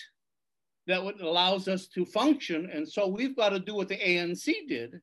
that 0.87 1.03
would, 1.03 1.21
allows 1.21 1.69
us 1.69 1.87
to 1.89 2.05
function. 2.05 2.69
And 2.73 2.89
so 2.89 3.07
we've 3.07 3.37
got 3.37 3.51
to 3.51 3.61
do 3.61 3.75
what 3.75 3.89
the 3.89 3.99
ANC 3.99 4.53
did, 4.69 5.01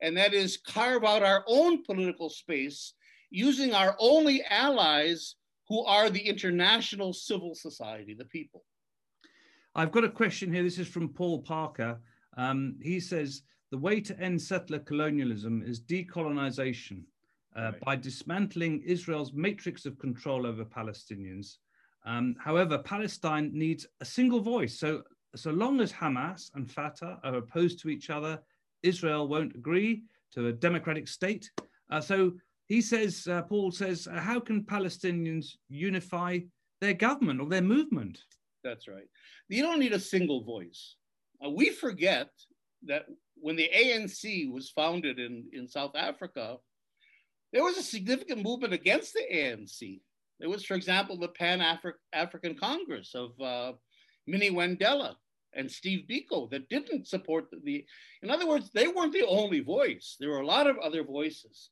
and 0.00 0.16
that 0.16 0.34
is 0.34 0.56
carve 0.56 1.04
out 1.04 1.22
our 1.22 1.44
own 1.46 1.82
political 1.84 2.28
space 2.28 2.94
using 3.30 3.74
our 3.74 3.96
only 3.98 4.42
allies 4.48 5.36
who 5.68 5.84
are 5.84 6.10
the 6.10 6.20
international 6.20 7.12
civil 7.12 7.54
society, 7.54 8.14
the 8.14 8.24
people. 8.26 8.64
I've 9.74 9.92
got 9.92 10.04
a 10.04 10.08
question 10.08 10.52
here. 10.52 10.62
This 10.62 10.78
is 10.78 10.88
from 10.88 11.08
Paul 11.08 11.42
Parker. 11.42 11.98
Um, 12.36 12.76
he 12.82 13.00
says 13.00 13.42
the 13.70 13.78
way 13.78 14.00
to 14.00 14.18
end 14.20 14.40
settler 14.40 14.78
colonialism 14.78 15.62
is 15.66 15.80
decolonization 15.80 17.02
uh, 17.56 17.62
right. 17.62 17.80
by 17.80 17.96
dismantling 17.96 18.82
Israel's 18.82 19.32
matrix 19.32 19.86
of 19.86 19.98
control 19.98 20.46
over 20.46 20.64
Palestinians. 20.64 21.56
Um, 22.04 22.36
however, 22.38 22.78
Palestine 22.78 23.50
needs 23.52 23.86
a 24.00 24.04
single 24.04 24.40
voice. 24.40 24.78
So, 24.78 25.02
so 25.34 25.50
long 25.50 25.80
as 25.80 25.92
Hamas 25.92 26.50
and 26.54 26.70
Fatah 26.70 27.18
are 27.24 27.34
opposed 27.34 27.80
to 27.80 27.88
each 27.88 28.10
other, 28.10 28.40
Israel 28.86 29.28
won't 29.28 29.54
agree 29.54 30.02
to 30.32 30.48
a 30.48 30.52
democratic 30.52 31.08
state. 31.08 31.50
Uh, 31.90 32.00
so, 32.00 32.32
he 32.66 32.80
says, 32.80 33.28
uh, 33.28 33.42
Paul 33.42 33.70
says, 33.70 34.08
uh, 34.08 34.20
how 34.20 34.40
can 34.40 34.64
Palestinians 34.64 35.46
unify 35.68 36.40
their 36.80 36.94
government 36.94 37.40
or 37.40 37.48
their 37.48 37.62
movement? 37.62 38.18
That's 38.64 38.88
right. 38.88 39.08
You 39.48 39.62
don't 39.62 39.78
need 39.78 39.92
a 39.92 40.00
single 40.00 40.42
voice. 40.42 40.96
Uh, 41.44 41.50
we 41.50 41.70
forget 41.70 42.30
that 42.86 43.06
when 43.36 43.56
the 43.56 43.70
ANC 43.74 44.50
was 44.50 44.70
founded 44.70 45.18
in, 45.18 45.44
in 45.52 45.68
South 45.68 45.94
Africa, 45.94 46.56
there 47.52 47.62
was 47.62 47.76
a 47.76 47.82
significant 47.82 48.42
movement 48.42 48.72
against 48.72 49.12
the 49.12 49.24
ANC. 49.32 50.00
There 50.40 50.48
was, 50.48 50.64
for 50.64 50.74
example, 50.74 51.16
the 51.16 51.28
Pan 51.28 51.62
African 52.12 52.56
Congress 52.56 53.14
of 53.14 53.40
uh, 53.40 53.72
Minnie 54.26 54.50
Wendella 54.50 55.14
and 55.54 55.70
Steve 55.70 56.06
Biko 56.08 56.50
that 56.50 56.68
didn't 56.68 57.08
support 57.08 57.46
the. 57.64 57.84
In 58.22 58.30
other 58.30 58.46
words, 58.46 58.70
they 58.72 58.88
weren't 58.88 59.12
the 59.12 59.26
only 59.26 59.60
voice. 59.60 60.16
There 60.20 60.30
were 60.30 60.40
a 60.40 60.46
lot 60.46 60.66
of 60.66 60.78
other 60.78 61.04
voices. 61.04 61.70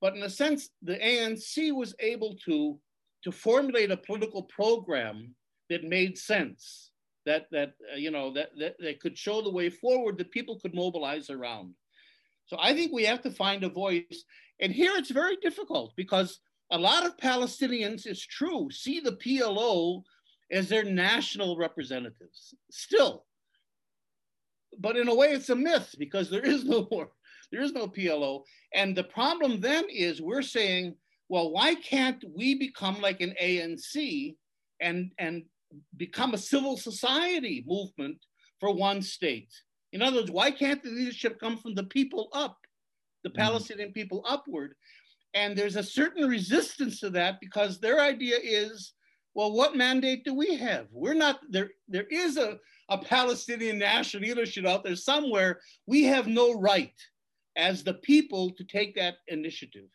But 0.00 0.14
in 0.14 0.22
a 0.22 0.30
sense, 0.30 0.70
the 0.82 0.96
ANC 0.96 1.72
was 1.74 1.94
able 1.98 2.36
to, 2.46 2.78
to 3.24 3.32
formulate 3.32 3.90
a 3.90 3.96
political 3.96 4.44
program 4.44 5.34
that 5.70 5.84
made 5.84 6.16
sense, 6.16 6.90
that, 7.26 7.46
that 7.50 7.74
uh, 7.92 7.96
you 7.96 8.10
know, 8.10 8.32
that, 8.32 8.50
that, 8.58 8.76
that 8.78 9.00
could 9.00 9.18
show 9.18 9.42
the 9.42 9.50
way 9.50 9.70
forward 9.70 10.18
that 10.18 10.30
people 10.30 10.58
could 10.60 10.74
mobilize 10.74 11.30
around. 11.30 11.74
So 12.46 12.56
I 12.60 12.74
think 12.74 12.92
we 12.92 13.04
have 13.04 13.22
to 13.22 13.30
find 13.30 13.64
a 13.64 13.68
voice. 13.68 14.24
And 14.60 14.72
here 14.72 14.92
it's 14.96 15.10
very 15.10 15.36
difficult 15.36 15.94
because 15.96 16.40
a 16.70 16.78
lot 16.78 17.04
of 17.04 17.16
Palestinians, 17.16 18.06
it's 18.06 18.24
true, 18.24 18.70
see 18.70 19.00
the 19.00 19.12
PLO 19.12 20.02
as 20.50 20.68
their 20.68 20.84
national 20.84 21.56
representatives 21.56 22.54
still. 22.70 23.24
But 24.78 24.96
in 24.96 25.08
a 25.08 25.14
way, 25.14 25.28
it's 25.32 25.50
a 25.50 25.56
myth 25.56 25.94
because 25.98 26.30
there 26.30 26.44
is 26.44 26.64
no 26.64 26.86
more 26.90 27.10
there 27.50 27.62
is 27.62 27.72
no 27.72 27.88
PLO. 27.88 28.44
And 28.74 28.96
the 28.96 29.04
problem 29.04 29.60
then 29.60 29.84
is 29.90 30.20
we're 30.20 30.42
saying, 30.42 30.94
well, 31.28 31.50
why 31.50 31.74
can't 31.74 32.22
we 32.34 32.54
become 32.54 33.00
like 33.00 33.20
an 33.20 33.34
ANC 33.42 34.36
and, 34.80 35.10
and 35.18 35.44
become 35.96 36.34
a 36.34 36.38
civil 36.38 36.76
society 36.76 37.64
movement 37.66 38.18
for 38.60 38.74
one 38.74 39.02
state? 39.02 39.52
In 39.92 40.02
other 40.02 40.18
words, 40.18 40.30
why 40.30 40.50
can't 40.50 40.82
the 40.82 40.90
leadership 40.90 41.40
come 41.40 41.56
from 41.56 41.74
the 41.74 41.84
people 41.84 42.28
up, 42.32 42.58
the 43.24 43.30
mm-hmm. 43.30 43.38
Palestinian 43.38 43.92
people 43.92 44.24
upward? 44.26 44.74
And 45.34 45.56
there's 45.56 45.76
a 45.76 45.82
certain 45.82 46.28
resistance 46.28 47.00
to 47.00 47.10
that 47.10 47.40
because 47.40 47.78
their 47.78 48.00
idea 48.00 48.36
is, 48.42 48.92
well, 49.34 49.52
what 49.52 49.76
mandate 49.76 50.24
do 50.24 50.34
we 50.34 50.56
have? 50.56 50.86
We're 50.92 51.14
not 51.14 51.40
there. 51.48 51.70
There 51.88 52.06
is 52.10 52.36
a, 52.36 52.58
a 52.88 52.98
Palestinian 52.98 53.78
national 53.78 54.22
leadership 54.22 54.66
out 54.66 54.84
there 54.84 54.96
somewhere. 54.96 55.60
We 55.86 56.04
have 56.04 56.26
no 56.26 56.58
right 56.58 56.94
as 57.56 57.82
the 57.82 57.94
people 57.94 58.52
to 58.52 58.64
take 58.64 58.94
that 58.96 59.16
initiative. 59.28 59.88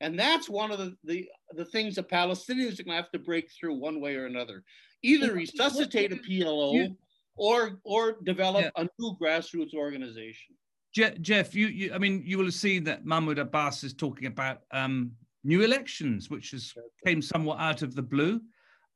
And 0.00 0.18
that's 0.18 0.48
one 0.48 0.70
of 0.70 0.78
the, 0.78 0.96
the, 1.04 1.28
the 1.52 1.64
things 1.64 1.94
that 1.94 2.10
Palestinians 2.10 2.78
are 2.78 2.84
going 2.84 2.96
to 2.96 3.02
have 3.02 3.10
to 3.12 3.18
break 3.18 3.50
through 3.50 3.74
one 3.74 4.00
way 4.00 4.14
or 4.16 4.26
another. 4.26 4.62
Either 5.02 5.32
resuscitate 5.32 6.12
a 6.12 6.16
PLO 6.16 6.94
or, 7.36 7.80
or 7.84 8.16
develop 8.24 8.64
yeah. 8.64 8.82
a 8.82 8.88
new 8.98 9.16
grassroots 9.20 9.74
organization. 9.74 10.54
Jeff, 10.92 11.54
you, 11.54 11.66
you, 11.66 11.92
I 11.94 11.98
mean, 11.98 12.22
you 12.24 12.38
will 12.38 12.46
have 12.46 12.54
seen 12.54 12.84
that 12.84 13.04
Mahmoud 13.04 13.38
Abbas 13.38 13.84
is 13.84 13.92
talking 13.92 14.26
about 14.26 14.62
um, 14.72 15.12
new 15.44 15.62
elections, 15.62 16.30
which 16.30 16.52
has 16.52 16.72
came 17.06 17.20
somewhat 17.20 17.60
out 17.60 17.82
of 17.82 17.94
the 17.94 18.02
blue. 18.02 18.40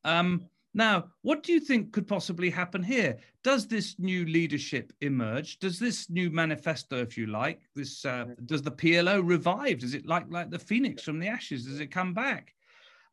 Um, 0.03 0.47
now, 0.73 1.09
what 1.21 1.43
do 1.43 1.51
you 1.51 1.59
think 1.59 1.91
could 1.91 2.07
possibly 2.07 2.49
happen 2.49 2.81
here? 2.81 3.17
Does 3.43 3.67
this 3.67 3.99
new 3.99 4.25
leadership 4.25 4.93
emerge? 5.01 5.59
Does 5.59 5.77
this 5.77 6.09
new 6.09 6.29
manifesto, 6.29 7.01
if 7.01 7.17
you 7.17 7.27
like, 7.27 7.61
this 7.75 8.05
uh, 8.05 8.27
does 8.45 8.61
the 8.61 8.71
PLO 8.71 9.21
revive? 9.23 9.79
Does 9.79 9.93
it 9.93 10.05
like 10.05 10.25
like 10.29 10.49
the 10.49 10.59
phoenix 10.59 11.03
from 11.03 11.19
the 11.19 11.27
ashes? 11.27 11.65
Does 11.65 11.81
it 11.81 11.91
come 11.91 12.13
back? 12.13 12.53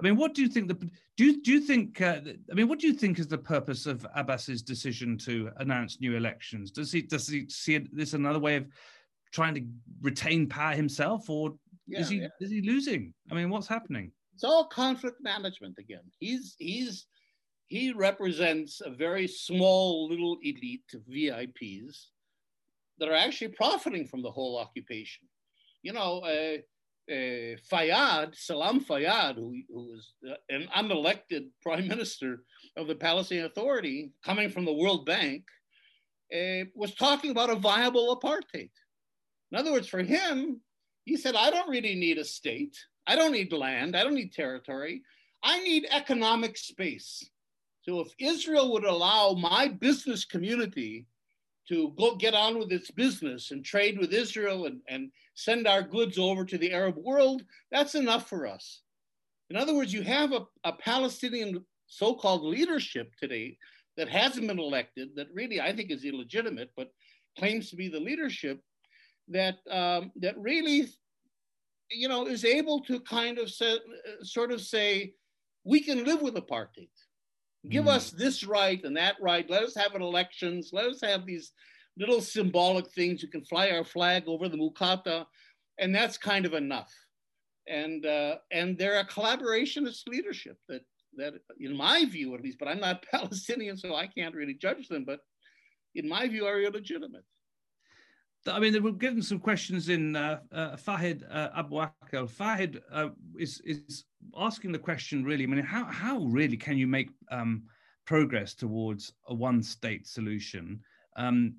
I 0.01 0.05
mean, 0.05 0.16
what 0.16 0.34
do 0.34 0.43
you 0.43 0.49
think? 0.49 0.68
The 0.68 0.74
do 1.16 1.24
you, 1.24 1.43
do 1.43 1.53
you 1.53 1.61
think? 1.61 2.01
Uh, 2.01 2.20
I 2.51 2.55
mean, 2.55 2.68
what 2.68 2.78
do 2.78 2.86
you 2.86 2.93
think 2.93 3.18
is 3.18 3.26
the 3.26 3.39
purpose 3.39 3.86
of 3.86 4.07
Abbas's 4.14 4.62
decision 4.62 5.18
to 5.18 5.51
announce 5.57 6.01
new 6.01 6.16
elections? 6.16 6.70
Does 6.70 6.93
he 6.93 7.03
does 7.03 7.26
he 7.26 7.49
see 7.49 7.78
this 7.93 8.12
another 8.12 8.39
way 8.39 8.57
of 8.57 8.66
trying 9.32 9.55
to 9.57 9.66
retain 10.01 10.49
power 10.49 10.74
himself, 10.74 11.28
or 11.28 11.55
yeah, 11.89 12.01
is 12.01 12.09
he 12.09 12.18
yeah. 12.18 12.28
is 12.41 12.51
he 12.51 12.62
losing? 12.62 13.12
I 13.32 13.34
mean, 13.34 13.51
what's 13.51 13.66
happening? 13.66 14.12
It's 14.39 14.45
all 14.45 14.68
conflict 14.68 15.16
management 15.20 15.78
again. 15.80 16.05
He's 16.20 16.55
he's 16.61 17.07
he 17.66 17.93
represents 17.93 18.80
a 18.80 18.89
very 18.89 19.26
small 19.26 20.09
little 20.09 20.39
elite 20.45 20.95
of 20.95 21.01
VIPs 21.12 22.11
that 23.01 23.09
are 23.09 23.16
actually 23.16 23.49
profiting 23.49 24.07
from 24.07 24.22
the 24.22 24.30
whole 24.30 24.57
occupation. 24.57 25.26
You 25.82 25.93
know, 25.93 26.20
uh, 26.20 26.59
uh, 27.12 27.57
Fayyad, 27.68 28.36
Salam 28.36 28.78
Fayyad, 28.78 29.34
who, 29.34 29.57
who 29.68 29.89
was 29.91 30.14
an 30.49 30.68
unelected 30.76 31.49
prime 31.61 31.89
minister 31.89 32.45
of 32.76 32.86
the 32.86 32.95
Palestinian 32.95 33.47
Authority, 33.47 34.12
coming 34.24 34.51
from 34.51 34.66
the 34.66 34.72
World 34.72 35.05
Bank, 35.05 35.43
uh, 36.32 36.62
was 36.76 36.95
talking 36.95 37.32
about 37.32 37.51
a 37.51 37.57
viable 37.57 38.16
apartheid. 38.16 38.70
In 39.51 39.59
other 39.59 39.72
words, 39.72 39.89
for 39.89 40.05
him, 40.05 40.61
he 41.07 41.16
said, 41.16 41.34
I 41.34 41.51
don't 41.51 41.68
really 41.68 41.97
need 41.97 42.18
a 42.18 42.24
state. 42.24 42.76
I 43.09 43.16
don't 43.16 43.32
need 43.32 43.52
land. 43.52 43.96
I 43.96 44.04
don't 44.04 44.14
need 44.14 44.32
territory. 44.32 45.02
I 45.42 45.61
need 45.64 45.86
economic 45.90 46.59
space. 46.59 47.24
So 47.82 48.00
if 48.00 48.09
Israel 48.18 48.70
would 48.72 48.84
allow 48.84 49.32
my 49.32 49.68
business 49.68 50.26
community 50.26 51.06
to 51.68 51.94
go 51.98 52.16
get 52.16 52.34
on 52.34 52.59
with 52.59 52.70
its 52.70 52.90
business 52.90 53.50
and 53.50 53.64
trade 53.64 53.98
with 53.98 54.12
Israel 54.12 54.66
and, 54.66 54.80
and 54.88 55.11
send 55.34 55.66
our 55.66 55.82
goods 55.82 56.18
over 56.18 56.44
to 56.44 56.59
the 56.59 56.72
Arab 56.72 56.96
world, 56.96 57.42
that's 57.70 57.94
enough 57.94 58.28
for 58.28 58.46
us. 58.46 58.82
In 59.48 59.56
other 59.56 59.74
words, 59.74 59.92
you 59.92 60.02
have 60.02 60.32
a, 60.32 60.46
a 60.64 60.72
Palestinian 60.72 61.64
so 61.86 62.14
called 62.14 62.42
leadership 62.42 63.12
today 63.18 63.56
that 63.96 64.09
hasn't 64.09 64.46
been 64.46 64.59
elected, 64.59 65.11
that 65.16 65.28
really 65.32 65.61
I 65.61 65.74
think 65.74 65.90
is 65.90 66.04
illegitimate, 66.04 66.70
but 66.76 66.92
claims 67.38 67.70
to 67.70 67.76
be 67.76 67.88
the 67.88 68.00
leadership 68.00 68.61
that, 69.28 69.56
um, 69.70 70.12
that 70.16 70.38
really 70.38 70.88
you 71.91 72.09
know, 72.09 72.26
is 72.26 72.45
able 72.45 72.80
to 72.84 73.01
kind 73.01 73.39
of 73.39 73.51
say, 73.51 73.78
sort 74.22 74.53
of 74.53 74.61
say, 74.61 75.14
we 75.64 75.80
can 75.80 76.05
live 76.05 76.22
with 76.22 76.34
apartheid. 76.34 76.89
Give 77.68 77.84
mm. 77.84 77.89
us 77.89 78.11
this 78.11 78.45
right 78.45 78.82
and 78.84 78.97
that 78.97 79.16
right. 79.20 79.49
Let 79.51 79.62
us 79.62 79.74
have 79.74 79.95
an 79.95 80.03
elections. 80.03 80.70
Let 80.72 80.86
us 80.86 81.01
have 81.03 81.26
these 81.26 81.53
little 81.99 82.20
symbolic 82.20 82.89
things. 82.93 83.22
You 83.22 83.28
can 83.28 83.45
fly 83.45 83.70
our 83.70 83.84
flag 83.84 84.24
over 84.26 84.49
the 84.49 84.57
Mukata, 84.57 85.26
and 85.78 85.95
that's 85.95 86.16
kind 86.16 86.47
of 86.47 86.55
enough. 86.55 86.93
And 87.66 88.07
uh, 88.07 88.36
and 88.51 88.78
they're 88.78 89.01
a 89.01 89.07
collaborationist 89.07 90.07
leadership 90.09 90.57
that 90.68 90.82
that, 91.16 91.34
in 91.61 91.76
my 91.76 92.05
view 92.05 92.34
at 92.34 92.43
least, 92.43 92.59
but 92.59 92.68
I'm 92.68 92.80
not 92.80 93.05
Palestinian, 93.11 93.76
so 93.76 93.95
I 93.95 94.07
can't 94.07 94.34
really 94.34 94.55
judge 94.55 94.89
them. 94.89 95.05
But 95.05 95.20
in 95.95 96.09
my 96.09 96.28
view, 96.28 96.47
are 96.47 96.61
illegitimate. 96.61 97.24
I 98.47 98.61
mean, 98.61 98.82
we're 98.82 98.93
getting 98.93 99.22
some 99.22 99.39
questions 99.39 99.89
in. 99.89 100.16
Uh, 100.16 100.41
uh, 100.53 100.76
Fahed 100.76 101.22
uh, 101.30 101.49
Abu 101.57 101.76
Akel. 101.76 102.28
Fahed 102.30 102.80
uh, 102.93 103.09
is 103.39 103.61
is 103.64 104.05
asking 104.36 104.72
the 104.72 104.78
question 104.78 105.24
really. 105.24 105.45
I 105.45 105.47
mean, 105.47 105.64
how 105.64 105.84
how 105.84 106.20
really 106.20 106.57
can 106.57 106.78
you 106.78 106.86
make 106.86 107.11
um, 107.30 107.64
progress 108.07 108.55
towards 108.55 109.12
a 109.28 109.34
one 109.34 109.62
state 109.62 110.07
solution? 110.07 110.80
Um, 111.16 111.55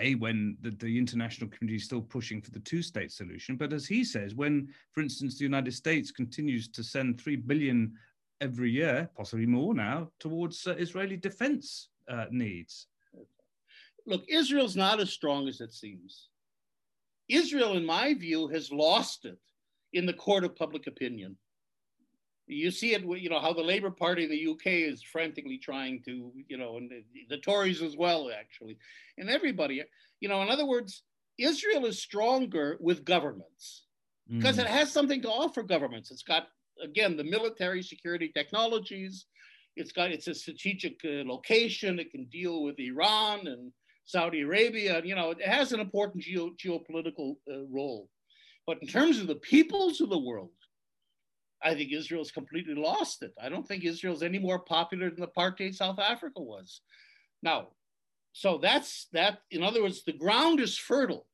a 0.00 0.16
when 0.16 0.56
the, 0.60 0.70
the 0.70 0.98
international 0.98 1.48
community 1.50 1.76
is 1.76 1.84
still 1.84 2.02
pushing 2.02 2.42
for 2.42 2.50
the 2.50 2.60
two 2.60 2.82
state 2.82 3.12
solution, 3.12 3.56
but 3.56 3.72
as 3.72 3.86
he 3.86 4.02
says, 4.02 4.34
when, 4.34 4.68
for 4.92 5.02
instance, 5.02 5.38
the 5.38 5.44
United 5.44 5.72
States 5.72 6.10
continues 6.10 6.68
to 6.68 6.82
send 6.82 7.20
three 7.20 7.36
billion 7.36 7.92
every 8.40 8.70
year, 8.70 9.08
possibly 9.16 9.46
more 9.46 9.72
now, 9.72 10.08
towards 10.18 10.66
uh, 10.66 10.72
Israeli 10.72 11.16
defense 11.16 11.90
uh, 12.08 12.26
needs 12.30 12.88
look, 14.06 14.24
Israel's 14.28 14.76
not 14.76 15.00
as 15.00 15.10
strong 15.10 15.48
as 15.48 15.60
it 15.60 15.72
seems. 15.72 16.28
Israel, 17.28 17.76
in 17.76 17.84
my 17.84 18.14
view, 18.14 18.48
has 18.48 18.70
lost 18.70 19.24
it 19.24 19.38
in 19.92 20.06
the 20.06 20.12
court 20.12 20.44
of 20.44 20.56
public 20.56 20.86
opinion. 20.86 21.36
You 22.46 22.70
see 22.70 22.92
it, 22.92 23.02
you 23.02 23.30
know, 23.30 23.40
how 23.40 23.54
the 23.54 23.62
Labour 23.62 23.90
Party 23.90 24.24
in 24.24 24.30
the 24.30 24.48
UK 24.48 24.66
is 24.66 25.02
frantically 25.02 25.56
trying 25.56 26.02
to, 26.04 26.30
you 26.46 26.58
know, 26.58 26.76
and 26.76 26.90
the, 26.90 27.04
the 27.30 27.40
Tories 27.40 27.80
as 27.80 27.96
well, 27.96 28.30
actually, 28.38 28.76
and 29.16 29.30
everybody, 29.30 29.82
you 30.20 30.28
know, 30.28 30.42
in 30.42 30.50
other 30.50 30.66
words, 30.66 31.04
Israel 31.38 31.86
is 31.86 32.00
stronger 32.00 32.76
with 32.80 33.04
governments 33.04 33.84
because 34.28 34.58
mm. 34.58 34.60
it 34.60 34.66
has 34.66 34.92
something 34.92 35.22
to 35.22 35.30
offer 35.30 35.62
governments. 35.62 36.10
It's 36.10 36.22
got, 36.22 36.48
again, 36.82 37.16
the 37.16 37.24
military 37.24 37.82
security 37.82 38.30
technologies. 38.34 39.26
It's 39.76 39.92
got, 39.92 40.12
it's 40.12 40.28
a 40.28 40.34
strategic 40.34 41.00
uh, 41.04 41.24
location. 41.24 41.98
It 41.98 42.10
can 42.10 42.26
deal 42.26 42.62
with 42.62 42.78
Iran 42.78 43.46
and 43.46 43.72
Saudi 44.04 44.42
Arabia. 44.42 45.00
You 45.04 45.14
know, 45.14 45.30
it 45.30 45.46
has 45.46 45.72
an 45.72 45.80
important 45.80 46.22
geo- 46.22 46.54
geopolitical 46.62 47.36
uh, 47.50 47.64
role. 47.70 48.08
But 48.66 48.78
in 48.80 48.88
terms 48.88 49.18
of 49.18 49.26
the 49.26 49.36
peoples 49.36 50.00
of 50.00 50.10
the 50.10 50.18
world, 50.18 50.50
I 51.62 51.74
think 51.74 51.92
Israel's 51.92 52.30
completely 52.30 52.74
lost 52.74 53.22
it. 53.22 53.32
I 53.40 53.48
don't 53.48 53.66
think 53.66 53.84
Israel's 53.84 54.22
any 54.22 54.38
more 54.38 54.58
popular 54.58 55.10
than 55.10 55.20
the 55.20 55.28
apartheid 55.28 55.74
South 55.74 55.98
Africa 55.98 56.40
was. 56.40 56.82
Now, 57.42 57.68
so 58.32 58.58
that's 58.58 59.06
that. 59.12 59.38
In 59.50 59.62
other 59.62 59.82
words, 59.82 60.04
the 60.04 60.12
ground 60.12 60.60
is 60.60 60.76
fertile, 60.76 61.26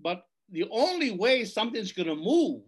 but 0.00 0.24
the 0.50 0.64
only 0.70 1.12
way 1.12 1.44
something's 1.44 1.92
going 1.92 2.08
to 2.08 2.16
move, 2.16 2.62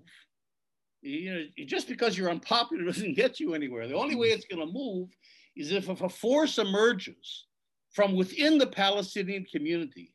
you 1.00 1.34
know, 1.34 1.44
just 1.66 1.88
because 1.88 2.16
you're 2.16 2.30
unpopular 2.30 2.84
doesn't 2.86 3.16
get 3.16 3.40
you 3.40 3.54
anywhere. 3.54 3.88
The 3.88 3.96
only 3.96 4.14
way 4.14 4.28
it's 4.28 4.46
going 4.46 4.64
to 4.64 4.72
move 4.72 5.08
is 5.56 5.72
if, 5.72 5.88
if 5.88 6.00
a 6.02 6.08
force 6.08 6.58
emerges 6.58 7.46
from 7.92 8.16
within 8.16 8.58
the 8.58 8.66
Palestinian 8.66 9.44
community 9.44 10.12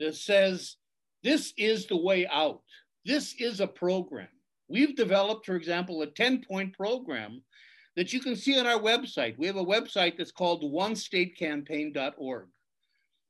that 0.00 0.16
says 0.16 0.76
this 1.22 1.52
is 1.56 1.86
the 1.86 1.96
way 1.96 2.26
out. 2.26 2.62
This 3.04 3.34
is 3.38 3.60
a 3.60 3.66
program. 3.66 4.28
We've 4.68 4.96
developed, 4.96 5.46
for 5.46 5.56
example, 5.56 6.02
a 6.02 6.06
10 6.06 6.44
point 6.48 6.76
program 6.76 7.42
that 7.96 8.12
you 8.12 8.20
can 8.20 8.36
see 8.36 8.58
on 8.58 8.66
our 8.66 8.80
website. 8.80 9.36
We 9.38 9.46
have 9.46 9.56
a 9.56 9.64
website 9.64 10.16
that's 10.16 10.32
called 10.32 10.62
onestatecampaign.org. 10.62 12.48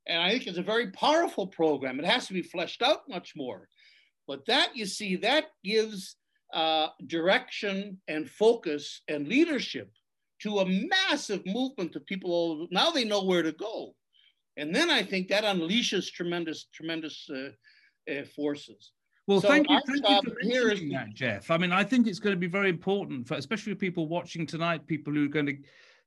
And 0.06 0.22
I 0.22 0.30
think 0.30 0.46
it's 0.46 0.58
a 0.58 0.62
very 0.62 0.90
powerful 0.90 1.46
program. 1.46 1.98
It 1.98 2.06
has 2.06 2.26
to 2.28 2.32
be 2.32 2.42
fleshed 2.42 2.82
out 2.82 3.08
much 3.08 3.34
more. 3.36 3.68
But 4.26 4.46
that, 4.46 4.76
you 4.76 4.86
see, 4.86 5.16
that 5.16 5.46
gives 5.64 6.16
uh, 6.54 6.88
direction 7.06 8.00
and 8.08 8.28
focus 8.28 9.02
and 9.08 9.26
leadership 9.26 9.90
to 10.42 10.58
a 10.58 10.66
massive 10.66 11.44
movement 11.46 11.96
of 11.96 12.04
people. 12.06 12.30
All, 12.32 12.68
Now 12.70 12.90
they 12.90 13.04
know 13.04 13.24
where 13.24 13.42
to 13.42 13.52
go. 13.52 13.94
And 14.56 14.74
then 14.74 14.90
I 14.90 15.02
think 15.02 15.28
that 15.28 15.44
unleashes 15.44 16.10
tremendous, 16.12 16.66
tremendous 16.72 17.28
uh, 17.30 18.12
uh, 18.12 18.24
forces. 18.36 18.92
Well, 19.26 19.40
so 19.40 19.48
thank 19.48 19.70
you, 19.70 19.80
thank 19.86 20.08
you 20.08 20.20
for 20.22 20.36
mentioning 20.42 20.92
that, 20.92 21.14
Jeff. 21.14 21.50
I 21.50 21.56
mean, 21.56 21.72
I 21.72 21.84
think 21.84 22.06
it's 22.06 22.18
going 22.18 22.34
to 22.34 22.40
be 22.40 22.48
very 22.48 22.68
important 22.68 23.26
for, 23.26 23.34
especially 23.34 23.72
for 23.72 23.78
people 23.78 24.08
watching 24.08 24.46
tonight, 24.46 24.86
people 24.86 25.12
who 25.12 25.24
are 25.24 25.28
going 25.28 25.46
to 25.46 25.56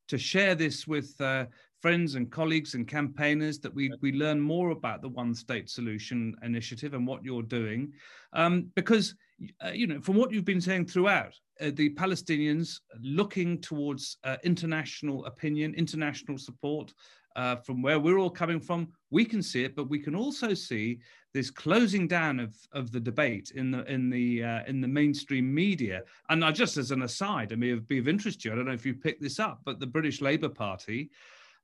to 0.07 0.17
share 0.19 0.53
this 0.53 0.85
with 0.85 1.19
uh, 1.19 1.45
friends 1.81 2.13
and 2.13 2.31
colleagues 2.31 2.75
and 2.75 2.87
campaigners 2.87 3.59
that 3.59 3.73
we 3.73 3.91
we 4.01 4.11
learn 4.11 4.39
more 4.39 4.71
about 4.71 5.01
the 5.01 5.09
One 5.09 5.33
State 5.33 5.69
Solution 5.69 6.35
initiative 6.43 6.93
and 6.93 7.07
what 7.07 7.23
you're 7.23 7.41
doing, 7.41 7.93
um, 8.33 8.69
because 8.75 9.15
uh, 9.63 9.69
you 9.69 9.87
know 9.87 9.99
from 10.01 10.15
what 10.15 10.31
you've 10.31 10.45
been 10.45 10.61
saying 10.61 10.85
throughout, 10.85 11.33
uh, 11.61 11.71
the 11.73 11.89
Palestinians 11.95 12.79
looking 13.01 13.59
towards 13.61 14.17
uh, 14.23 14.37
international 14.43 15.25
opinion, 15.25 15.73
international 15.75 16.37
support. 16.37 16.93
Uh, 17.35 17.57
from 17.57 17.81
where 17.81 17.99
we're 17.99 18.17
all 18.17 18.29
coming 18.29 18.61
from, 18.61 18.87
we 19.09 19.25
can 19.25 19.43
see 19.43 19.65
it, 19.65 19.75
but 19.75 19.89
we 19.89 19.99
can 19.99 20.15
also 20.15 20.53
see 20.53 20.97
this 21.33 21.51
closing 21.51 22.07
down 22.07 22.39
of, 22.39 22.55
of 22.71 22.93
the 22.93 22.99
debate 22.99 23.51
in 23.55 23.71
the 23.71 23.83
in 23.91 24.09
the 24.09 24.41
uh, 24.41 24.63
in 24.67 24.79
the 24.79 24.87
mainstream 24.87 25.53
media. 25.53 26.01
And 26.29 26.45
I 26.45 26.53
just 26.53 26.77
as 26.77 26.91
an 26.91 27.01
aside, 27.01 27.51
I 27.51 27.57
mean, 27.57 27.71
it'd 27.71 27.89
be 27.89 27.99
of 27.99 28.07
interest 28.07 28.39
to 28.41 28.47
you. 28.47 28.53
I 28.53 28.55
don't 28.55 28.67
know 28.67 28.71
if 28.71 28.85
you 28.85 28.93
picked 28.93 29.21
this 29.21 29.37
up, 29.37 29.59
but 29.65 29.81
the 29.81 29.85
British 29.85 30.21
Labour 30.21 30.47
Party 30.47 31.09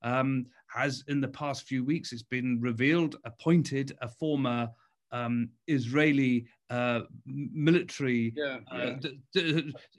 um, 0.03 0.45
has, 0.67 1.03
in 1.07 1.22
the 1.22 1.28
past 1.30 1.63
few 1.63 1.84
weeks, 1.84 2.11
it's 2.11 2.22
been 2.22 2.59
revealed, 2.59 3.15
appointed 3.24 3.97
a 4.01 4.09
former 4.09 4.69
um, 5.12 5.49
Israeli 5.68 6.45
uh, 6.70 7.01
military 7.26 8.34
yeah, 8.36 8.59
uh, 8.72 8.95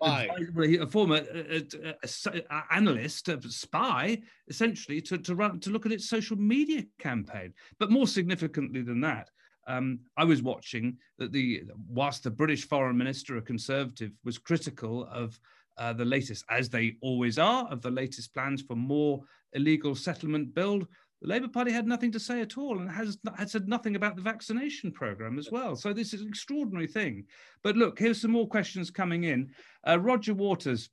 a 0.06 0.86
former 0.86 1.16
uh, 1.16 1.60
uh, 2.50 2.60
analyst, 2.70 3.28
a 3.28 3.38
spy, 3.42 4.18
essentially 4.48 5.00
to, 5.02 5.18
to 5.18 5.34
run 5.34 5.60
to 5.60 5.70
look 5.70 5.84
at 5.84 5.92
its 5.92 6.08
social 6.08 6.36
media 6.36 6.84
campaign. 6.98 7.52
But 7.78 7.90
more 7.90 8.06
significantly 8.06 8.82
than 8.82 9.00
that, 9.02 9.30
um, 9.66 10.00
I 10.16 10.24
was 10.24 10.42
watching 10.42 10.96
that 11.18 11.32
the 11.32 11.64
whilst 11.88 12.24
the 12.24 12.30
British 12.30 12.66
foreign 12.66 12.96
minister, 12.96 13.36
a 13.36 13.42
conservative, 13.42 14.12
was 14.24 14.38
critical 14.38 15.06
of 15.12 15.38
uh, 15.78 15.92
the 15.92 16.04
latest, 16.04 16.44
as 16.50 16.68
they 16.68 16.96
always 17.00 17.38
are, 17.38 17.66
of 17.66 17.82
the 17.82 17.90
latest 17.90 18.32
plans 18.34 18.62
for 18.62 18.76
more 18.76 19.22
illegal 19.52 19.94
settlement 19.94 20.54
build. 20.54 20.86
The 21.22 21.28
Labour 21.28 21.48
Party 21.48 21.70
had 21.70 21.86
nothing 21.86 22.10
to 22.12 22.20
say 22.20 22.40
at 22.40 22.58
all 22.58 22.80
and 22.80 22.90
has, 22.90 23.16
has 23.36 23.52
said 23.52 23.68
nothing 23.68 23.94
about 23.94 24.16
the 24.16 24.22
vaccination 24.22 24.90
program 24.90 25.38
as 25.38 25.52
well. 25.52 25.76
So 25.76 25.92
this 25.92 26.12
is 26.12 26.20
an 26.20 26.28
extraordinary 26.28 26.88
thing. 26.88 27.26
But 27.62 27.76
look, 27.76 27.96
here's 27.96 28.20
some 28.20 28.32
more 28.32 28.48
questions 28.48 28.90
coming 28.90 29.22
in. 29.24 29.50
Uh, 29.86 30.00
Roger 30.00 30.34
Waters. 30.34 30.90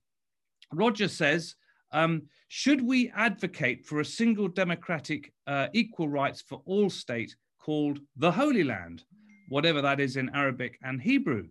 Roger 0.71 1.07
says, 1.07 1.55
um, 1.91 2.21
should 2.47 2.79
we 2.79 3.11
advocate 3.15 3.87
for 3.87 4.01
a 4.01 4.05
single 4.05 4.47
democratic 4.47 5.33
uh, 5.47 5.67
equal 5.73 6.07
rights 6.07 6.41
for 6.41 6.61
all 6.65 6.91
state 6.91 7.35
called 7.59 7.99
the 8.15 8.31
Holy 8.31 8.63
Land, 8.63 9.03
whatever 9.47 9.81
that 9.81 9.99
is 9.99 10.15
in 10.15 10.29
Arabic 10.35 10.77
and 10.83 11.01
Hebrew? 11.01 11.47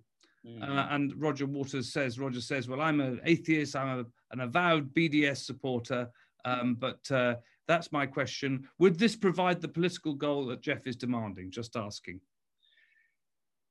Mm. 0.46 0.62
Uh, 0.62 0.86
and 0.90 1.12
Roger 1.16 1.46
Waters 1.46 1.92
says, 1.92 2.20
Roger 2.20 2.40
says, 2.40 2.68
well, 2.68 2.80
I'm 2.80 3.00
an 3.00 3.20
atheist, 3.24 3.74
I'm 3.74 3.98
a, 3.98 4.04
an 4.30 4.40
avowed 4.40 4.94
BDS 4.94 5.38
supporter, 5.38 6.08
um, 6.44 6.76
but 6.76 7.10
uh, 7.10 7.34
that's 7.68 7.92
my 7.92 8.06
question. 8.06 8.68
Would 8.78 8.98
this 8.98 9.14
provide 9.14 9.60
the 9.60 9.68
political 9.68 10.14
goal 10.14 10.46
that 10.46 10.62
Jeff 10.62 10.86
is 10.86 10.96
demanding? 10.96 11.50
Just 11.50 11.76
asking. 11.76 12.20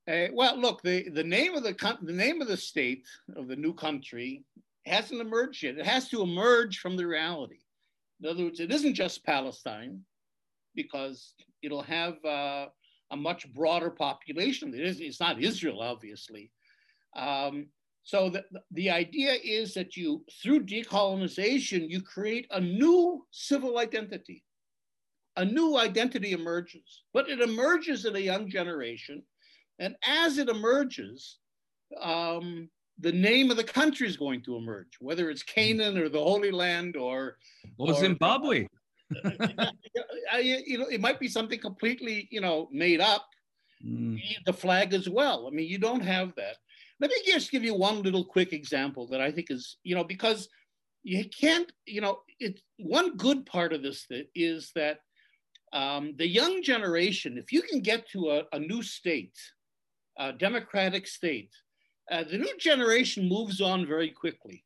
Uh, 0.09 0.27
well, 0.31 0.57
look, 0.57 0.81
the, 0.83 1.09
the 1.09 1.23
name 1.23 1.55
of 1.55 1.63
the 1.63 1.97
the 2.01 2.13
name 2.13 2.41
of 2.41 2.47
the 2.47 2.55
state 2.55 3.05
of 3.35 3.49
the 3.49 3.55
new 3.55 3.73
country 3.73 4.45
hasn't 4.85 5.19
emerged 5.19 5.63
yet. 5.63 5.77
It 5.77 5.85
has 5.85 6.07
to 6.09 6.21
emerge 6.21 6.79
from 6.79 6.95
the 6.95 7.05
reality. 7.05 7.59
In 8.21 8.29
other 8.29 8.45
words, 8.45 8.61
it 8.61 8.71
isn't 8.71 8.93
just 8.93 9.25
Palestine, 9.25 10.01
because 10.75 11.33
it'll 11.61 11.83
have 11.83 12.23
uh, 12.23 12.67
a 13.11 13.17
much 13.17 13.51
broader 13.53 13.89
population. 13.89 14.73
It 14.73 14.79
is, 14.79 15.01
it's 15.01 15.19
not 15.19 15.41
Israel, 15.41 15.81
obviously. 15.81 16.51
Um, 17.15 17.67
so 18.07 18.29
the, 18.29 18.45
the 18.71 18.89
idea 18.89 19.33
is 19.43 19.73
that 19.73 19.97
you, 19.97 20.23
through 20.41 20.65
decolonization, 20.65 21.89
you 21.89 22.01
create 22.01 22.47
a 22.51 22.61
new 22.61 23.25
civil 23.31 23.79
identity. 23.79 24.45
A 25.35 25.43
new 25.43 25.77
identity 25.77 26.31
emerges, 26.31 27.03
but 27.13 27.29
it 27.29 27.41
emerges 27.41 28.05
in 28.05 28.15
a 28.15 28.19
young 28.19 28.49
generation. 28.49 29.23
And 29.79 29.97
as 30.07 30.37
it 30.37 30.47
emerges, 30.47 31.39
um, 32.01 32.69
the 32.97 33.11
name 33.11 33.51
of 33.51 33.57
the 33.57 33.63
country 33.65 34.07
is 34.07 34.15
going 34.15 34.41
to 34.43 34.55
emerge, 34.55 34.95
whether 35.01 35.29
it's 35.29 35.43
Canaan 35.43 35.97
or 35.97 36.07
the 36.07 36.23
Holy 36.23 36.49
Land 36.49 36.95
or 36.95 37.35
or, 37.77 37.89
or 37.89 37.93
Zimbabwe. 37.93 38.67
You 40.41 40.77
know, 40.77 40.87
it 40.87 41.01
might 41.01 41.19
be 41.19 41.27
something 41.27 41.59
completely, 41.59 42.27
you 42.31 42.41
know, 42.41 42.69
made 42.71 43.01
up. 43.01 43.25
Mm. 43.85 44.21
The 44.45 44.53
flag 44.53 44.93
as 44.93 45.09
well. 45.09 45.47
I 45.47 45.51
mean, 45.51 45.67
you 45.67 45.77
don't 45.77 46.01
have 46.01 46.33
that. 46.35 46.57
Let 46.99 47.11
me 47.11 47.17
just 47.25 47.51
give 47.51 47.63
you 47.63 47.75
one 47.75 48.01
little 48.01 48.25
quick 48.25 48.53
example 48.53 49.07
that 49.07 49.21
I 49.21 49.31
think 49.31 49.51
is, 49.51 49.77
you 49.83 49.95
know, 49.95 50.03
because 50.03 50.49
you 51.03 51.25
can't, 51.29 51.71
you 51.85 52.01
know, 52.01 52.19
it's 52.39 52.61
one 52.77 53.15
good 53.17 53.45
part 53.45 53.71
of 53.71 53.83
this 53.83 54.05
that 54.09 54.27
is 54.35 54.71
that 54.75 54.99
um, 55.73 56.13
the 56.17 56.27
young 56.27 56.63
generation, 56.63 57.37
if 57.37 57.51
you 57.51 57.61
can 57.61 57.81
get 57.81 58.09
to 58.09 58.31
a, 58.31 58.43
a 58.51 58.59
new 58.59 58.81
state, 58.81 59.37
a 60.17 60.33
democratic 60.33 61.07
state, 61.07 61.51
uh, 62.11 62.23
the 62.23 62.37
new 62.37 62.57
generation 62.57 63.27
moves 63.27 63.61
on 63.61 63.85
very 63.85 64.09
quickly. 64.09 64.63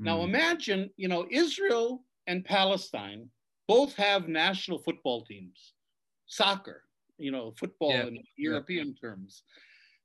Mm. 0.00 0.04
Now 0.04 0.22
imagine, 0.22 0.90
you 0.96 1.08
know, 1.08 1.26
Israel 1.30 2.04
and 2.26 2.44
Palestine 2.44 3.28
both 3.66 3.94
have 3.96 4.28
national 4.28 4.78
football 4.78 5.24
teams, 5.24 5.72
soccer, 6.26 6.82
you 7.18 7.30
know, 7.30 7.52
football 7.56 7.90
yeah. 7.90 8.06
in 8.06 8.22
European 8.36 8.88
yeah. 8.88 9.08
terms. 9.08 9.42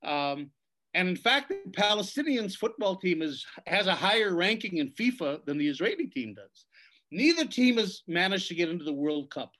Um, 0.04 0.52
and 0.94 1.08
in 1.10 1.16
fact, 1.16 1.50
the 1.50 1.72
Palestinians 1.72 2.56
football 2.56 2.96
team 2.96 3.22
is, 3.22 3.46
has 3.66 3.88
a 3.88 3.96
higher 3.96 4.36
ranking 4.36 4.78
in 4.78 4.90
FIFA 4.92 5.46
than 5.46 5.58
the 5.58 5.68
Israeli 5.68 6.08
team 6.08 6.34
does. 6.34 6.66
Neither 7.12 7.46
team 7.46 7.78
has 7.78 8.04
managed 8.08 8.48
to 8.48 8.56
get 8.56 8.70
into 8.70 8.86
the 8.86 8.94
World 8.94 9.30
Cup. 9.30 9.52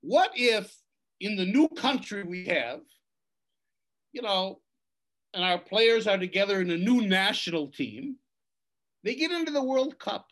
What 0.00 0.30
if 0.34 0.74
in 1.20 1.36
the 1.36 1.44
new 1.44 1.68
country 1.68 2.22
we 2.22 2.46
have, 2.46 2.80
you 4.12 4.22
know, 4.22 4.60
and 5.34 5.44
our 5.44 5.58
players 5.58 6.06
are 6.06 6.18
together 6.18 6.60
in 6.60 6.70
a 6.70 6.76
new 6.76 7.02
national 7.02 7.68
team, 7.68 8.16
they 9.04 9.14
get 9.14 9.30
into 9.30 9.52
the 9.52 9.62
World 9.62 9.98
Cup. 9.98 10.26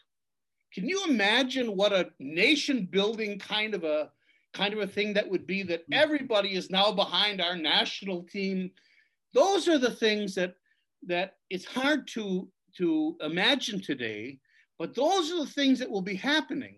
Can 0.73 0.89
you 0.89 1.05
imagine 1.09 1.77
what 1.77 1.93
a 1.93 2.11
nation 2.19 2.89
building 2.91 3.39
kind 3.39 3.75
of 3.75 3.85
a 3.85 4.11
kind 4.53 4.73
of 4.73 4.81
a 4.81 4.87
thing 4.87 5.13
that 5.13 5.29
would 5.29 5.47
be 5.47 5.63
that 5.63 5.85
hmm. 5.87 5.93
everybody 5.93 6.55
is 6.55 6.71
now 6.71 6.91
behind 6.91 7.41
our 7.41 7.57
national 7.57 8.23
team 8.23 8.71
those 9.37 9.69
are 9.69 9.79
the 9.79 9.97
things 10.05 10.35
that 10.35 10.55
that 11.13 11.35
it's 11.51 11.69
hard 11.79 12.09
to 12.09 12.49
to 12.77 13.17
imagine 13.21 13.81
today 13.81 14.39
but 14.79 14.95
those 14.95 15.31
are 15.31 15.41
the 15.45 15.55
things 15.59 15.79
that 15.79 15.91
will 15.91 16.07
be 16.13 16.19
happening 16.33 16.77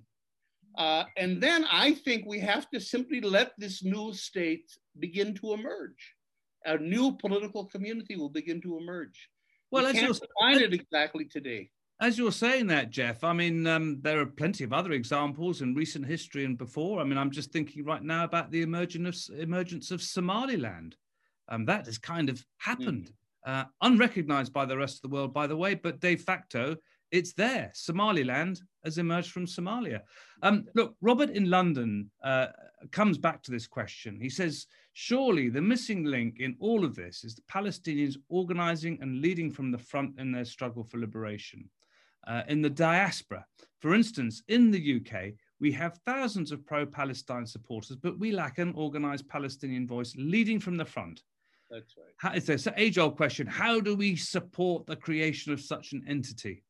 uh, 0.77 1.05
and 1.17 1.41
then 1.41 1.65
i 1.71 1.93
think 2.05 2.27
we 2.27 2.41
have 2.41 2.69
to 2.71 2.81
simply 2.81 3.21
let 3.21 3.53
this 3.59 3.83
new 3.83 4.13
state 4.13 4.69
begin 4.99 5.35
to 5.35 5.53
emerge 5.53 6.03
a 6.65 6.77
new 6.77 7.07
political 7.25 7.65
community 7.65 8.17
will 8.17 8.35
begin 8.41 8.61
to 8.61 8.77
emerge 8.77 9.31
well 9.71 9.87
we 9.87 9.93
can't 9.93 10.21
find 10.41 10.61
it 10.61 10.75
exactly 10.75 11.25
today 11.25 11.71
as 12.01 12.17
you're 12.17 12.31
saying 12.31 12.69
that, 12.69 12.91
Jeff, 12.91 13.25
I 13.25 13.33
mean, 13.33 13.67
um, 13.67 13.99
there 14.03 14.21
are 14.21 14.27
plenty 14.27 14.63
of 14.63 14.73
other 14.73 14.93
examples 14.93 15.63
in 15.63 15.75
recent 15.75 16.07
history 16.07 16.45
and 16.45 16.57
before. 16.57 17.01
I 17.01 17.05
mean, 17.05 17.19
I'm 17.19 17.33
just 17.33 17.51
thinking 17.51 17.85
right 17.85 18.05
now 18.05 18.23
about 18.23 18.53
the 18.53 18.63
emergence 18.63 19.29
of, 19.29 19.41
emergence 19.41 19.91
of 19.91 20.01
Somaliland. 20.01 20.95
Um, 21.49 21.65
that 21.67 21.87
has 21.87 21.99
kind 21.99 22.29
of 22.29 22.45
happened, 22.59 23.11
mm. 23.47 23.61
uh, 23.61 23.65
unrecognized 23.83 24.53
by 24.53 24.65
the 24.67 24.77
rest 24.77 24.97
of 24.97 25.03
the 25.03 25.15
world, 25.15 25.33
by 25.33 25.47
the 25.47 25.57
way, 25.57 25.75
but 25.75 26.01
de 26.01 26.17
facto, 26.17 26.77
it's 27.11 27.33
there. 27.33 27.71
Somaliland 27.75 28.61
has 28.85 28.99
emerged 28.99 29.31
from 29.31 29.47
Somalia. 29.47 30.03
Um, 30.43 30.67
look, 30.75 30.95
Robert 31.01 31.31
in 31.31 31.49
London 31.49 32.11
uh, 32.23 32.49
comes 32.93 33.19
back 33.19 33.43
to 33.43 33.51
this 33.51 33.67
question. 33.67 34.19
He 34.21 34.29
says, 34.29 34.67
Surely 34.93 35.49
the 35.49 35.63
missing 35.63 36.05
link 36.05 36.41
in 36.41 36.57
all 36.59 36.85
of 36.85 36.97
this 36.97 37.23
is 37.25 37.35
the 37.35 37.43
Palestinians 37.43 38.17
organizing 38.29 38.99
and 39.01 39.21
leading 39.21 39.51
from 39.51 39.71
the 39.71 39.79
front 39.79 40.19
in 40.19 40.33
their 40.33 40.45
struggle 40.45 40.85
for 40.85 40.99
liberation. 40.99 41.71
Uh, 42.27 42.43
in 42.49 42.61
the 42.61 42.71
diaspora, 42.71 43.47
for 43.81 43.95
instance, 43.95 44.43
in 44.49 44.71
the 44.71 44.97
UK, 44.97 45.35
we 45.61 45.73
have 45.73 46.01
thousands 46.05 46.53
of 46.53 46.67
pro 46.67 46.85
Palestine 46.85 47.47
supporters, 47.47 47.97
but 47.97 48.19
we 48.19 48.33
lack 48.33 48.59
an 48.59 48.73
organized 48.75 49.29
Palestinian 49.29 49.87
voice 49.87 50.15
leading 50.17 50.61
from 50.61 50.77
the 50.77 50.85
front. 50.85 51.23
That's 51.71 51.95
right. 51.97 52.14
How, 52.16 52.33
it's 52.33 52.66
an 52.66 52.75
age-old 52.77 53.16
question. 53.16 53.47
How 53.47 53.81
do 53.81 53.95
we 53.95 54.16
support 54.16 54.87
the 54.87 54.97
creation 54.97 55.53
of 55.53 55.61
such 55.61 55.93
an 55.93 56.03
entity? 56.09 56.64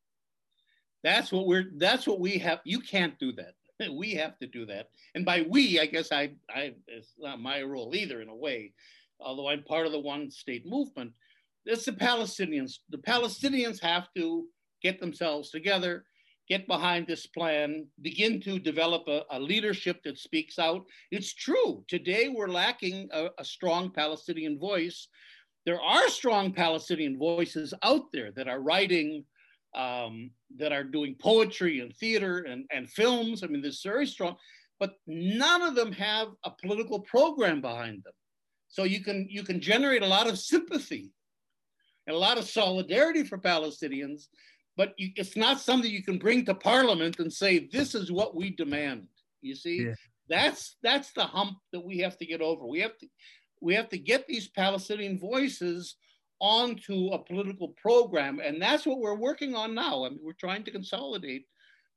That's 1.05 1.31
what 1.31 1.47
we're. 1.47 1.71
That's 1.77 2.07
what 2.07 2.19
we 2.19 2.39
have. 2.39 2.61
You 2.65 2.81
can't 2.81 3.17
do 3.19 3.33
that. 3.33 3.55
we 3.93 4.13
have 4.15 4.39
to 4.39 4.47
do 4.47 4.67
that. 4.67 4.89
And 5.15 5.25
by 5.25 5.47
we, 5.49 5.81
I 5.81 5.87
guess 5.87 6.13
I, 6.13 6.33
I, 6.51 6.75
it's 6.87 7.15
not 7.19 7.41
my 7.41 7.63
role 7.63 7.95
either 7.95 8.21
in 8.21 8.29
a 8.29 8.35
way, 8.35 8.73
although 9.21 9.49
I'm 9.49 9.63
part 9.63 9.87
of 9.87 9.93
the 9.93 10.01
one 10.01 10.31
state 10.31 10.67
movement. 10.67 11.13
It's 11.65 11.85
the 11.85 11.93
Palestinians. 11.93 12.79
The 12.91 12.99
Palestinians 12.99 13.81
have 13.83 14.09
to 14.17 14.47
get 14.83 15.01
themselves 15.01 15.51
together 15.51 16.05
get 16.49 16.67
behind 16.67 17.07
this 17.07 17.27
plan, 17.27 17.87
begin 18.01 18.41
to 18.41 18.59
develop 18.59 19.07
a, 19.07 19.23
a, 19.31 19.39
leadership 19.39 20.03
that 20.03 20.19
speaks 20.19 20.59
out. 20.59 20.85
It's 21.11 21.35
true. 21.35 21.85
Today, 21.89 22.29
we're 22.29 22.49
lacking 22.49 23.09
a, 23.13 23.29
a, 23.39 23.45
strong 23.45 23.91
Palestinian 23.91 24.59
voice. 24.59 25.09
There 25.67 25.81
are 25.81 26.09
strong 26.09 26.53
Palestinian 26.53 27.19
voices 27.19 27.75
out 27.83 28.11
there 28.13 28.33
that 28.33 28.49
are 28.49 28.61
writing, 28.61 29.25
um, 29.75 30.31
that 30.57 30.73
are 30.73 30.85
doing 30.85 31.17
poetry 31.21 31.81
and 31.81 31.95
theater 31.95 32.39
and, 32.39 32.65
and 32.73 32.89
films. 32.89 33.45
I 33.45 33.49
mean, 33.49 33.61
there's 33.61 33.83
very 33.83 34.07
strong, 34.07 34.37
but 34.81 34.95
none 35.07 35.61
of 35.61 35.75
them 35.75 35.93
have 35.93 36.29
a 36.45 36.51
political 36.51 37.01
program 37.01 37.61
behind 37.61 38.03
them. 38.05 38.15
So 38.69 38.85
you 38.85 39.03
can 39.03 39.27
you 39.31 39.43
can 39.43 39.61
generate 39.61 40.03
a 40.03 40.07
lot 40.07 40.29
of 40.29 40.39
sympathy 40.39 41.11
and 42.07 42.15
a 42.15 42.19
lot 42.19 42.39
of 42.39 42.45
solidarity 42.45 43.23
for 43.23 43.39
Palestinians, 43.39 44.29
but 44.79 44.95
you, 44.97 45.11
it's 45.17 45.37
not 45.37 45.61
something 45.61 45.91
you 45.91 46.05
can 46.05 46.17
bring 46.17 46.45
to 46.47 46.55
parliament 46.55 47.19
and 47.19 47.31
say 47.31 47.69
this 47.71 47.95
is 47.95 48.11
what 48.11 48.35
we 48.35 48.49
demand 48.51 49.07
you 49.43 49.55
see 49.55 49.83
yeah. 49.83 49.95
that's 50.31 50.77
that's 50.83 51.13
the 51.13 51.25
hump 51.25 51.59
that 51.73 51.85
we 51.85 51.99
have 51.99 52.17
to 52.17 52.25
get 52.25 52.41
over 52.41 52.65
we 52.65 52.81
have 52.81 52.97
to 52.97 53.07
we 53.61 53.75
have 53.75 53.91
to 53.91 53.99
get 53.99 54.27
these 54.27 54.49
palestinian 54.49 55.19
voices 55.19 55.97
onto 56.41 57.09
a 57.09 57.19
political 57.19 57.75
program 57.83 58.41
and 58.43 58.63
that's 58.63 58.87
what 58.87 59.01
we're 59.01 59.15
working 59.15 59.55
on 59.55 59.75
now 59.75 60.05
i 60.05 60.09
mean 60.09 60.21
we're 60.23 60.33
trying 60.33 60.63
to 60.63 60.71
consolidate 60.71 61.45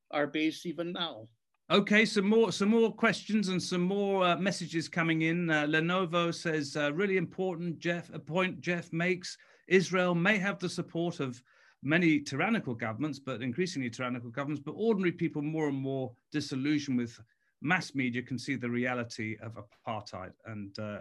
our 0.09 0.27
base 0.27 0.65
even 0.65 0.91
now 0.91 1.25
Okay, 1.69 2.03
some 2.03 2.27
more 2.27 2.51
some 2.51 2.67
more 2.67 2.91
questions 2.91 3.47
and 3.47 3.63
some 3.63 3.79
more 3.79 4.25
uh, 4.25 4.35
messages 4.35 4.89
coming 4.89 5.21
in. 5.21 5.49
Uh, 5.49 5.63
Lenovo 5.63 6.35
says 6.35 6.75
uh, 6.75 6.91
really 6.91 7.15
important 7.15 7.79
Jeff 7.79 8.13
a 8.13 8.19
point 8.19 8.59
Jeff 8.59 8.91
makes. 8.91 9.37
Israel 9.69 10.13
may 10.13 10.37
have 10.37 10.59
the 10.59 10.67
support 10.67 11.21
of 11.21 11.41
many 11.83 12.19
tyrannical 12.19 12.73
governments, 12.75 13.19
but 13.19 13.41
increasingly 13.41 13.89
tyrannical 13.89 14.29
governments, 14.29 14.61
but 14.63 14.73
ordinary 14.77 15.11
people 15.11 15.41
more 15.41 15.67
and 15.67 15.77
more 15.77 16.11
disillusioned 16.31 16.97
with 16.97 17.19
mass 17.61 17.95
media 17.95 18.21
can 18.21 18.37
see 18.37 18.55
the 18.55 18.69
reality 18.69 19.37
of 19.41 19.57
apartheid. 19.87 20.31
And 20.45 20.77
uh, 20.79 20.99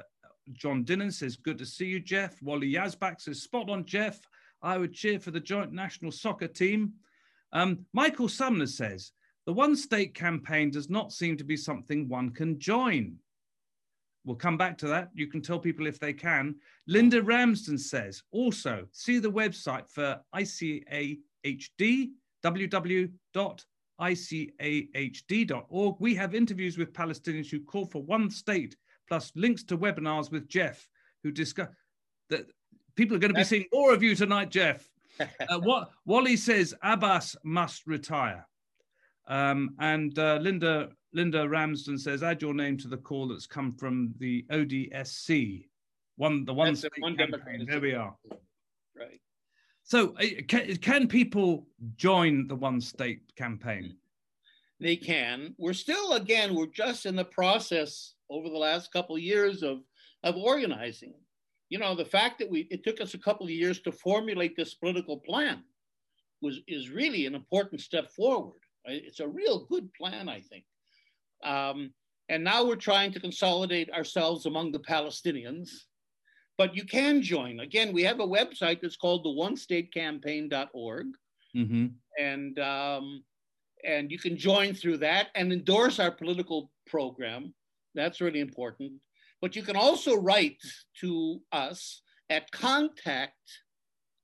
John 0.53 0.85
Dinnan 0.85 1.12
says, 1.12 1.37
Good 1.37 1.59
to 1.59 1.66
see 1.66 1.87
you, 1.87 2.01
Jeff. 2.01 2.41
Wally 2.43 2.72
Yazbak 2.72 3.20
says, 3.20 3.43
Spot 3.43 3.70
on, 3.70 3.85
Jeff. 3.85 4.20
I 4.62 4.76
would 4.76 4.93
cheer 4.93 5.18
for 5.18 5.31
the 5.31 5.41
joint 5.41 5.72
national 5.72 6.12
soccer 6.12 6.49
team. 6.49 6.93
Um, 7.53 7.87
Michael 7.93 8.28
Sumner 8.28 8.66
says, 8.66 9.12
the 9.47 9.53
one 9.53 9.74
state 9.74 10.14
campaign 10.14 10.70
does 10.70 10.91
not 10.91 11.12
seem 11.12 11.37
to 11.39 11.45
be 11.45 11.57
something 11.57 12.09
one 12.09 12.31
can 12.31 12.59
join. 12.59 13.16
We'll 14.24 14.36
come 14.36 14.56
back 14.58 14.76
to 14.78 14.88
that. 14.88 15.10
You 15.14 15.26
can 15.28 15.40
tell 15.40 15.58
people 15.58 15.86
if 15.86 15.98
they 15.98 16.12
can. 16.12 16.56
Linda 16.86 17.22
Ramsden 17.22 17.78
says 17.78 18.22
also 18.32 18.86
see 18.92 19.18
the 19.18 19.32
website 19.32 19.88
for 19.88 20.20
ICAHD, 20.34 22.10
www.icahd.org. 22.44 23.16
We 25.98 26.14
have 26.14 26.34
interviews 26.34 26.76
with 26.76 26.92
Palestinians 26.92 27.50
who 27.50 27.60
call 27.60 27.86
for 27.86 28.02
one 28.02 28.30
state, 28.30 28.76
plus 29.08 29.32
links 29.34 29.62
to 29.64 29.78
webinars 29.78 30.30
with 30.30 30.48
Jeff, 30.48 30.86
who 31.22 31.30
discuss 31.30 31.68
that 32.28 32.44
people 32.96 33.16
are 33.16 33.20
going 33.20 33.32
to 33.32 33.38
be 33.38 33.44
seeing 33.44 33.66
more 33.72 33.94
of 33.94 34.02
you 34.02 34.14
tonight, 34.14 34.50
Jeff. 34.50 34.86
Uh, 35.50 35.58
what 35.58 35.90
Wally 36.06 36.34
says 36.34 36.74
Abbas 36.82 37.36
must 37.44 37.86
retire. 37.86 38.46
Um, 39.28 39.74
and 39.78 40.18
uh, 40.18 40.38
Linda 40.40 40.88
Linda 41.12 41.48
Ramsden 41.48 41.98
says, 41.98 42.22
add 42.22 42.40
your 42.40 42.54
name 42.54 42.76
to 42.78 42.88
the 42.88 42.96
call 42.96 43.28
that's 43.28 43.46
come 43.46 43.72
from 43.74 44.14
the 44.18 44.44
ODSC, 44.50 45.66
one 46.16 46.44
the 46.44 46.54
one, 46.54 46.76
one 46.98 47.16
campaign. 47.16 47.66
There 47.68 47.80
we 47.80 47.94
are. 47.94 48.14
Right. 48.96 49.20
So, 49.82 50.14
uh, 50.20 50.42
can, 50.46 50.76
can 50.76 51.08
people 51.08 51.66
join 51.96 52.46
the 52.46 52.54
one 52.54 52.80
state 52.80 53.34
campaign? 53.36 53.96
They 54.78 54.96
can. 54.96 55.54
We're 55.58 55.74
still, 55.74 56.12
again, 56.12 56.54
we're 56.54 56.66
just 56.66 57.06
in 57.06 57.16
the 57.16 57.24
process 57.24 58.14
over 58.30 58.48
the 58.48 58.56
last 58.56 58.92
couple 58.92 59.16
of 59.16 59.22
years 59.22 59.62
of 59.62 59.80
of 60.22 60.36
organizing. 60.36 61.14
You 61.70 61.78
know, 61.78 61.94
the 61.94 62.04
fact 62.04 62.38
that 62.38 62.50
we 62.50 62.68
it 62.70 62.84
took 62.84 63.00
us 63.00 63.14
a 63.14 63.18
couple 63.18 63.46
of 63.46 63.52
years 63.52 63.80
to 63.80 63.92
formulate 63.92 64.56
this 64.56 64.74
political 64.74 65.18
plan 65.18 65.64
was 66.40 66.61
is 66.66 66.90
really 66.90 67.26
an 67.26 67.34
important 67.34 67.80
step 67.80 68.11
forward. 68.11 68.61
It's 68.84 69.20
a 69.20 69.28
real 69.28 69.66
good 69.66 69.92
plan, 69.94 70.28
I 70.28 70.40
think. 70.40 70.64
Um, 71.45 71.93
and 72.28 72.45
now 72.45 72.64
we're 72.64 72.76
trying 72.76 73.12
to 73.12 73.20
consolidate 73.20 73.91
ourselves 73.91 74.47
among 74.47 74.72
the 74.72 74.78
Palestinians. 74.78 75.70
But 76.57 76.76
you 76.76 76.84
can 76.84 77.22
join. 77.22 77.61
Again, 77.61 77.93
we 77.93 78.03
have 78.05 78.20
a 78.20 78.26
website 78.26 78.80
that's 78.80 78.97
called 78.97 79.24
the 79.24 79.30
onestatecampaign.org. 79.30 81.07
Mm-hmm. 81.57 81.86
And, 82.18 82.59
um, 82.59 83.24
and 83.84 84.12
you 84.12 84.18
can 84.18 84.36
join 84.36 84.74
through 84.74 84.99
that 84.99 85.28
and 85.34 85.53
endorse 85.53 85.99
our 85.99 86.11
political 86.11 86.70
program. 86.86 87.55
That's 87.95 88.20
really 88.20 88.41
important. 88.41 88.93
But 89.41 89.57
you 89.57 89.62
can 89.62 89.76
also 89.76 90.16
write 90.16 90.61
to 91.01 91.41
us 91.51 92.03
at 92.28 92.51
contact 92.53 93.38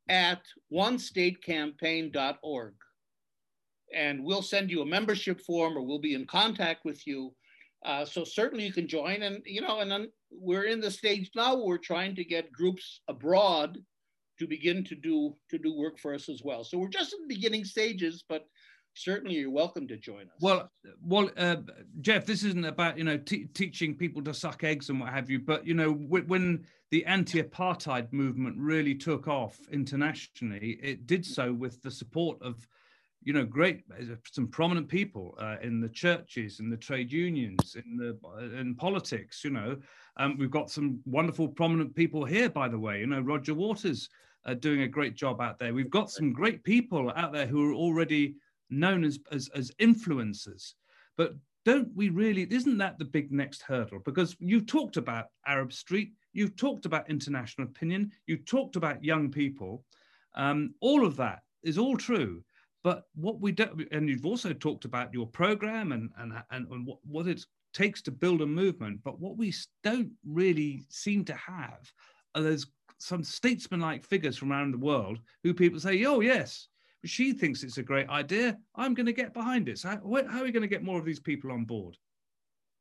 at 0.08 0.42
onestatecampaign.org 0.72 2.74
and 3.94 4.22
we'll 4.22 4.42
send 4.42 4.70
you 4.70 4.82
a 4.82 4.86
membership 4.86 5.40
form 5.40 5.76
or 5.76 5.82
we'll 5.82 5.98
be 5.98 6.14
in 6.14 6.26
contact 6.26 6.84
with 6.84 7.06
you. 7.06 7.32
Uh, 7.84 8.04
so 8.04 8.24
certainly 8.24 8.64
you 8.64 8.72
can 8.72 8.88
join 8.88 9.22
and 9.22 9.42
you 9.44 9.60
know 9.60 9.80
and 9.80 9.90
then 9.90 10.10
we're 10.30 10.64
in 10.64 10.80
the 10.80 10.90
stage 10.90 11.30
now 11.36 11.54
we're 11.54 11.78
trying 11.78 12.14
to 12.16 12.24
get 12.24 12.50
groups 12.50 13.00
abroad 13.06 13.78
to 14.38 14.46
begin 14.46 14.82
to 14.82 14.94
do 14.94 15.36
to 15.48 15.58
do 15.58 15.76
work 15.76 15.98
for 15.98 16.14
us 16.14 16.28
as 16.28 16.42
well. 16.42 16.64
So 16.64 16.78
we're 16.78 16.88
just 16.88 17.14
in 17.14 17.20
the 17.22 17.34
beginning 17.34 17.64
stages 17.64 18.24
but 18.28 18.46
certainly 18.94 19.36
you're 19.36 19.50
welcome 19.50 19.86
to 19.86 19.96
join 19.96 20.22
us. 20.22 20.40
Well 20.40 20.70
well 21.02 21.30
uh, 21.36 21.56
jeff 22.00 22.26
this 22.26 22.42
isn't 22.42 22.64
about 22.64 22.98
you 22.98 23.04
know 23.04 23.18
teaching 23.18 23.94
people 23.94 24.22
to 24.24 24.34
suck 24.34 24.64
eggs 24.64 24.88
and 24.88 24.98
what 24.98 25.10
have 25.10 25.30
you 25.30 25.38
but 25.38 25.66
you 25.66 25.74
know 25.74 25.92
when 25.92 26.66
the 26.90 27.04
anti-apartheid 27.04 28.12
movement 28.12 28.56
really 28.58 28.94
took 28.94 29.28
off 29.28 29.58
internationally 29.70 30.78
it 30.82 31.06
did 31.06 31.24
so 31.24 31.52
with 31.52 31.82
the 31.82 31.90
support 31.90 32.40
of 32.40 32.66
you 33.26 33.32
know, 33.32 33.44
great 33.44 33.82
some 34.30 34.46
prominent 34.46 34.88
people 34.88 35.36
uh, 35.40 35.56
in 35.60 35.80
the 35.80 35.88
churches, 35.88 36.60
in 36.60 36.70
the 36.70 36.76
trade 36.76 37.10
unions, 37.10 37.74
in 37.74 37.96
the 37.96 38.16
in 38.56 38.76
politics. 38.76 39.42
You 39.42 39.50
know, 39.50 39.76
um, 40.16 40.38
we've 40.38 40.50
got 40.50 40.70
some 40.70 41.00
wonderful 41.04 41.48
prominent 41.48 41.92
people 41.96 42.24
here, 42.24 42.48
by 42.48 42.68
the 42.68 42.78
way. 42.78 43.00
You 43.00 43.08
know, 43.08 43.20
Roger 43.20 43.52
Waters 43.52 44.08
uh, 44.44 44.54
doing 44.54 44.82
a 44.82 44.88
great 44.88 45.16
job 45.16 45.40
out 45.40 45.58
there. 45.58 45.74
We've 45.74 45.90
got 45.90 46.08
some 46.08 46.32
great 46.32 46.62
people 46.62 47.12
out 47.16 47.32
there 47.32 47.48
who 47.48 47.68
are 47.68 47.74
already 47.74 48.36
known 48.70 49.02
as 49.02 49.18
as, 49.32 49.50
as 49.56 49.72
influencers. 49.80 50.74
But 51.16 51.34
don't 51.64 51.90
we 51.96 52.10
really? 52.10 52.46
Isn't 52.48 52.78
that 52.78 52.96
the 52.96 53.04
big 53.04 53.32
next 53.32 53.60
hurdle? 53.62 53.98
Because 54.04 54.36
you've 54.38 54.66
talked 54.66 54.98
about 54.98 55.30
Arab 55.48 55.72
Street, 55.72 56.12
you've 56.32 56.54
talked 56.54 56.86
about 56.86 57.10
international 57.10 57.66
opinion, 57.66 58.12
you 58.28 58.36
talked 58.36 58.76
about 58.76 59.02
young 59.02 59.32
people. 59.32 59.82
Um, 60.36 60.74
all 60.80 61.04
of 61.04 61.16
that 61.16 61.40
is 61.64 61.76
all 61.76 61.96
true 61.96 62.44
but 62.86 63.02
what 63.16 63.40
we 63.40 63.50
don't, 63.50 63.82
and 63.90 64.08
you've 64.08 64.24
also 64.24 64.52
talked 64.52 64.84
about 64.84 65.12
your 65.12 65.26
program 65.26 65.90
and 65.90 66.08
and 66.18 66.32
and, 66.52 66.68
and 66.70 66.86
what, 66.86 66.98
what 67.04 67.26
it 67.26 67.44
takes 67.74 68.00
to 68.02 68.12
build 68.12 68.42
a 68.42 68.46
movement. 68.46 69.00
But 69.02 69.18
what 69.18 69.36
we 69.36 69.52
don't 69.82 70.12
really 70.24 70.84
seem 70.88 71.24
to 71.24 71.34
have 71.34 71.80
are 72.36 72.42
those 72.42 72.68
some 72.98 73.24
statesman-like 73.24 74.04
figures 74.04 74.38
from 74.38 74.52
around 74.52 74.70
the 74.70 74.78
world 74.78 75.18
who 75.42 75.52
people 75.52 75.80
say, 75.80 76.04
"Oh 76.04 76.20
yes, 76.20 76.68
she 77.04 77.32
thinks 77.32 77.64
it's 77.64 77.78
a 77.78 77.82
great 77.82 78.08
idea. 78.08 78.56
I'm 78.76 78.94
going 78.94 79.06
to 79.06 79.12
get 79.12 79.34
behind 79.34 79.68
it." 79.68 79.78
So 79.78 79.88
how, 79.88 79.96
how 80.30 80.40
are 80.42 80.44
we 80.44 80.52
going 80.52 80.62
to 80.62 80.68
get 80.68 80.84
more 80.84 81.00
of 81.00 81.04
these 81.04 81.18
people 81.18 81.50
on 81.50 81.64
board? 81.64 81.96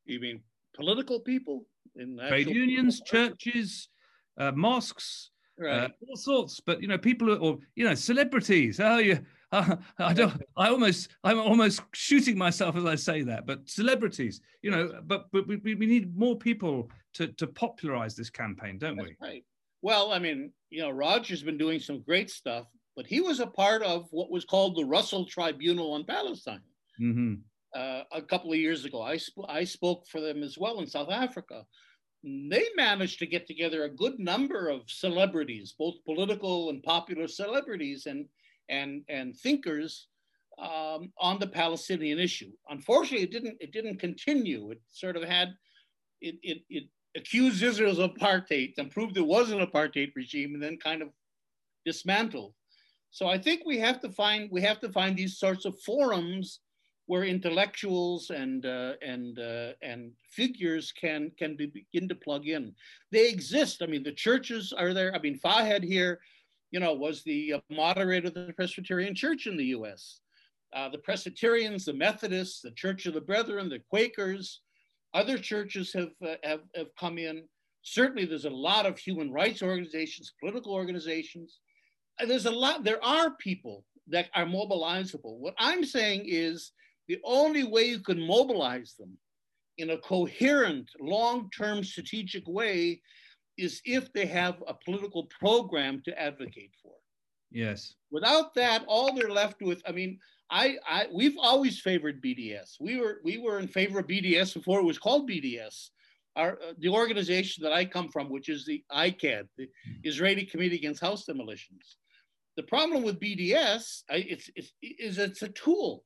You 0.05 0.19
mean 0.19 0.41
political 0.75 1.19
people 1.19 1.65
in 1.95 2.19
trade 2.27 2.49
unions, 2.49 3.01
churches, 3.07 3.89
uh, 4.37 4.51
mosques, 4.51 5.31
right. 5.57 5.85
uh, 5.85 5.89
all 6.07 6.15
sorts. 6.15 6.59
But 6.59 6.79
you 6.79 6.87
know, 6.87 6.99
people 6.99 7.43
or 7.43 7.57
you 7.73 7.85
know, 7.85 7.95
celebrities. 7.95 8.79
Oh, 8.79 8.99
you 8.99 9.25
uh, 9.55 9.75
I 9.99 10.13
don't. 10.13 10.41
I 10.57 10.69
almost. 10.69 11.09
I'm 11.23 11.39
almost 11.39 11.81
shooting 11.93 12.37
myself 12.37 12.75
as 12.75 12.85
I 12.85 12.95
say 12.95 13.21
that. 13.23 13.45
But 13.45 13.69
celebrities, 13.69 14.41
you 14.61 14.71
know. 14.71 15.01
But 15.05 15.31
but 15.31 15.47
we, 15.47 15.57
we 15.57 15.85
need 15.85 16.17
more 16.17 16.37
people 16.37 16.89
to 17.13 17.27
to 17.27 17.47
popularize 17.47 18.15
this 18.15 18.29
campaign, 18.29 18.77
don't 18.77 18.97
That's 18.97 19.09
we? 19.09 19.17
Right. 19.21 19.43
Well, 19.81 20.11
I 20.11 20.19
mean, 20.19 20.51
you 20.69 20.81
know, 20.81 20.89
Roger's 20.89 21.43
been 21.43 21.57
doing 21.57 21.79
some 21.79 22.01
great 22.01 22.29
stuff, 22.29 22.65
but 22.95 23.05
he 23.05 23.21
was 23.21 23.39
a 23.39 23.47
part 23.47 23.83
of 23.83 24.07
what 24.11 24.31
was 24.31 24.45
called 24.45 24.75
the 24.75 24.85
Russell 24.85 25.25
Tribunal 25.25 25.93
on 25.93 26.05
Palestine. 26.05 26.61
Mm-hmm. 26.99 27.35
Uh, 27.73 28.03
a 28.11 28.21
couple 28.21 28.51
of 28.51 28.57
years 28.57 28.85
ago, 28.85 29.01
I 29.01 29.17
sp- 29.19 29.49
I 29.49 29.63
spoke 29.63 30.07
for 30.07 30.21
them 30.21 30.43
as 30.43 30.57
well 30.57 30.79
in 30.79 30.87
South 30.87 31.11
Africa. 31.11 31.65
They 32.23 32.65
managed 32.75 33.19
to 33.19 33.27
get 33.27 33.45
together 33.45 33.83
a 33.83 33.89
good 33.89 34.17
number 34.17 34.69
of 34.69 34.81
celebrities, 34.87 35.75
both 35.77 36.03
political 36.05 36.71
and 36.71 36.81
popular 36.81 37.27
celebrities, 37.27 38.07
and 38.07 38.25
and, 38.69 39.03
and 39.09 39.35
thinkers 39.35 40.07
um, 40.57 41.11
on 41.17 41.39
the 41.39 41.47
Palestinian 41.47 42.19
issue. 42.19 42.51
Unfortunately, 42.69 43.25
it 43.25 43.31
didn't, 43.31 43.57
it 43.59 43.71
didn't 43.71 43.99
continue. 43.99 44.71
It 44.71 44.81
sort 44.91 45.17
of 45.17 45.23
had, 45.23 45.53
it, 46.21 46.35
it, 46.43 46.59
it 46.69 46.83
accused 47.15 47.61
Israel 47.61 47.99
of 47.99 48.13
apartheid 48.13 48.73
and 48.77 48.91
proved 48.91 49.17
it 49.17 49.25
was 49.25 49.51
an 49.51 49.59
apartheid 49.59 50.11
regime 50.15 50.53
and 50.53 50.63
then 50.63 50.77
kind 50.77 51.01
of 51.01 51.09
dismantled. 51.85 52.53
So 53.11 53.27
I 53.27 53.37
think 53.37 53.61
we 53.65 53.77
have 53.79 54.01
to 54.01 54.09
find, 54.09 54.49
we 54.51 54.61
have 54.61 54.79
to 54.81 54.89
find 54.89 55.15
these 55.15 55.37
sorts 55.37 55.65
of 55.65 55.79
forums 55.79 56.59
where 57.07 57.23
intellectuals 57.23 58.31
and 58.31 58.65
uh, 58.65 58.93
and 59.01 59.37
uh, 59.39 59.73
and 59.81 60.11
figures 60.31 60.91
can 60.91 61.31
can 61.37 61.55
be, 61.55 61.67
begin 61.67 62.09
to 62.09 62.15
plug 62.15 62.47
in. 62.47 62.73
They 63.11 63.29
exist. 63.29 63.81
I 63.81 63.85
mean, 63.85 64.03
the 64.03 64.11
churches 64.11 64.73
are 64.73 64.93
there. 64.93 65.13
I 65.13 65.19
mean, 65.19 65.39
Fahed 65.39 65.83
here 65.83 66.19
you 66.71 66.79
know, 66.79 66.93
was 66.93 67.23
the 67.23 67.53
uh, 67.53 67.59
moderator 67.69 68.27
of 68.27 68.33
the 68.33 68.53
Presbyterian 68.55 69.15
Church 69.15 69.47
in 69.47 69.57
the 69.57 69.65
U.S. 69.65 70.19
Uh, 70.75 70.89
the 70.89 70.97
Presbyterians, 70.97 71.85
the 71.85 71.93
Methodists, 71.93 72.61
the 72.61 72.71
Church 72.71 73.05
of 73.05 73.13
the 73.13 73.21
Brethren, 73.21 73.69
the 73.69 73.79
Quakers, 73.89 74.61
other 75.13 75.37
churches 75.37 75.93
have, 75.93 76.11
uh, 76.25 76.35
have, 76.43 76.61
have 76.75 76.87
come 76.99 77.17
in. 77.17 77.43
Certainly, 77.83 78.25
there's 78.25 78.45
a 78.45 78.49
lot 78.49 78.85
of 78.85 78.97
human 78.97 79.31
rights 79.31 79.61
organizations, 79.61 80.33
political 80.39 80.73
organizations. 80.73 81.59
There's 82.25 82.45
a 82.45 82.51
lot, 82.51 82.83
there 82.83 83.03
are 83.03 83.35
people 83.37 83.85
that 84.07 84.27
are 84.35 84.45
mobilizable. 84.45 85.37
What 85.37 85.55
I'm 85.57 85.85
saying 85.85 86.23
is 86.25 86.71
the 87.07 87.19
only 87.23 87.63
way 87.63 87.85
you 87.85 87.99
can 87.99 88.19
mobilize 88.19 88.95
them 88.97 89.17
in 89.77 89.91
a 89.91 89.97
coherent, 89.97 90.89
long 90.99 91.49
term 91.55 91.83
strategic 91.83 92.47
way 92.47 93.01
is 93.57 93.81
if 93.85 94.11
they 94.13 94.25
have 94.25 94.61
a 94.67 94.73
political 94.73 95.27
program 95.39 96.01
to 96.05 96.21
advocate 96.21 96.71
for. 96.81 96.93
Yes. 97.51 97.95
Without 98.11 98.53
that, 98.55 98.83
all 98.87 99.13
they're 99.13 99.29
left 99.29 99.61
with, 99.61 99.81
I 99.87 99.91
mean, 99.91 100.19
I, 100.49 100.77
I 100.87 101.07
we've 101.11 101.37
always 101.39 101.79
favored 101.79 102.21
BDS. 102.21 102.75
We 102.79 102.97
were 102.97 103.19
we 103.23 103.37
were 103.37 103.59
in 103.59 103.67
favor 103.67 103.99
of 103.99 104.07
BDS 104.07 104.53
before 104.53 104.79
it 104.79 104.85
was 104.85 104.99
called 104.99 105.29
BDS. 105.29 105.89
Our 106.35 106.53
uh, 106.53 106.73
the 106.77 106.89
organization 106.89 107.63
that 107.63 107.73
I 107.73 107.85
come 107.85 108.09
from, 108.09 108.29
which 108.29 108.49
is 108.49 108.65
the 108.65 108.83
ICAHD, 108.91 109.47
the 109.57 109.69
Israeli 110.03 110.45
Committee 110.45 110.75
Against 110.75 111.01
House 111.01 111.25
Demolitions. 111.25 111.97
The 112.57 112.63
problem 112.63 113.03
with 113.03 113.19
BDS, 113.19 114.03
I, 114.09 114.17
it's, 114.17 114.49
it's 114.55 114.71
is 114.81 115.17
it's 115.17 115.41
a 115.41 115.49
tool. 115.49 116.03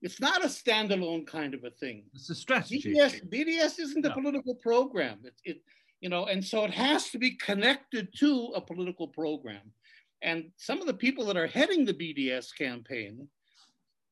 It's 0.00 0.20
not 0.20 0.44
a 0.44 0.48
standalone 0.48 1.26
kind 1.26 1.54
of 1.54 1.64
a 1.64 1.70
thing. 1.70 2.04
It's 2.14 2.28
a 2.30 2.34
strategy. 2.34 2.94
BDS, 2.94 3.28
BDS 3.30 3.78
isn't 3.78 4.04
a 4.04 4.10
political 4.10 4.56
program. 4.56 5.20
It, 5.24 5.34
it 5.44 5.56
you 6.02 6.08
know, 6.08 6.26
and 6.26 6.44
so 6.44 6.64
it 6.64 6.72
has 6.72 7.10
to 7.10 7.18
be 7.18 7.36
connected 7.36 8.08
to 8.18 8.52
a 8.56 8.60
political 8.60 9.06
program. 9.06 9.72
And 10.20 10.50
some 10.56 10.80
of 10.80 10.88
the 10.88 10.94
people 10.94 11.24
that 11.26 11.36
are 11.36 11.46
heading 11.46 11.84
the 11.84 11.94
BDS 11.94 12.48
campaign 12.58 13.28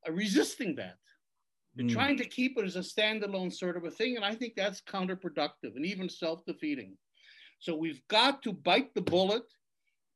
are 0.07 0.12
resisting 0.12 0.76
that. 0.76 0.99
They're 1.74 1.86
mm. 1.86 1.93
trying 1.93 2.16
to 2.18 2.24
keep 2.24 2.57
it 2.57 2.64
as 2.64 2.76
a 2.76 2.80
standalone 2.80 3.53
sort 3.53 3.76
of 3.76 3.84
a 3.84 3.91
thing. 3.91 4.14
And 4.14 4.24
I 4.24 4.36
think 4.36 4.55
that's 4.55 4.80
counterproductive 4.82 5.74
and 5.74 5.84
even 5.84 6.09
self 6.09 6.45
defeating. 6.47 6.97
So 7.59 7.74
we've 7.74 8.07
got 8.07 8.41
to 8.43 8.53
bite 8.53 8.95
the 8.95 9.03
bullet, 9.03 9.43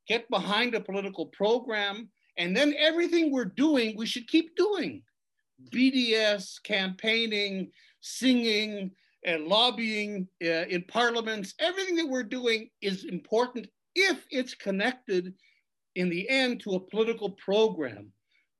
get 0.07 0.29
behind 0.29 0.75
a 0.75 0.81
political 0.81 1.25
program, 1.27 2.09
and 2.37 2.55
then 2.55 2.73
everything 2.77 3.31
we're 3.31 3.45
doing, 3.45 3.97
we 3.97 4.05
should 4.05 4.29
keep 4.29 4.55
doing. 4.55 5.03
BDS, 5.71 6.63
campaigning, 6.63 7.71
singing, 7.99 8.91
and 9.25 9.47
lobbying 9.47 10.27
uh, 10.43 10.65
in 10.69 10.83
parliaments, 10.83 11.55
everything 11.59 11.95
that 11.95 12.07
we're 12.07 12.23
doing 12.23 12.69
is 12.81 13.05
important 13.05 13.67
if 13.95 14.25
it's 14.29 14.53
connected 14.53 15.33
in 15.95 16.09
the 16.09 16.29
end 16.29 16.61
to 16.61 16.75
a 16.75 16.79
political 16.79 17.31
program 17.31 18.11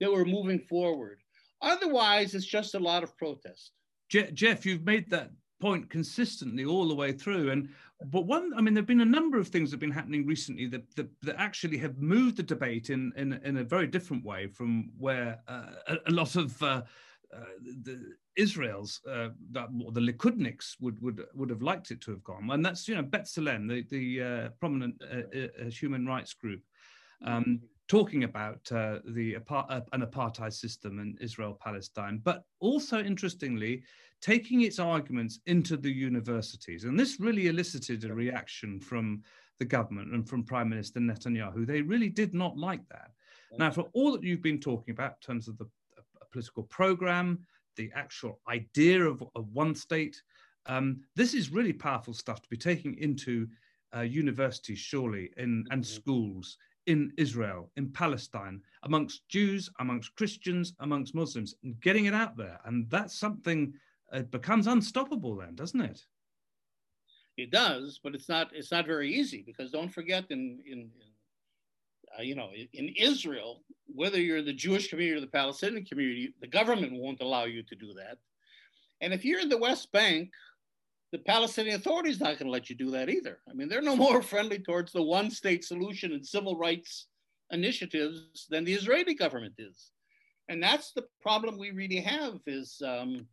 that 0.02 0.12
we're 0.12 0.26
moving 0.26 0.60
forward. 0.60 1.20
Otherwise, 1.62 2.34
it's 2.34 2.46
just 2.46 2.76
a 2.76 2.80
lot 2.80 3.04
of 3.04 3.16
protest. 3.18 3.72
Jeff, 4.10 4.66
you've 4.66 4.86
made 4.86 5.10
that 5.10 5.32
point 5.62 5.90
consistently 5.90 6.66
all 6.66 6.88
the 6.88 6.96
way 6.96 7.12
through. 7.12 7.52
And 7.52 7.70
but 8.12 8.26
one, 8.26 8.52
I 8.58 8.62
mean, 8.62 8.74
there've 8.74 8.86
been 8.86 9.02
a 9.02 9.06
number 9.06 9.38
of 9.38 9.48
things 9.48 9.70
that 9.70 9.76
have 9.76 9.80
been 9.80 9.92
happening 9.92 10.26
recently 10.26 10.68
that 10.68 10.96
that, 10.96 11.10
that 11.22 11.36
actually 11.38 11.78
have 11.78 11.98
moved 11.98 12.38
the 12.38 12.44
debate 12.44 12.90
in 12.90 13.14
in, 13.16 13.34
in 13.44 13.58
a 13.58 13.64
very 13.64 13.88
different 13.88 14.26
way 14.26 14.48
from 14.48 14.92
where 14.98 15.40
uh, 15.48 15.72
a, 15.88 15.98
a, 16.08 16.12
lot 16.12 16.36
of 16.36 16.62
uh, 16.62 16.82
the 17.84 18.14
Israel's 18.36 19.02
uh, 19.10 19.30
that 19.52 19.68
the 19.94 20.02
Likudniks 20.02 20.76
would 20.80 21.02
would 21.02 21.22
would 21.34 21.50
have 21.50 21.62
liked 21.62 21.92
it 21.92 22.02
to 22.02 22.12
have 22.12 22.24
gone, 22.24 22.50
and 22.52 22.66
that's 22.66 22.88
you 22.88 22.96
know 22.96 23.04
B'Tselem, 23.04 23.68
the 23.68 23.84
the 23.90 24.24
uh, 24.24 24.50
prominent 24.60 25.02
uh, 25.02 25.38
uh, 25.38 25.70
human 25.70 26.06
rights 26.06 26.34
group, 26.34 26.62
um, 27.26 27.62
talking 27.88 28.24
about 28.24 28.60
uh, 28.72 29.00
the 29.10 29.36
an 29.36 30.02
apartheid 30.02 30.54
system 30.54 31.00
in 31.00 31.18
Israel 31.22 31.58
Palestine, 31.62 32.20
but 32.24 32.44
also 32.60 33.02
interestingly 33.02 33.84
taking 34.22 34.62
its 34.62 34.80
arguments 34.80 35.40
into 35.46 35.78
the 35.78 35.92
universities, 35.92 36.84
and 36.84 37.00
this 37.00 37.20
really 37.20 37.48
elicited 37.48 38.04
a 38.04 38.14
reaction 38.14 38.80
from 38.80 39.22
the 39.60 39.66
government 39.66 40.14
and 40.14 40.28
from 40.28 40.44
Prime 40.44 40.70
Minister 40.70 41.00
Netanyahu. 41.00 41.66
They 41.66 41.82
really 41.82 42.10
did 42.10 42.34
not 42.34 42.58
like 42.58 42.88
that. 42.90 43.12
Now, 43.58 43.72
for 43.72 43.88
all 43.94 44.12
that 44.12 44.24
you've 44.24 44.42
been 44.42 44.60
talking 44.60 44.92
about 44.92 45.12
in 45.12 45.34
terms 45.34 45.48
of 45.48 45.58
the 45.58 45.70
political 46.36 46.64
program, 46.64 47.40
the 47.78 47.90
actual 47.96 48.42
idea 48.50 49.02
of, 49.02 49.24
of 49.36 49.48
one 49.54 49.74
state. 49.74 50.22
Um, 50.66 51.02
this 51.16 51.34
is 51.34 51.50
really 51.58 51.72
powerful 51.72 52.14
stuff 52.14 52.42
to 52.42 52.50
be 52.50 52.58
taking 52.58 52.98
into 52.98 53.48
uh, 53.96 54.02
universities, 54.02 54.80
surely, 54.80 55.32
in, 55.38 55.66
and 55.72 55.82
mm-hmm. 55.82 55.96
schools 56.00 56.58
in 56.88 57.14
Israel, 57.18 57.72
in 57.78 57.90
Palestine, 57.90 58.62
amongst 58.84 59.28
Jews, 59.30 59.70
amongst 59.80 60.14
Christians, 60.16 60.74
amongst 60.80 61.16
Muslims, 61.16 61.56
and 61.64 61.80
getting 61.80 62.06
it 62.06 62.14
out 62.14 62.36
there. 62.36 62.60
And 62.66 62.90
that's 62.90 63.18
something 63.18 63.74
it 64.12 64.20
uh, 64.20 64.22
becomes 64.24 64.68
unstoppable 64.68 65.38
then, 65.38 65.56
doesn't 65.56 65.82
it? 65.82 66.02
It 67.38 67.50
does, 67.50 68.00
but 68.04 68.14
it's 68.14 68.30
not. 68.30 68.52
It's 68.54 68.72
not 68.72 68.86
very 68.86 69.10
easy 69.14 69.42
because 69.46 69.72
don't 69.72 69.96
forget, 70.00 70.26
in 70.30 70.60
in, 70.66 70.80
in 70.80 71.10
uh, 72.18 72.22
you 72.22 72.36
know, 72.36 72.50
in 72.74 72.90
Israel, 72.98 73.64
whether 73.88 74.20
you're 74.20 74.42
the 74.42 74.54
Jewish 74.54 74.90
community 74.90 75.18
or 75.18 75.22
the 75.22 75.28
Palestinian 75.28 75.86
community, 75.86 76.34
the 76.42 76.48
government 76.48 76.94
won't 76.94 77.22
allow 77.22 77.46
you 77.46 77.64
to 77.64 77.76
do 77.76 77.94
that. 77.94 78.18
And 79.02 79.14
if 79.14 79.26
you're 79.26 79.40
in 79.40 79.50
the 79.50 79.58
West 79.58 79.92
Bank, 79.92 80.32
the 81.12 81.20
Palestinian 81.20 81.76
Authority 81.76 82.10
is 82.10 82.20
not 82.20 82.38
going 82.38 82.48
to 82.48 82.52
let 82.52 82.70
you 82.70 82.76
do 82.76 82.92
that 82.92 83.10
either. 83.10 83.40
I 83.50 83.54
mean, 83.54 83.70
they're 83.70 83.82
no 83.82 83.96
more 83.96 84.22
friendly 84.34 84.60
towards 84.60 84.92
the 84.92 85.02
one 85.02 85.30
state 85.30 85.64
solution 85.64 86.14
and 86.14 86.26
civil 86.26 86.58
rights 86.58 87.08
initiatives 87.52 88.48
than 88.50 88.64
the 88.64 88.74
Israeli 88.74 89.14
government 89.14 89.54
is. 89.58 89.92
And 90.50 90.62
that's 90.62 90.92
the 90.92 91.06
problem 91.22 91.58
we 91.58 91.72
really 91.72 92.02
have 92.02 92.40
is, 92.46 92.82
um, 92.86 93.28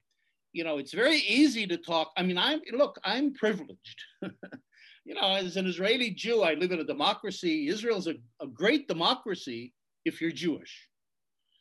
you 0.52 0.64
know, 0.64 0.78
it's 0.78 0.92
very 0.92 1.18
easy 1.18 1.66
to 1.66 1.76
talk. 1.76 2.12
I 2.16 2.22
mean, 2.22 2.38
I'm, 2.38 2.60
look, 2.72 2.98
I'm 3.04 3.32
privileged. 3.32 4.02
you 5.04 5.14
know, 5.14 5.34
as 5.34 5.56
an 5.56 5.66
Israeli 5.66 6.10
Jew, 6.10 6.42
I 6.42 6.54
live 6.54 6.72
in 6.72 6.80
a 6.80 6.84
democracy. 6.84 7.68
Israel's 7.68 8.06
a, 8.06 8.14
a 8.40 8.46
great 8.46 8.86
democracy 8.86 9.72
if 10.04 10.20
you're 10.20 10.30
Jewish. 10.30 10.88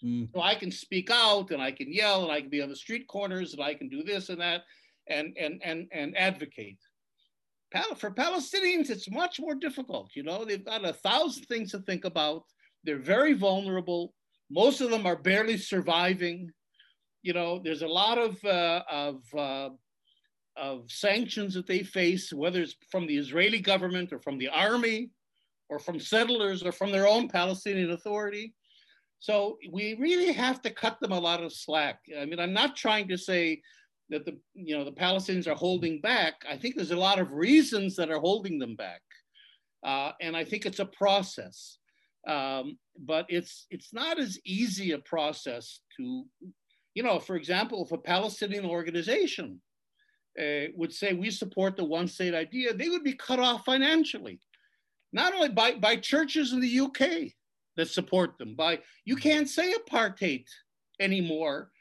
Mm. 0.04 0.30
So 0.34 0.42
I 0.42 0.56
can 0.56 0.72
speak 0.72 1.10
out 1.12 1.52
and 1.52 1.62
I 1.62 1.72
can 1.72 1.92
yell 1.92 2.24
and 2.24 2.32
I 2.32 2.42
can 2.42 2.50
be 2.50 2.62
on 2.62 2.70
the 2.70 2.76
street 2.76 3.08
corners 3.08 3.54
and 3.54 3.62
I 3.62 3.74
can 3.74 3.90
do 3.90 4.04
this 4.04 4.30
and 4.30 4.42
that 4.42 4.62
and 5.08 5.36
and 5.38 5.62
and 5.64 5.88
and 5.92 6.18
advocate. 6.18 6.80
For 7.98 8.12
Palestinians, 8.12 8.90
it's 8.90 9.10
much 9.10 9.40
more 9.40 9.56
difficult. 9.56 10.12
You 10.14 10.24
know, 10.24 10.44
they've 10.44 10.66
got 10.66 10.84
a 10.84 10.92
thousand 10.92 11.46
things 11.46 11.72
to 11.72 11.80
think 11.80 12.04
about. 12.04 12.44
They're 12.84 13.00
very 13.00 13.34
vulnerable. 13.34 14.14
Most 14.50 14.82
of 14.82 14.90
them 14.90 15.06
are 15.06 15.16
barely 15.16 15.58
surviving. 15.58 16.52
You 17.24 17.34
know, 17.34 17.62
there's 17.64 17.82
a 17.82 17.88
lot 17.88 18.18
of 18.18 18.44
uh, 18.44 18.84
of 18.92 19.22
uh, 19.38 19.70
of 20.58 20.90
sanctions 20.92 21.54
that 21.54 21.68
they 21.68 21.84
face, 21.84 22.32
whether 22.34 22.62
it's 22.62 22.76
from 22.90 23.08
the 23.08 23.18
Israeli 23.18 23.60
government 23.60 24.12
or 24.12 24.20
from 24.20 24.38
the 24.38 24.50
army 24.50 25.10
or 25.70 25.80
from 25.80 26.00
settlers 26.00 26.64
or 26.64 26.72
from 26.72 26.92
their 26.92 27.08
own 27.08 27.28
Palestinian 27.28 27.92
Authority. 27.92 28.54
So 29.20 29.58
we 29.72 29.96
really 30.00 30.34
have 30.34 30.62
to 30.64 30.70
cut 30.72 31.00
them 31.00 31.12
a 31.12 31.20
lot 31.20 31.44
of 31.44 31.54
slack. 31.54 32.00
I 32.18 32.26
mean, 32.26 32.40
I'm 32.40 32.54
not 32.54 32.76
trying 32.76 33.08
to 33.10 33.18
say 33.18 33.62
that 34.10 34.26
the 34.26 34.38
you 34.54 34.78
know 34.78 34.84
the 34.84 34.92
Palestinians 34.92 35.48
are 35.48 35.56
holding 35.56 36.02
back. 36.02 36.34
I 36.50 36.58
think 36.58 36.76
there's 36.76 36.92
a 36.92 36.98
lot 36.98 37.20
of 37.20 37.34
reasons 37.34 37.96
that 37.96 38.12
are 38.12 38.20
holding 38.20 38.60
them 38.60 38.76
back, 38.76 39.02
uh, 39.86 40.12
and 40.22 40.36
I 40.36 40.44
think 40.44 40.66
it's 40.66 40.80
a 40.80 40.86
process. 40.86 41.78
Um, 42.28 42.78
but 43.00 43.26
it's 43.30 43.66
it's 43.70 43.94
not 43.94 44.20
as 44.20 44.38
easy 44.46 44.92
a 44.92 45.00
process 45.00 45.80
to, 45.98 46.26
you 46.94 47.04
know, 47.04 47.20
for 47.20 47.36
example, 47.36 47.84
if 47.84 47.92
a 47.92 47.98
Palestinian 47.98 48.66
organization 48.66 49.62
uh, 50.40 50.72
would 50.76 50.94
say 50.94 51.14
we 51.14 51.30
support 51.30 51.76
the 51.76 51.84
one 51.84 52.08
state 52.08 52.34
idea, 52.34 52.74
they 52.74 52.90
would 52.90 53.04
be 53.04 53.14
cut 53.14 53.40
off 53.40 53.66
financially 53.66 54.40
not 55.14 55.34
only 55.34 55.50
by, 55.50 55.74
by 55.74 55.96
churches 55.96 56.54
in 56.54 56.60
the 56.60 56.80
UK 56.80 57.32
that 57.78 57.90
support 57.90 58.38
them, 58.38 58.56
by 58.56 58.80
you 59.06 59.16
can't 59.16 59.50
say 59.50 59.74
apartheid 59.74 60.46
anymore. 61.00 61.72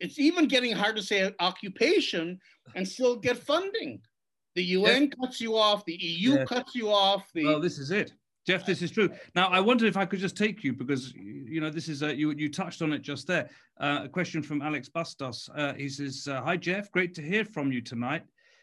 It's 0.00 0.18
even 0.18 0.46
getting 0.46 0.74
hard 0.74 0.96
to 0.96 1.02
say 1.02 1.32
occupation 1.40 2.38
and 2.74 2.86
still 2.86 3.16
get 3.16 3.36
funding. 3.36 4.00
The 4.54 4.62
UN 4.64 5.04
yeah. 5.04 5.08
cuts 5.20 5.40
you 5.40 5.56
off, 5.56 5.84
the 5.84 5.98
EU 6.00 6.34
yeah. 6.34 6.44
cuts 6.44 6.74
you 6.74 6.90
off. 6.90 7.28
The... 7.34 7.44
Well, 7.44 7.60
this 7.60 7.78
is 7.78 7.90
it. 7.90 8.12
Jeff, 8.48 8.64
this 8.64 8.80
is 8.80 8.90
true. 8.90 9.10
Now, 9.34 9.48
I 9.48 9.60
wonder 9.60 9.84
if 9.84 9.98
I 9.98 10.06
could 10.06 10.20
just 10.20 10.34
take 10.34 10.64
you 10.64 10.72
because 10.72 11.12
you 11.12 11.60
know 11.60 11.68
this 11.68 11.86
is 11.86 12.00
a, 12.00 12.16
you 12.16 12.30
you 12.30 12.50
touched 12.50 12.80
on 12.80 12.94
it 12.94 13.02
just 13.02 13.26
there. 13.26 13.50
Uh, 13.78 14.00
a 14.04 14.08
question 14.08 14.42
from 14.42 14.62
Alex 14.62 14.88
Bastos. 14.88 15.50
Uh, 15.54 15.74
he 15.74 15.86
says, 15.86 16.26
uh, 16.26 16.40
"Hi 16.40 16.56
Jeff, 16.56 16.90
great 16.90 17.12
to 17.16 17.20
hear 17.20 17.44
from 17.44 17.70
you 17.70 17.82
tonight. 17.82 18.22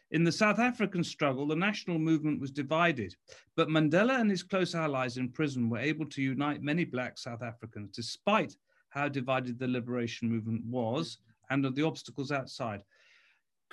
In 0.10 0.24
the 0.24 0.32
South 0.32 0.58
African 0.58 1.04
struggle, 1.04 1.46
the 1.46 1.56
national 1.56 2.00
movement 2.00 2.42
was 2.42 2.50
divided, 2.50 3.16
but 3.56 3.68
Mandela 3.68 4.20
and 4.20 4.32
his 4.32 4.42
close 4.42 4.74
allies 4.74 5.18
in 5.18 5.30
prison 5.30 5.70
were 5.70 5.78
able 5.78 6.08
to 6.08 6.22
unite 6.24 6.64
many 6.64 6.84
Black 6.84 7.20
South 7.20 7.44
Africans 7.44 7.92
despite 7.96 8.58
how 8.90 9.08
divided 9.08 9.60
the 9.60 9.68
liberation 9.68 10.28
movement 10.28 10.66
was 10.66 11.20
and 11.52 11.64
of 11.64 11.76
the 11.76 11.86
obstacles 11.86 12.32
outside. 12.32 12.82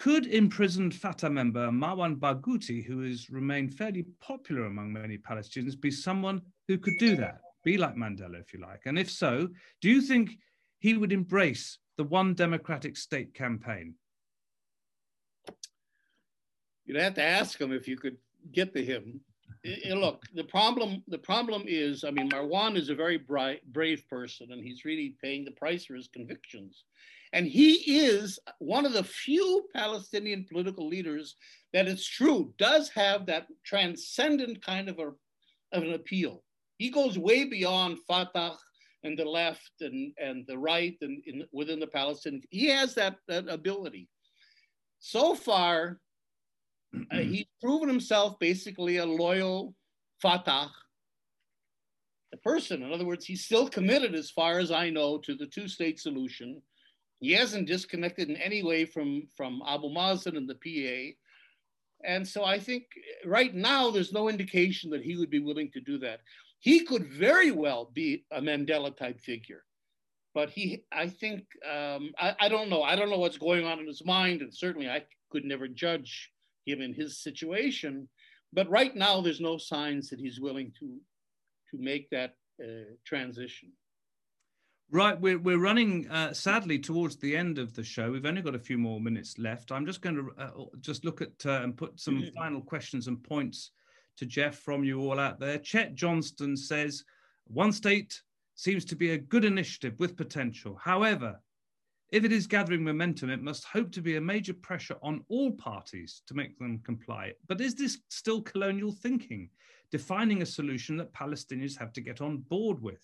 Could 0.03 0.27
imprisoned 0.27 0.97
Fatah 0.97 1.31
member 1.31 1.69
Marwan 1.69 2.17
Barghouti, 2.17 2.85
who 2.85 3.03
has 3.03 3.31
remained 3.31 3.73
fairly 3.73 4.05
popular 4.21 4.65
among 4.65 4.93
many 4.93 5.17
Palestinians, 5.17 5.81
be 5.81 5.93
someone 5.93 6.43
who 6.67 6.77
could 6.77 6.99
do 6.99 7.15
that? 7.19 7.39
Be 7.63 7.79
like 7.79 7.95
Mandela, 7.95 8.41
if 8.41 8.53
you 8.53 8.59
like. 8.59 8.81
And 8.87 8.99
if 8.99 9.09
so, 9.09 9.49
do 9.81 9.89
you 9.89 10.03
think 10.03 10.39
he 10.81 10.95
would 10.95 11.13
embrace 11.13 11.79
the 11.99 12.03
one 12.03 12.35
democratic 12.35 12.97
state 12.97 13.33
campaign? 13.33 13.95
You'd 16.85 17.01
have 17.01 17.15
to 17.15 17.23
ask 17.23 17.61
him 17.61 17.73
if 17.73 17.87
you 17.87 17.97
could 17.97 18.17
get 18.51 18.75
to 18.75 18.85
him. 18.85 19.21
look, 19.65 20.25
the 20.35 20.43
problem 20.43 21.05
the 21.07 21.19
problem 21.19 21.63
is, 21.69 22.03
I 22.03 22.11
mean, 22.11 22.29
Marwan 22.29 22.77
is 22.77 22.89
a 22.89 22.97
very 22.97 23.19
bright, 23.19 23.61
brave 23.73 24.03
person, 24.09 24.51
and 24.51 24.65
he's 24.65 24.85
really 24.85 25.15
paying 25.23 25.45
the 25.45 25.53
price 25.53 25.85
for 25.85 25.95
his 25.95 26.09
convictions. 26.09 26.83
And 27.33 27.47
he 27.47 27.99
is 27.99 28.39
one 28.59 28.85
of 28.85 28.93
the 28.93 29.05
few 29.05 29.67
Palestinian 29.75 30.45
political 30.51 30.87
leaders 30.87 31.37
that 31.73 31.89
it's 31.89 32.07
true 32.07 32.53
does 32.59 32.91
have 32.91 33.27
that 33.27 33.47
transcendent 33.65 34.63
kind 34.65 34.89
of, 34.89 34.99
a, 34.99 35.13
of 35.77 35.83
an 35.83 35.95
appeal. 35.95 36.43
He 36.77 36.91
goes 36.91 37.19
way 37.19 37.45
beyond 37.45 37.99
Fatah 38.07 38.57
and 39.03 39.19
the 39.19 39.25
left 39.25 39.73
and, 39.81 40.13
and 40.19 40.45
the 40.47 40.59
right 40.59 40.97
and 41.01 41.23
in, 41.27 41.45
within 41.53 41.81
the 41.81 41.87
Palestinian. 41.87 42.43
He 42.51 42.67
has 42.67 42.95
that, 42.97 43.17
that 43.29 43.49
ability. 43.49 44.09
So 45.01 45.35
far, 45.35 45.99
uh, 47.11 47.19
he's 47.19 47.47
proven 47.63 47.89
himself 47.89 48.39
basically 48.39 48.99
a 48.99 49.07
loyal 49.07 49.75
Fatah 50.21 50.71
person. 52.45 52.83
In 52.83 52.93
other 52.93 53.07
words, 53.07 53.25
he's 53.25 53.45
still 53.45 53.69
committed, 53.69 54.15
as 54.15 54.31
far 54.31 54.59
as 54.59 54.71
I 54.71 54.91
know, 54.91 55.19
to 55.19 55.35
the 55.35 55.47
two-state 55.47 55.99
solution. 55.99 56.61
He 57.23 57.33
hasn't 57.33 57.69
disconnected 57.69 58.29
in 58.29 58.37
any 58.37 58.63
way 58.65 58.85
from, 58.85 59.29
from 59.37 59.63
Abu 59.67 59.89
Mazen 59.89 60.37
and 60.37 60.49
the 60.51 60.57
PA. 60.57 61.17
And 62.05 62.27
so 62.27 62.45
I 62.45 62.59
think 62.59 62.83
right 63.25 63.55
now 63.55 63.91
there's 63.91 64.13
no 64.13 64.29
indication 64.29 64.91
that 64.91 65.05
he 65.05 65.17
would 65.17 65.31
be 65.31 65.39
willing 65.39 65.71
to 65.73 65.81
do 65.81 65.99
that. 66.01 66.21
He 66.59 66.85
could 66.85 67.07
very 67.07 67.53
well 67.53 67.91
be 67.95 68.25
a 68.33 68.41
Mandela 68.41 68.97
type 68.97 69.21
figure. 69.21 69.63
but 70.35 70.51
he, 70.51 70.85
I 70.91 71.09
think, 71.09 71.45
um, 71.71 72.13
I, 72.19 72.35
I 72.41 72.49
don't 72.49 72.71
know. 72.71 72.83
I 72.83 72.97
don't 72.97 73.11
know 73.11 73.19
what's 73.19 73.39
going 73.39 73.67
on 73.67 73.79
in 73.79 73.87
his 73.87 74.05
mind, 74.05 74.41
and 74.43 74.55
certainly 74.55 74.89
I 74.89 75.05
could 75.31 75.45
never 75.45 75.69
judge 75.69 76.31
him 76.65 76.81
in 76.81 76.95
his 76.95 77.23
situation. 77.23 78.09
But 78.53 78.69
right 78.71 78.95
now, 78.95 79.21
there's 79.21 79.41
no 79.41 79.59
signs 79.59 80.09
that 80.11 80.21
he's 80.21 80.41
willing 80.41 80.73
to 80.81 80.99
to 81.71 81.79
make 81.79 82.11
that 82.11 82.35
uh, 82.63 82.95
transition. 83.07 83.71
Right, 84.95 85.19
we're, 85.19 85.39
we're 85.39 85.59
running 85.59 86.07
uh, 86.11 86.35
sadly 86.35 86.79
towards 86.79 87.17
the 87.17 87.35
end 87.35 87.59
of 87.59 87.73
the 87.73 87.83
show. 87.83 88.13
We've 88.13 88.27
only 88.27 88.43
got 88.43 88.55
a 88.55 88.59
few 88.59 88.77
more 88.77 89.01
minutes 89.01 89.39
left. 89.39 89.73
I'm 89.73 89.87
just 89.87 90.03
going 90.03 90.17
to 90.17 90.31
uh, 90.39 90.51
just 90.81 91.03
look 91.03 91.23
at 91.23 91.47
uh, 91.47 91.63
and 91.63 91.75
put 91.75 91.99
some 91.99 92.19
mm-hmm. 92.19 92.35
final 92.35 92.61
questions 92.61 93.09
and 93.09 93.23
points 93.23 93.71
to 94.19 94.27
Jeff 94.27 94.57
from 94.57 94.85
you 94.85 95.01
all 95.01 95.19
out 95.19 95.41
there. 95.41 95.57
Chet 95.57 95.95
Johnston 95.95 96.59
says, 96.59 97.05
one 97.47 97.73
state 97.73 98.21
seems 98.55 98.85
to 98.85 98.95
be 98.95 99.13
a 99.13 99.19
good 99.19 99.47
initiative 99.47 99.95
with 99.99 100.15
potential. 100.15 100.79
However, 100.79 101.41
if 102.11 102.25
it 102.27 102.33
is 102.33 102.47
gathering 102.47 102.85
momentum, 102.85 103.31
it 103.31 103.43
must 103.43 103.65
hope 103.65 103.93
to 103.93 104.03
be 104.03 104.17
a 104.17 104.21
major 104.21 104.53
pressure 104.53 104.97
on 105.01 105.25
all 105.31 105.53
parties 105.53 106.21
to 106.27 106.35
make 106.35 106.59
them 106.59 106.81
comply. 106.85 107.33
But 107.49 107.63
is 107.63 107.75
this 107.75 107.97
still 108.11 108.43
colonial 108.43 108.93
thinking, 108.93 109.49
defining 109.91 110.43
a 110.43 110.47
solution 110.47 110.99
that 110.99 111.15
Palestinians 111.15 111.79
have 111.79 111.95
to 111.95 112.03
get 112.03 112.21
on 112.21 112.45
board 112.51 112.83
with? 112.83 113.03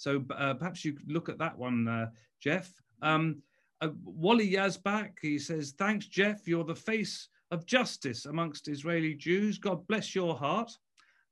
So 0.00 0.24
uh, 0.34 0.54
perhaps 0.54 0.82
you 0.82 0.94
could 0.94 1.12
look 1.12 1.28
at 1.28 1.36
that 1.38 1.58
one, 1.58 1.86
uh, 1.86 2.06
Jeff. 2.40 2.72
Um, 3.02 3.42
uh, 3.82 3.88
Wally 4.02 4.50
Yazbak, 4.50 5.10
he 5.20 5.38
says, 5.38 5.74
Thanks, 5.76 6.06
Jeff. 6.06 6.48
You're 6.48 6.64
the 6.64 6.74
face 6.74 7.28
of 7.50 7.66
justice 7.66 8.24
amongst 8.24 8.68
Israeli 8.68 9.12
Jews. 9.12 9.58
God 9.58 9.86
bless 9.88 10.14
your 10.14 10.34
heart. 10.34 10.72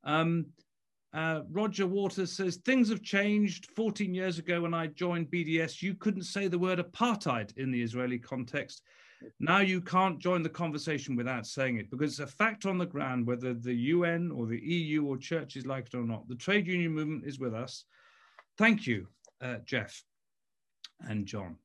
Um, 0.04 0.48
uh, 1.14 1.40
Roger 1.50 1.86
Waters 1.86 2.32
says 2.36 2.56
things 2.56 2.90
have 2.90 3.02
changed. 3.02 3.70
14 3.74 4.12
years 4.12 4.38
ago, 4.38 4.60
when 4.60 4.74
I 4.74 4.88
joined 4.88 5.30
BDS, 5.30 5.80
you 5.80 5.94
couldn't 5.94 6.24
say 6.24 6.46
the 6.46 6.58
word 6.58 6.78
apartheid 6.78 7.56
in 7.56 7.70
the 7.70 7.82
Israeli 7.82 8.18
context. 8.18 8.82
Now 9.40 9.60
you 9.60 9.80
can't 9.80 10.18
join 10.18 10.42
the 10.42 10.50
conversation 10.50 11.16
without 11.16 11.46
saying 11.46 11.78
it 11.78 11.90
because 11.90 12.20
it's 12.20 12.30
a 12.30 12.36
fact 12.36 12.66
on 12.66 12.76
the 12.76 12.84
ground, 12.84 13.26
whether 13.26 13.54
the 13.54 13.74
UN 13.74 14.30
or 14.30 14.44
the 14.44 14.60
EU 14.60 15.06
or 15.06 15.16
churches 15.16 15.64
like 15.64 15.86
it 15.86 15.94
or 15.94 16.04
not. 16.04 16.28
The 16.28 16.34
trade 16.34 16.66
union 16.66 16.92
movement 16.92 17.24
is 17.24 17.38
with 17.38 17.54
us. 17.54 17.86
Thank 18.58 18.88
you, 18.88 19.06
uh, 19.40 19.58
Jeff 19.64 20.02
and 21.08 21.24
John. 21.24 21.56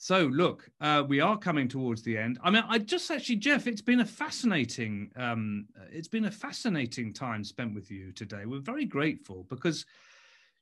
So, 0.00 0.26
look, 0.26 0.70
uh, 0.80 1.02
we 1.06 1.18
are 1.18 1.36
coming 1.36 1.66
towards 1.66 2.02
the 2.02 2.16
end. 2.16 2.38
I 2.44 2.50
mean, 2.50 2.62
I 2.68 2.78
just 2.78 3.10
actually, 3.10 3.36
Jeff, 3.36 3.66
it's 3.66 3.82
been 3.82 3.98
a 4.00 4.06
fascinating, 4.06 5.10
um, 5.16 5.66
it's 5.90 6.06
been 6.06 6.26
a 6.26 6.30
fascinating 6.30 7.12
time 7.12 7.42
spent 7.42 7.74
with 7.74 7.90
you 7.90 8.12
today. 8.12 8.46
We're 8.46 8.60
very 8.60 8.84
grateful 8.84 9.44
because 9.50 9.84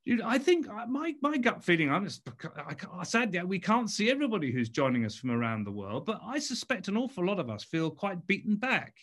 you 0.07 0.17
know, 0.17 0.25
I 0.27 0.39
think 0.39 0.69
uh, 0.69 0.87
my 0.87 1.15
my 1.21 1.37
gut 1.37 1.63
feeling, 1.63 1.91
I'm 1.91 2.05
just, 2.05 2.23
I, 2.57 2.77
I 3.03 3.45
we 3.45 3.59
can't 3.59 3.91
see 3.91 4.11
everybody 4.11 4.53
who's 4.53 4.69
joining 4.69 5.05
us 5.05 5.17
from 5.17 5.33
around 5.33 5.65
the 5.65 5.73
world, 5.73 6.07
but 6.07 6.21
I 6.25 6.39
suspect 6.39 6.89
an 6.89 6.97
awful 6.97 7.27
lot 7.27 7.41
of 7.41 7.51
us 7.51 7.65
feel 7.65 7.91
quite 7.91 8.27
beaten 8.27 8.55
back 8.55 8.95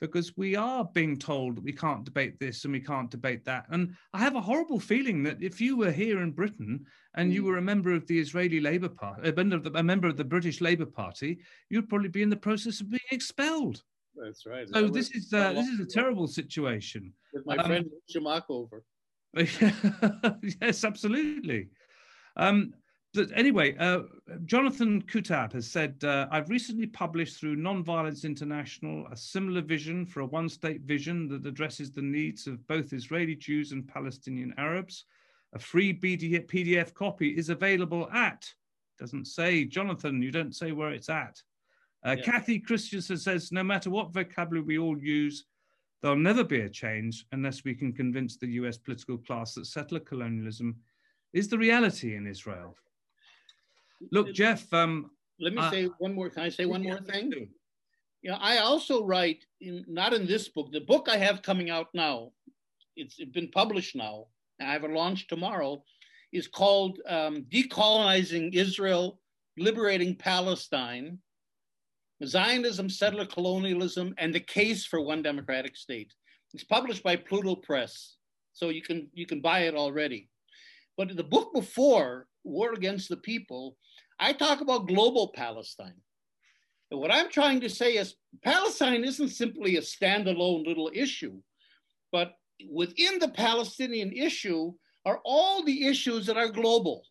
because 0.00 0.36
we 0.36 0.56
are 0.56 0.84
being 0.92 1.18
told 1.18 1.56
that 1.56 1.64
we 1.64 1.72
can't 1.72 2.04
debate 2.04 2.38
this 2.38 2.64
and 2.64 2.72
we 2.72 2.80
can't 2.80 3.10
debate 3.10 3.44
that. 3.44 3.66
And 3.70 3.94
I 4.12 4.18
have 4.18 4.36
a 4.36 4.40
horrible 4.40 4.78
feeling 4.78 5.22
that 5.24 5.42
if 5.42 5.60
you 5.60 5.76
were 5.76 5.90
here 5.90 6.20
in 6.20 6.32
Britain 6.32 6.84
and 7.14 7.32
you 7.32 7.42
mm. 7.42 7.46
were 7.46 7.56
a 7.56 7.62
member 7.62 7.94
of 7.94 8.06
the 8.06 8.18
Israeli 8.18 8.60
Labour 8.60 8.90
Party, 8.90 9.28
a 9.28 9.32
member 9.32 9.56
of 9.56 9.64
the, 9.64 9.78
a 9.78 9.82
member 9.82 10.08
of 10.08 10.16
the 10.16 10.24
British 10.24 10.60
Labour 10.60 10.86
Party, 10.86 11.38
you'd 11.70 11.88
probably 11.88 12.08
be 12.08 12.22
in 12.22 12.30
the 12.30 12.36
process 12.36 12.80
of 12.80 12.90
being 12.90 13.00
expelled. 13.10 13.82
That's 14.14 14.46
right. 14.46 14.68
So 14.72 14.88
this 14.88 15.10
is 15.10 15.32
uh, 15.32 15.52
this 15.52 15.68
is 15.68 15.80
a 15.80 15.86
terrible 15.86 16.26
situation. 16.26 17.12
With 17.32 17.44
my 17.46 17.56
um, 17.56 17.66
friend 17.66 17.86
Shamak 18.10 18.44
over. 18.48 18.82
yes, 20.62 20.84
absolutely. 20.84 21.68
Um, 22.36 22.72
but 23.14 23.30
anyway, 23.34 23.76
uh, 23.78 24.00
Jonathan 24.44 25.02
Kuttab 25.02 25.52
has 25.54 25.70
said, 25.70 25.96
uh, 26.04 26.26
I've 26.30 26.50
recently 26.50 26.86
published 26.86 27.38
through 27.40 27.56
Nonviolence 27.56 28.24
International 28.24 29.06
a 29.10 29.16
similar 29.16 29.62
vision 29.62 30.04
for 30.04 30.20
a 30.20 30.26
one 30.26 30.48
state 30.48 30.82
vision 30.82 31.28
that 31.28 31.46
addresses 31.46 31.90
the 31.90 32.02
needs 32.02 32.46
of 32.46 32.66
both 32.66 32.92
Israeli 32.92 33.34
Jews 33.34 33.72
and 33.72 33.88
Palestinian 33.88 34.54
Arabs. 34.58 35.06
A 35.54 35.58
free 35.58 35.98
PDF 35.98 36.92
copy 36.92 37.30
is 37.30 37.48
available 37.48 38.10
at, 38.12 38.46
doesn't 38.98 39.26
say, 39.26 39.64
Jonathan, 39.64 40.20
you 40.20 40.30
don't 40.30 40.54
say 40.54 40.72
where 40.72 40.90
it's 40.90 41.08
at. 41.08 41.40
Uh, 42.04 42.16
yeah. 42.18 42.24
Kathy 42.24 42.58
Christensen 42.58 43.16
says, 43.16 43.50
no 43.50 43.62
matter 43.62 43.88
what 43.88 44.12
vocabulary 44.12 44.66
we 44.66 44.78
all 44.78 44.98
use, 44.98 45.46
there'll 46.02 46.16
never 46.18 46.44
be 46.44 46.60
a 46.60 46.68
change 46.68 47.24
unless 47.32 47.64
we 47.64 47.74
can 47.74 47.92
convince 47.92 48.36
the 48.36 48.48
US 48.48 48.76
political 48.76 49.16
class 49.18 49.54
that 49.54 49.66
settler 49.66 50.00
colonialism 50.00 50.76
is 51.32 51.48
the 51.48 51.58
reality 51.58 52.14
in 52.14 52.26
Israel. 52.26 52.76
Look, 54.12 54.32
Jeff. 54.32 54.72
Um, 54.72 55.10
Let 55.40 55.54
me 55.54 55.60
uh, 55.60 55.70
say 55.70 55.84
one 55.98 56.14
more. 56.14 56.30
Can 56.30 56.42
I 56.42 56.48
say 56.48 56.66
one 56.66 56.82
more 56.82 57.00
thing? 57.00 57.32
You 58.22 58.30
know, 58.30 58.38
I 58.40 58.58
also 58.58 59.04
write 59.04 59.44
in 59.60 59.84
not 59.88 60.12
in 60.12 60.26
this 60.26 60.48
book. 60.48 60.72
The 60.72 60.80
book 60.80 61.08
I 61.10 61.16
have 61.16 61.42
coming 61.42 61.70
out 61.70 61.88
now, 61.94 62.32
it's 62.96 63.22
been 63.32 63.48
published 63.50 63.94
now. 63.94 64.26
I 64.60 64.72
have 64.72 64.84
a 64.84 64.88
launch 64.88 65.28
tomorrow. 65.28 65.82
Is 66.32 66.48
called 66.48 66.98
um, 67.08 67.46
"Decolonizing 67.50 68.54
Israel, 68.54 69.20
Liberating 69.58 70.14
Palestine." 70.16 71.18
Zionism, 72.24 72.88
settler 72.88 73.26
colonialism, 73.26 74.14
and 74.16 74.34
the 74.34 74.40
case 74.40 74.86
for 74.86 75.02
one 75.02 75.22
democratic 75.22 75.76
state. 75.76 76.14
It's 76.54 76.64
published 76.64 77.02
by 77.02 77.16
Pluto 77.16 77.54
Press, 77.54 78.16
so 78.54 78.70
you 78.70 78.80
can 78.80 79.10
you 79.12 79.26
can 79.26 79.40
buy 79.40 79.60
it 79.60 79.74
already. 79.74 80.30
But 80.96 81.14
the 81.14 81.24
book 81.24 81.52
before, 81.52 82.26
War 82.46 82.72
Against 82.72 83.08
the 83.08 83.16
People, 83.16 83.76
I 84.18 84.32
talk 84.32 84.60
about 84.60 84.88
global 84.88 85.32
Palestine. 85.34 86.00
And 86.90 87.00
what 87.00 87.12
I'm 87.12 87.28
trying 87.30 87.60
to 87.60 87.68
say 87.68 87.96
is 87.96 88.14
Palestine 88.44 89.04
isn't 89.04 89.30
simply 89.30 89.76
a 89.76 89.80
standalone 89.80 90.64
little 90.66 90.90
issue, 90.94 91.40
but 92.12 92.34
within 92.70 93.18
the 93.18 93.28
Palestinian 93.28 94.12
issue 94.12 94.72
are 95.04 95.20
all 95.24 95.64
the 95.64 95.86
issues 95.86 96.26
that 96.26 96.36
are 96.36 96.48
global. 96.48 97.02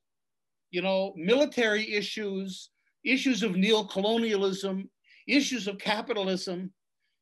You 0.71 0.81
know, 0.81 1.13
military 1.15 1.93
issues, 1.93 2.69
issues 3.03 3.43
of 3.43 3.55
neo-colonialism, 3.55 4.89
issues 5.27 5.67
of 5.67 5.77
capitalism. 5.77 6.73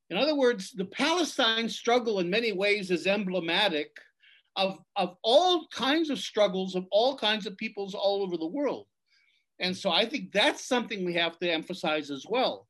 In 0.09 0.17
other 0.17 0.35
words, 0.35 0.71
the 0.71 0.85
Palestine 0.85 1.67
struggle 1.67 2.19
in 2.19 2.29
many 2.29 2.51
ways 2.51 2.91
is 2.91 3.07
emblematic 3.07 3.97
of, 4.55 4.79
of 4.95 5.15
all 5.23 5.67
kinds 5.73 6.09
of 6.09 6.19
struggles 6.19 6.75
of 6.75 6.85
all 6.91 7.17
kinds 7.17 7.45
of 7.45 7.57
peoples 7.57 7.95
all 7.95 8.21
over 8.21 8.37
the 8.37 8.45
world. 8.45 8.85
And 9.59 9.75
so 9.75 9.91
I 9.91 10.05
think 10.05 10.31
that's 10.31 10.67
something 10.67 11.05
we 11.05 11.13
have 11.13 11.39
to 11.39 11.51
emphasize 11.51 12.11
as 12.11 12.25
well, 12.27 12.67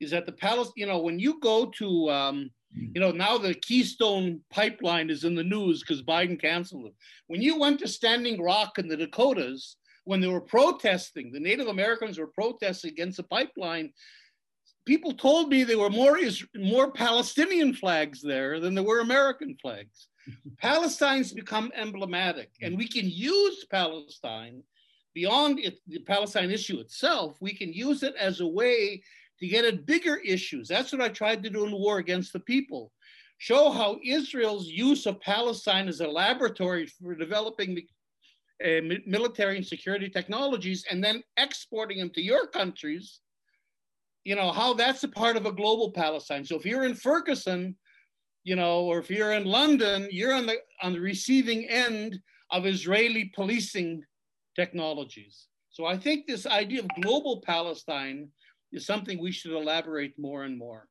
is 0.00 0.10
that 0.10 0.26
the 0.26 0.32
palace, 0.32 0.70
you 0.76 0.86
know, 0.86 0.98
when 0.98 1.18
you 1.18 1.40
go 1.40 1.66
to, 1.78 2.10
um, 2.10 2.50
you 2.72 3.00
know, 3.00 3.10
now 3.10 3.38
the 3.38 3.54
Keystone 3.54 4.40
pipeline 4.50 5.10
is 5.10 5.24
in 5.24 5.34
the 5.34 5.44
news 5.44 5.80
because 5.80 6.02
Biden 6.02 6.40
canceled 6.40 6.86
it. 6.86 6.94
When 7.26 7.40
you 7.40 7.58
went 7.58 7.80
to 7.80 7.88
Standing 7.88 8.42
Rock 8.42 8.78
in 8.78 8.88
the 8.88 8.96
Dakotas, 8.96 9.76
when 10.04 10.20
they 10.20 10.28
were 10.28 10.40
protesting, 10.40 11.32
the 11.32 11.40
Native 11.40 11.68
Americans 11.68 12.18
were 12.18 12.28
protesting 12.28 12.90
against 12.90 13.16
the 13.16 13.24
pipeline. 13.24 13.92
People 14.84 15.12
told 15.14 15.48
me 15.48 15.64
there 15.64 15.78
were 15.78 15.90
more 15.90 16.18
more 16.54 16.92
Palestinian 16.92 17.74
flags 17.74 18.20
there 18.22 18.60
than 18.60 18.74
there 18.74 18.84
were 18.84 19.00
American 19.00 19.56
flags. 19.60 20.08
Palestine's 20.58 21.32
become 21.32 21.72
emblematic, 21.74 22.50
and 22.62 22.76
we 22.76 22.88
can 22.88 23.08
use 23.08 23.64
Palestine 23.70 24.62
beyond 25.14 25.58
it, 25.60 25.78
the 25.86 26.00
Palestine 26.00 26.50
issue 26.50 26.78
itself. 26.78 27.36
We 27.40 27.54
can 27.54 27.72
use 27.72 28.02
it 28.02 28.14
as 28.16 28.40
a 28.40 28.46
way 28.46 29.02
to 29.40 29.46
get 29.46 29.64
at 29.64 29.86
bigger 29.86 30.16
issues. 30.16 30.68
That's 30.68 30.92
what 30.92 31.02
I 31.02 31.08
tried 31.08 31.42
to 31.42 31.50
do 31.50 31.64
in 31.64 31.70
the 31.70 31.76
war 31.76 31.98
against 31.98 32.32
the 32.32 32.40
people. 32.40 32.92
Show 33.38 33.70
how 33.70 33.98
Israel's 34.04 34.66
use 34.68 35.06
of 35.06 35.20
Palestine 35.20 35.88
as 35.88 36.00
a 36.00 36.08
laboratory 36.08 36.86
for 36.86 37.14
developing 37.14 37.82
uh, 38.64 38.80
military 39.06 39.56
and 39.56 39.66
security 39.66 40.08
technologies 40.08 40.84
and 40.90 41.04
then 41.04 41.22
exporting 41.36 41.98
them 41.98 42.10
to 42.10 42.22
your 42.22 42.46
countries, 42.46 43.20
you 44.24 44.34
know, 44.34 44.50
how 44.52 44.72
that's 44.72 45.04
a 45.04 45.08
part 45.08 45.36
of 45.36 45.44
a 45.44 45.52
global 45.52 45.90
Palestine. 45.90 46.44
So 46.44 46.56
if 46.56 46.64
you're 46.64 46.84
in 46.84 46.94
Ferguson, 46.94 47.76
you 48.46 48.54
know, 48.54 48.82
or 48.82 49.00
if 49.00 49.10
you're 49.10 49.32
in 49.32 49.44
London, 49.44 50.06
you're 50.12 50.32
on 50.32 50.46
the 50.46 50.58
on 50.80 50.92
the 50.92 51.00
receiving 51.00 51.64
end 51.68 52.20
of 52.52 52.64
Israeli 52.64 53.24
policing 53.34 54.04
technologies. 54.54 55.48
So 55.68 55.84
I 55.84 55.96
think 55.98 56.26
this 56.26 56.46
idea 56.46 56.80
of 56.80 56.88
global 57.02 57.42
Palestine 57.44 58.28
is 58.70 58.86
something 58.86 59.18
we 59.18 59.32
should 59.32 59.50
elaborate 59.50 60.16
more 60.16 60.44
and 60.44 60.56
more. 60.56 60.86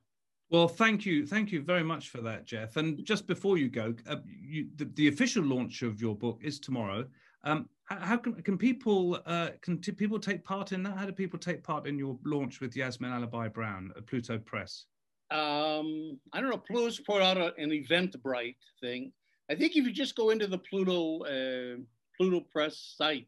Well, 0.50 0.68
thank 0.68 1.06
you, 1.06 1.26
thank 1.26 1.54
you 1.54 1.62
very 1.62 1.84
much 1.84 2.10
for 2.10 2.20
that, 2.22 2.46
Jeff. 2.46 2.76
And 2.76 3.04
just 3.06 3.26
before 3.26 3.58
you 3.58 3.70
go, 3.70 3.96
uh, 4.06 4.18
you, 4.28 4.68
the, 4.76 4.86
the, 4.94 5.08
official 5.08 5.44
launch 5.44 5.82
of 5.82 6.02
your 6.02 6.16
book 6.16 6.42
is 6.44 6.60
tomorrow. 6.60 7.06
Um, 7.46 7.70
how, 7.86 8.18
can 8.18 8.34
can 8.42 8.58
people 8.58 9.22
uh, 9.26 9.52
can 9.62 9.78
people 9.78 10.20
take 10.20 10.44
part 10.44 10.74
in 10.74 10.84
that? 10.84 10.98
How 10.98 11.06
do 11.06 11.14
people 11.14 11.40
take 11.40 11.64
part 11.64 11.88
in 11.88 11.98
your 11.98 12.18
launch 12.26 12.60
with 12.60 12.76
Yasmin 12.76 13.12
Alibhai 13.12 13.54
Brown 13.54 13.94
at 13.96 14.06
Pluto 14.08 14.38
Press? 14.40 14.88
Um, 15.32 16.20
I 16.34 16.40
don't 16.40 16.50
know, 16.50 16.58
Pluto's 16.58 17.00
put 17.00 17.22
out 17.22 17.38
a, 17.38 17.54
an 17.58 17.72
Eventbrite 17.72 18.56
thing. 18.80 19.12
I 19.50 19.56
think 19.56 19.76
if 19.76 19.86
you 19.86 19.92
just 19.92 20.16
go 20.16 20.30
into 20.30 20.48
the 20.48 20.58
Pluto 20.58 21.24
uh, 21.24 21.78
Pluto 22.18 22.46
Press 22.52 22.94
site, 22.98 23.28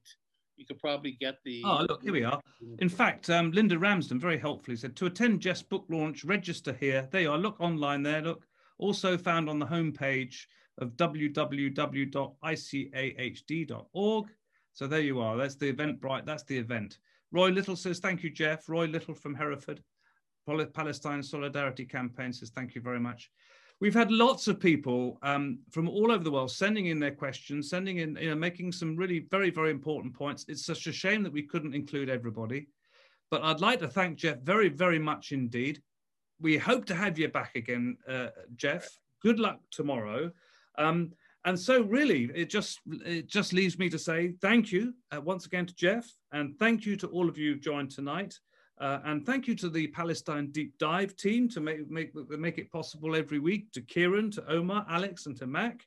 you 0.57 0.65
could 0.65 0.79
probably 0.79 1.11
get 1.19 1.35
the. 1.45 1.61
Oh, 1.65 1.85
look, 1.87 2.01
here 2.03 2.13
we 2.13 2.23
are. 2.23 2.41
In 2.79 2.89
fact, 2.89 3.29
um, 3.29 3.51
Linda 3.51 3.77
Ramsden 3.77 4.19
very 4.19 4.37
helpfully 4.37 4.77
said 4.77 4.95
to 4.97 5.05
attend 5.05 5.41
Jeff's 5.41 5.61
book 5.61 5.85
launch, 5.89 6.23
register 6.25 6.73
here. 6.73 7.07
There 7.11 7.21
you 7.21 7.31
are. 7.31 7.37
Look 7.37 7.61
online 7.61 8.03
there. 8.03 8.21
Look, 8.21 8.45
also 8.77 9.17
found 9.17 9.49
on 9.49 9.59
the 9.59 9.65
homepage 9.65 10.45
of 10.79 10.91
www.icahd.org. 10.91 12.15
So 14.73 14.85
there 14.87 15.01
you 15.01 15.19
are. 15.19 15.37
That's 15.37 15.55
the 15.55 15.73
Eventbrite. 15.73 16.25
That's 16.25 16.43
the 16.43 16.57
event. 16.57 16.99
Roy 17.31 17.49
Little 17.49 17.75
says, 17.75 17.99
thank 17.99 18.23
you, 18.23 18.29
Jeff. 18.29 18.69
Roy 18.69 18.85
Little 18.85 19.15
from 19.15 19.35
Hereford. 19.35 19.83
Palestine 20.73 21.21
Solidarity 21.21 21.85
Campaign 21.85 22.33
says, 22.33 22.49
thank 22.49 22.75
you 22.75 22.81
very 22.81 22.99
much. 22.99 23.29
We've 23.79 23.93
had 23.93 24.11
lots 24.11 24.47
of 24.47 24.59
people 24.59 25.19
um, 25.21 25.59
from 25.71 25.87
all 25.87 26.11
over 26.11 26.23
the 26.23 26.31
world 26.31 26.51
sending 26.51 26.87
in 26.87 26.99
their 26.99 27.11
questions, 27.11 27.69
sending 27.69 27.97
in, 27.97 28.17
you 28.19 28.29
know, 28.29 28.35
making 28.35 28.71
some 28.71 28.95
really 28.95 29.19
very, 29.29 29.51
very 29.51 29.69
important 29.69 30.15
points. 30.15 30.45
It's 30.47 30.65
such 30.65 30.87
a 30.87 30.91
shame 30.91 31.21
that 31.23 31.33
we 31.33 31.43
couldn't 31.43 31.75
include 31.75 32.09
everybody. 32.09 32.67
But 33.29 33.43
I'd 33.43 33.61
like 33.61 33.79
to 33.81 33.87
thank 33.87 34.17
Jeff 34.17 34.39
very, 34.39 34.69
very 34.69 34.97
much 34.97 35.31
indeed. 35.31 35.81
We 36.39 36.57
hope 36.57 36.85
to 36.85 36.95
have 36.95 37.19
you 37.19 37.27
back 37.27 37.55
again, 37.55 37.97
uh, 38.07 38.29
Jeff. 38.55 38.89
Good 39.21 39.39
luck 39.39 39.59
tomorrow. 39.69 40.31
Um, 40.77 41.11
and 41.45 41.59
so, 41.59 41.81
really, 41.83 42.29
it 42.35 42.49
just 42.49 42.79
it 42.87 43.27
just 43.27 43.53
leaves 43.53 43.79
me 43.79 43.89
to 43.89 43.99
say 43.99 44.33
thank 44.41 44.71
you 44.71 44.93
uh, 45.15 45.21
once 45.21 45.45
again 45.45 45.65
to 45.65 45.75
Jeff, 45.75 46.05
and 46.31 46.57
thank 46.59 46.85
you 46.85 46.95
to 46.97 47.07
all 47.07 47.29
of 47.29 47.37
you 47.37 47.53
who 47.53 47.59
joined 47.59 47.91
tonight. 47.91 48.37
Uh, 48.79 48.99
and 49.05 49.25
thank 49.25 49.47
you 49.47 49.55
to 49.55 49.69
the 49.69 49.87
Palestine 49.87 50.51
Deep 50.51 50.77
Dive 50.77 51.15
team 51.15 51.49
to 51.49 51.59
make, 51.59 51.89
make, 51.89 52.13
make 52.29 52.57
it 52.59 52.71
possible 52.71 53.15
every 53.15 53.39
week, 53.39 53.71
to 53.71 53.81
Kieran, 53.81 54.29
to 54.31 54.47
Omar, 54.47 54.85
Alex, 54.89 55.25
and 55.25 55.35
to 55.37 55.47
Mac. 55.47 55.83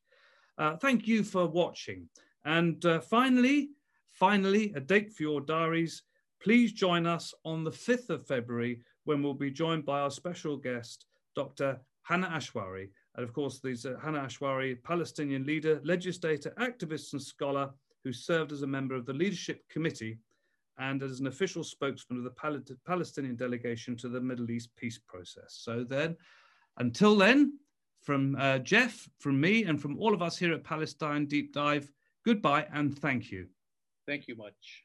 Uh, 0.59 0.77
thank 0.77 1.07
you 1.07 1.23
for 1.23 1.47
watching. 1.47 2.09
And 2.45 2.85
uh, 2.85 3.01
finally, 3.01 3.71
finally, 4.13 4.73
a 4.75 4.81
date 4.81 5.13
for 5.13 5.23
your 5.23 5.41
diaries. 5.41 6.03
Please 6.43 6.73
join 6.73 7.07
us 7.07 7.33
on 7.45 7.63
the 7.63 7.71
5th 7.71 8.11
of 8.11 8.27
February 8.27 8.81
when 9.05 9.23
we'll 9.23 9.35
be 9.35 9.51
joined 9.51 9.85
by 9.85 10.01
our 10.01 10.11
special 10.11 10.57
guest, 10.57 11.07
Dr. 11.37 11.81
Hanan 12.09 12.31
Ashrawi. 12.33 12.89
And 13.15 13.25
of 13.25 13.33
course, 13.33 13.61
there's 13.61 13.87
uh, 13.87 13.97
Hanan 14.03 14.27
Ashrawi, 14.27 14.83
Palestinian 14.83 15.47
leader, 15.47 15.81
legislator, 15.85 16.53
activist, 16.59 17.13
and 17.13 17.23
scholar 17.23 17.71
who 18.03 18.13
served 18.13 18.51
as 18.51 18.63
a 18.63 18.67
member 18.67 18.95
of 18.95 19.07
the 19.07 19.13
Leadership 19.13 19.63
Committee 19.69 20.19
and 20.79 21.03
as 21.03 21.21
an 21.21 21.27
official 21.27 21.65
spokesman 21.65 22.19
of 22.19 22.25
the 22.25 22.77
Palestinian 22.87 23.37
delegation 23.37 23.97
to 23.97 24.09
the 24.09 24.21
Middle 24.21 24.51
East 24.51 24.71
peace 24.77 24.99
process. 24.99 25.59
So 25.61 25.85
then, 25.85 26.17
until 26.79 27.17
then, 27.17 27.59
from 28.03 28.37
uh, 28.37 28.59
Jeff, 28.59 29.09
from 29.19 29.41
me, 29.41 29.65
and 29.65 29.81
from 29.81 29.99
all 29.99 30.15
of 30.15 30.23
us 30.23 30.39
here 30.39 30.55
at 30.55 30.65
Palestine 30.65 31.27
Deep 31.27 31.53
Dive, 31.53 31.91
goodbye 32.25 32.67
and 32.73 32.99
thank 32.99 33.31
you. 33.31 33.47
Thank 34.07 34.27
you 34.27 34.37
much. 34.37 34.85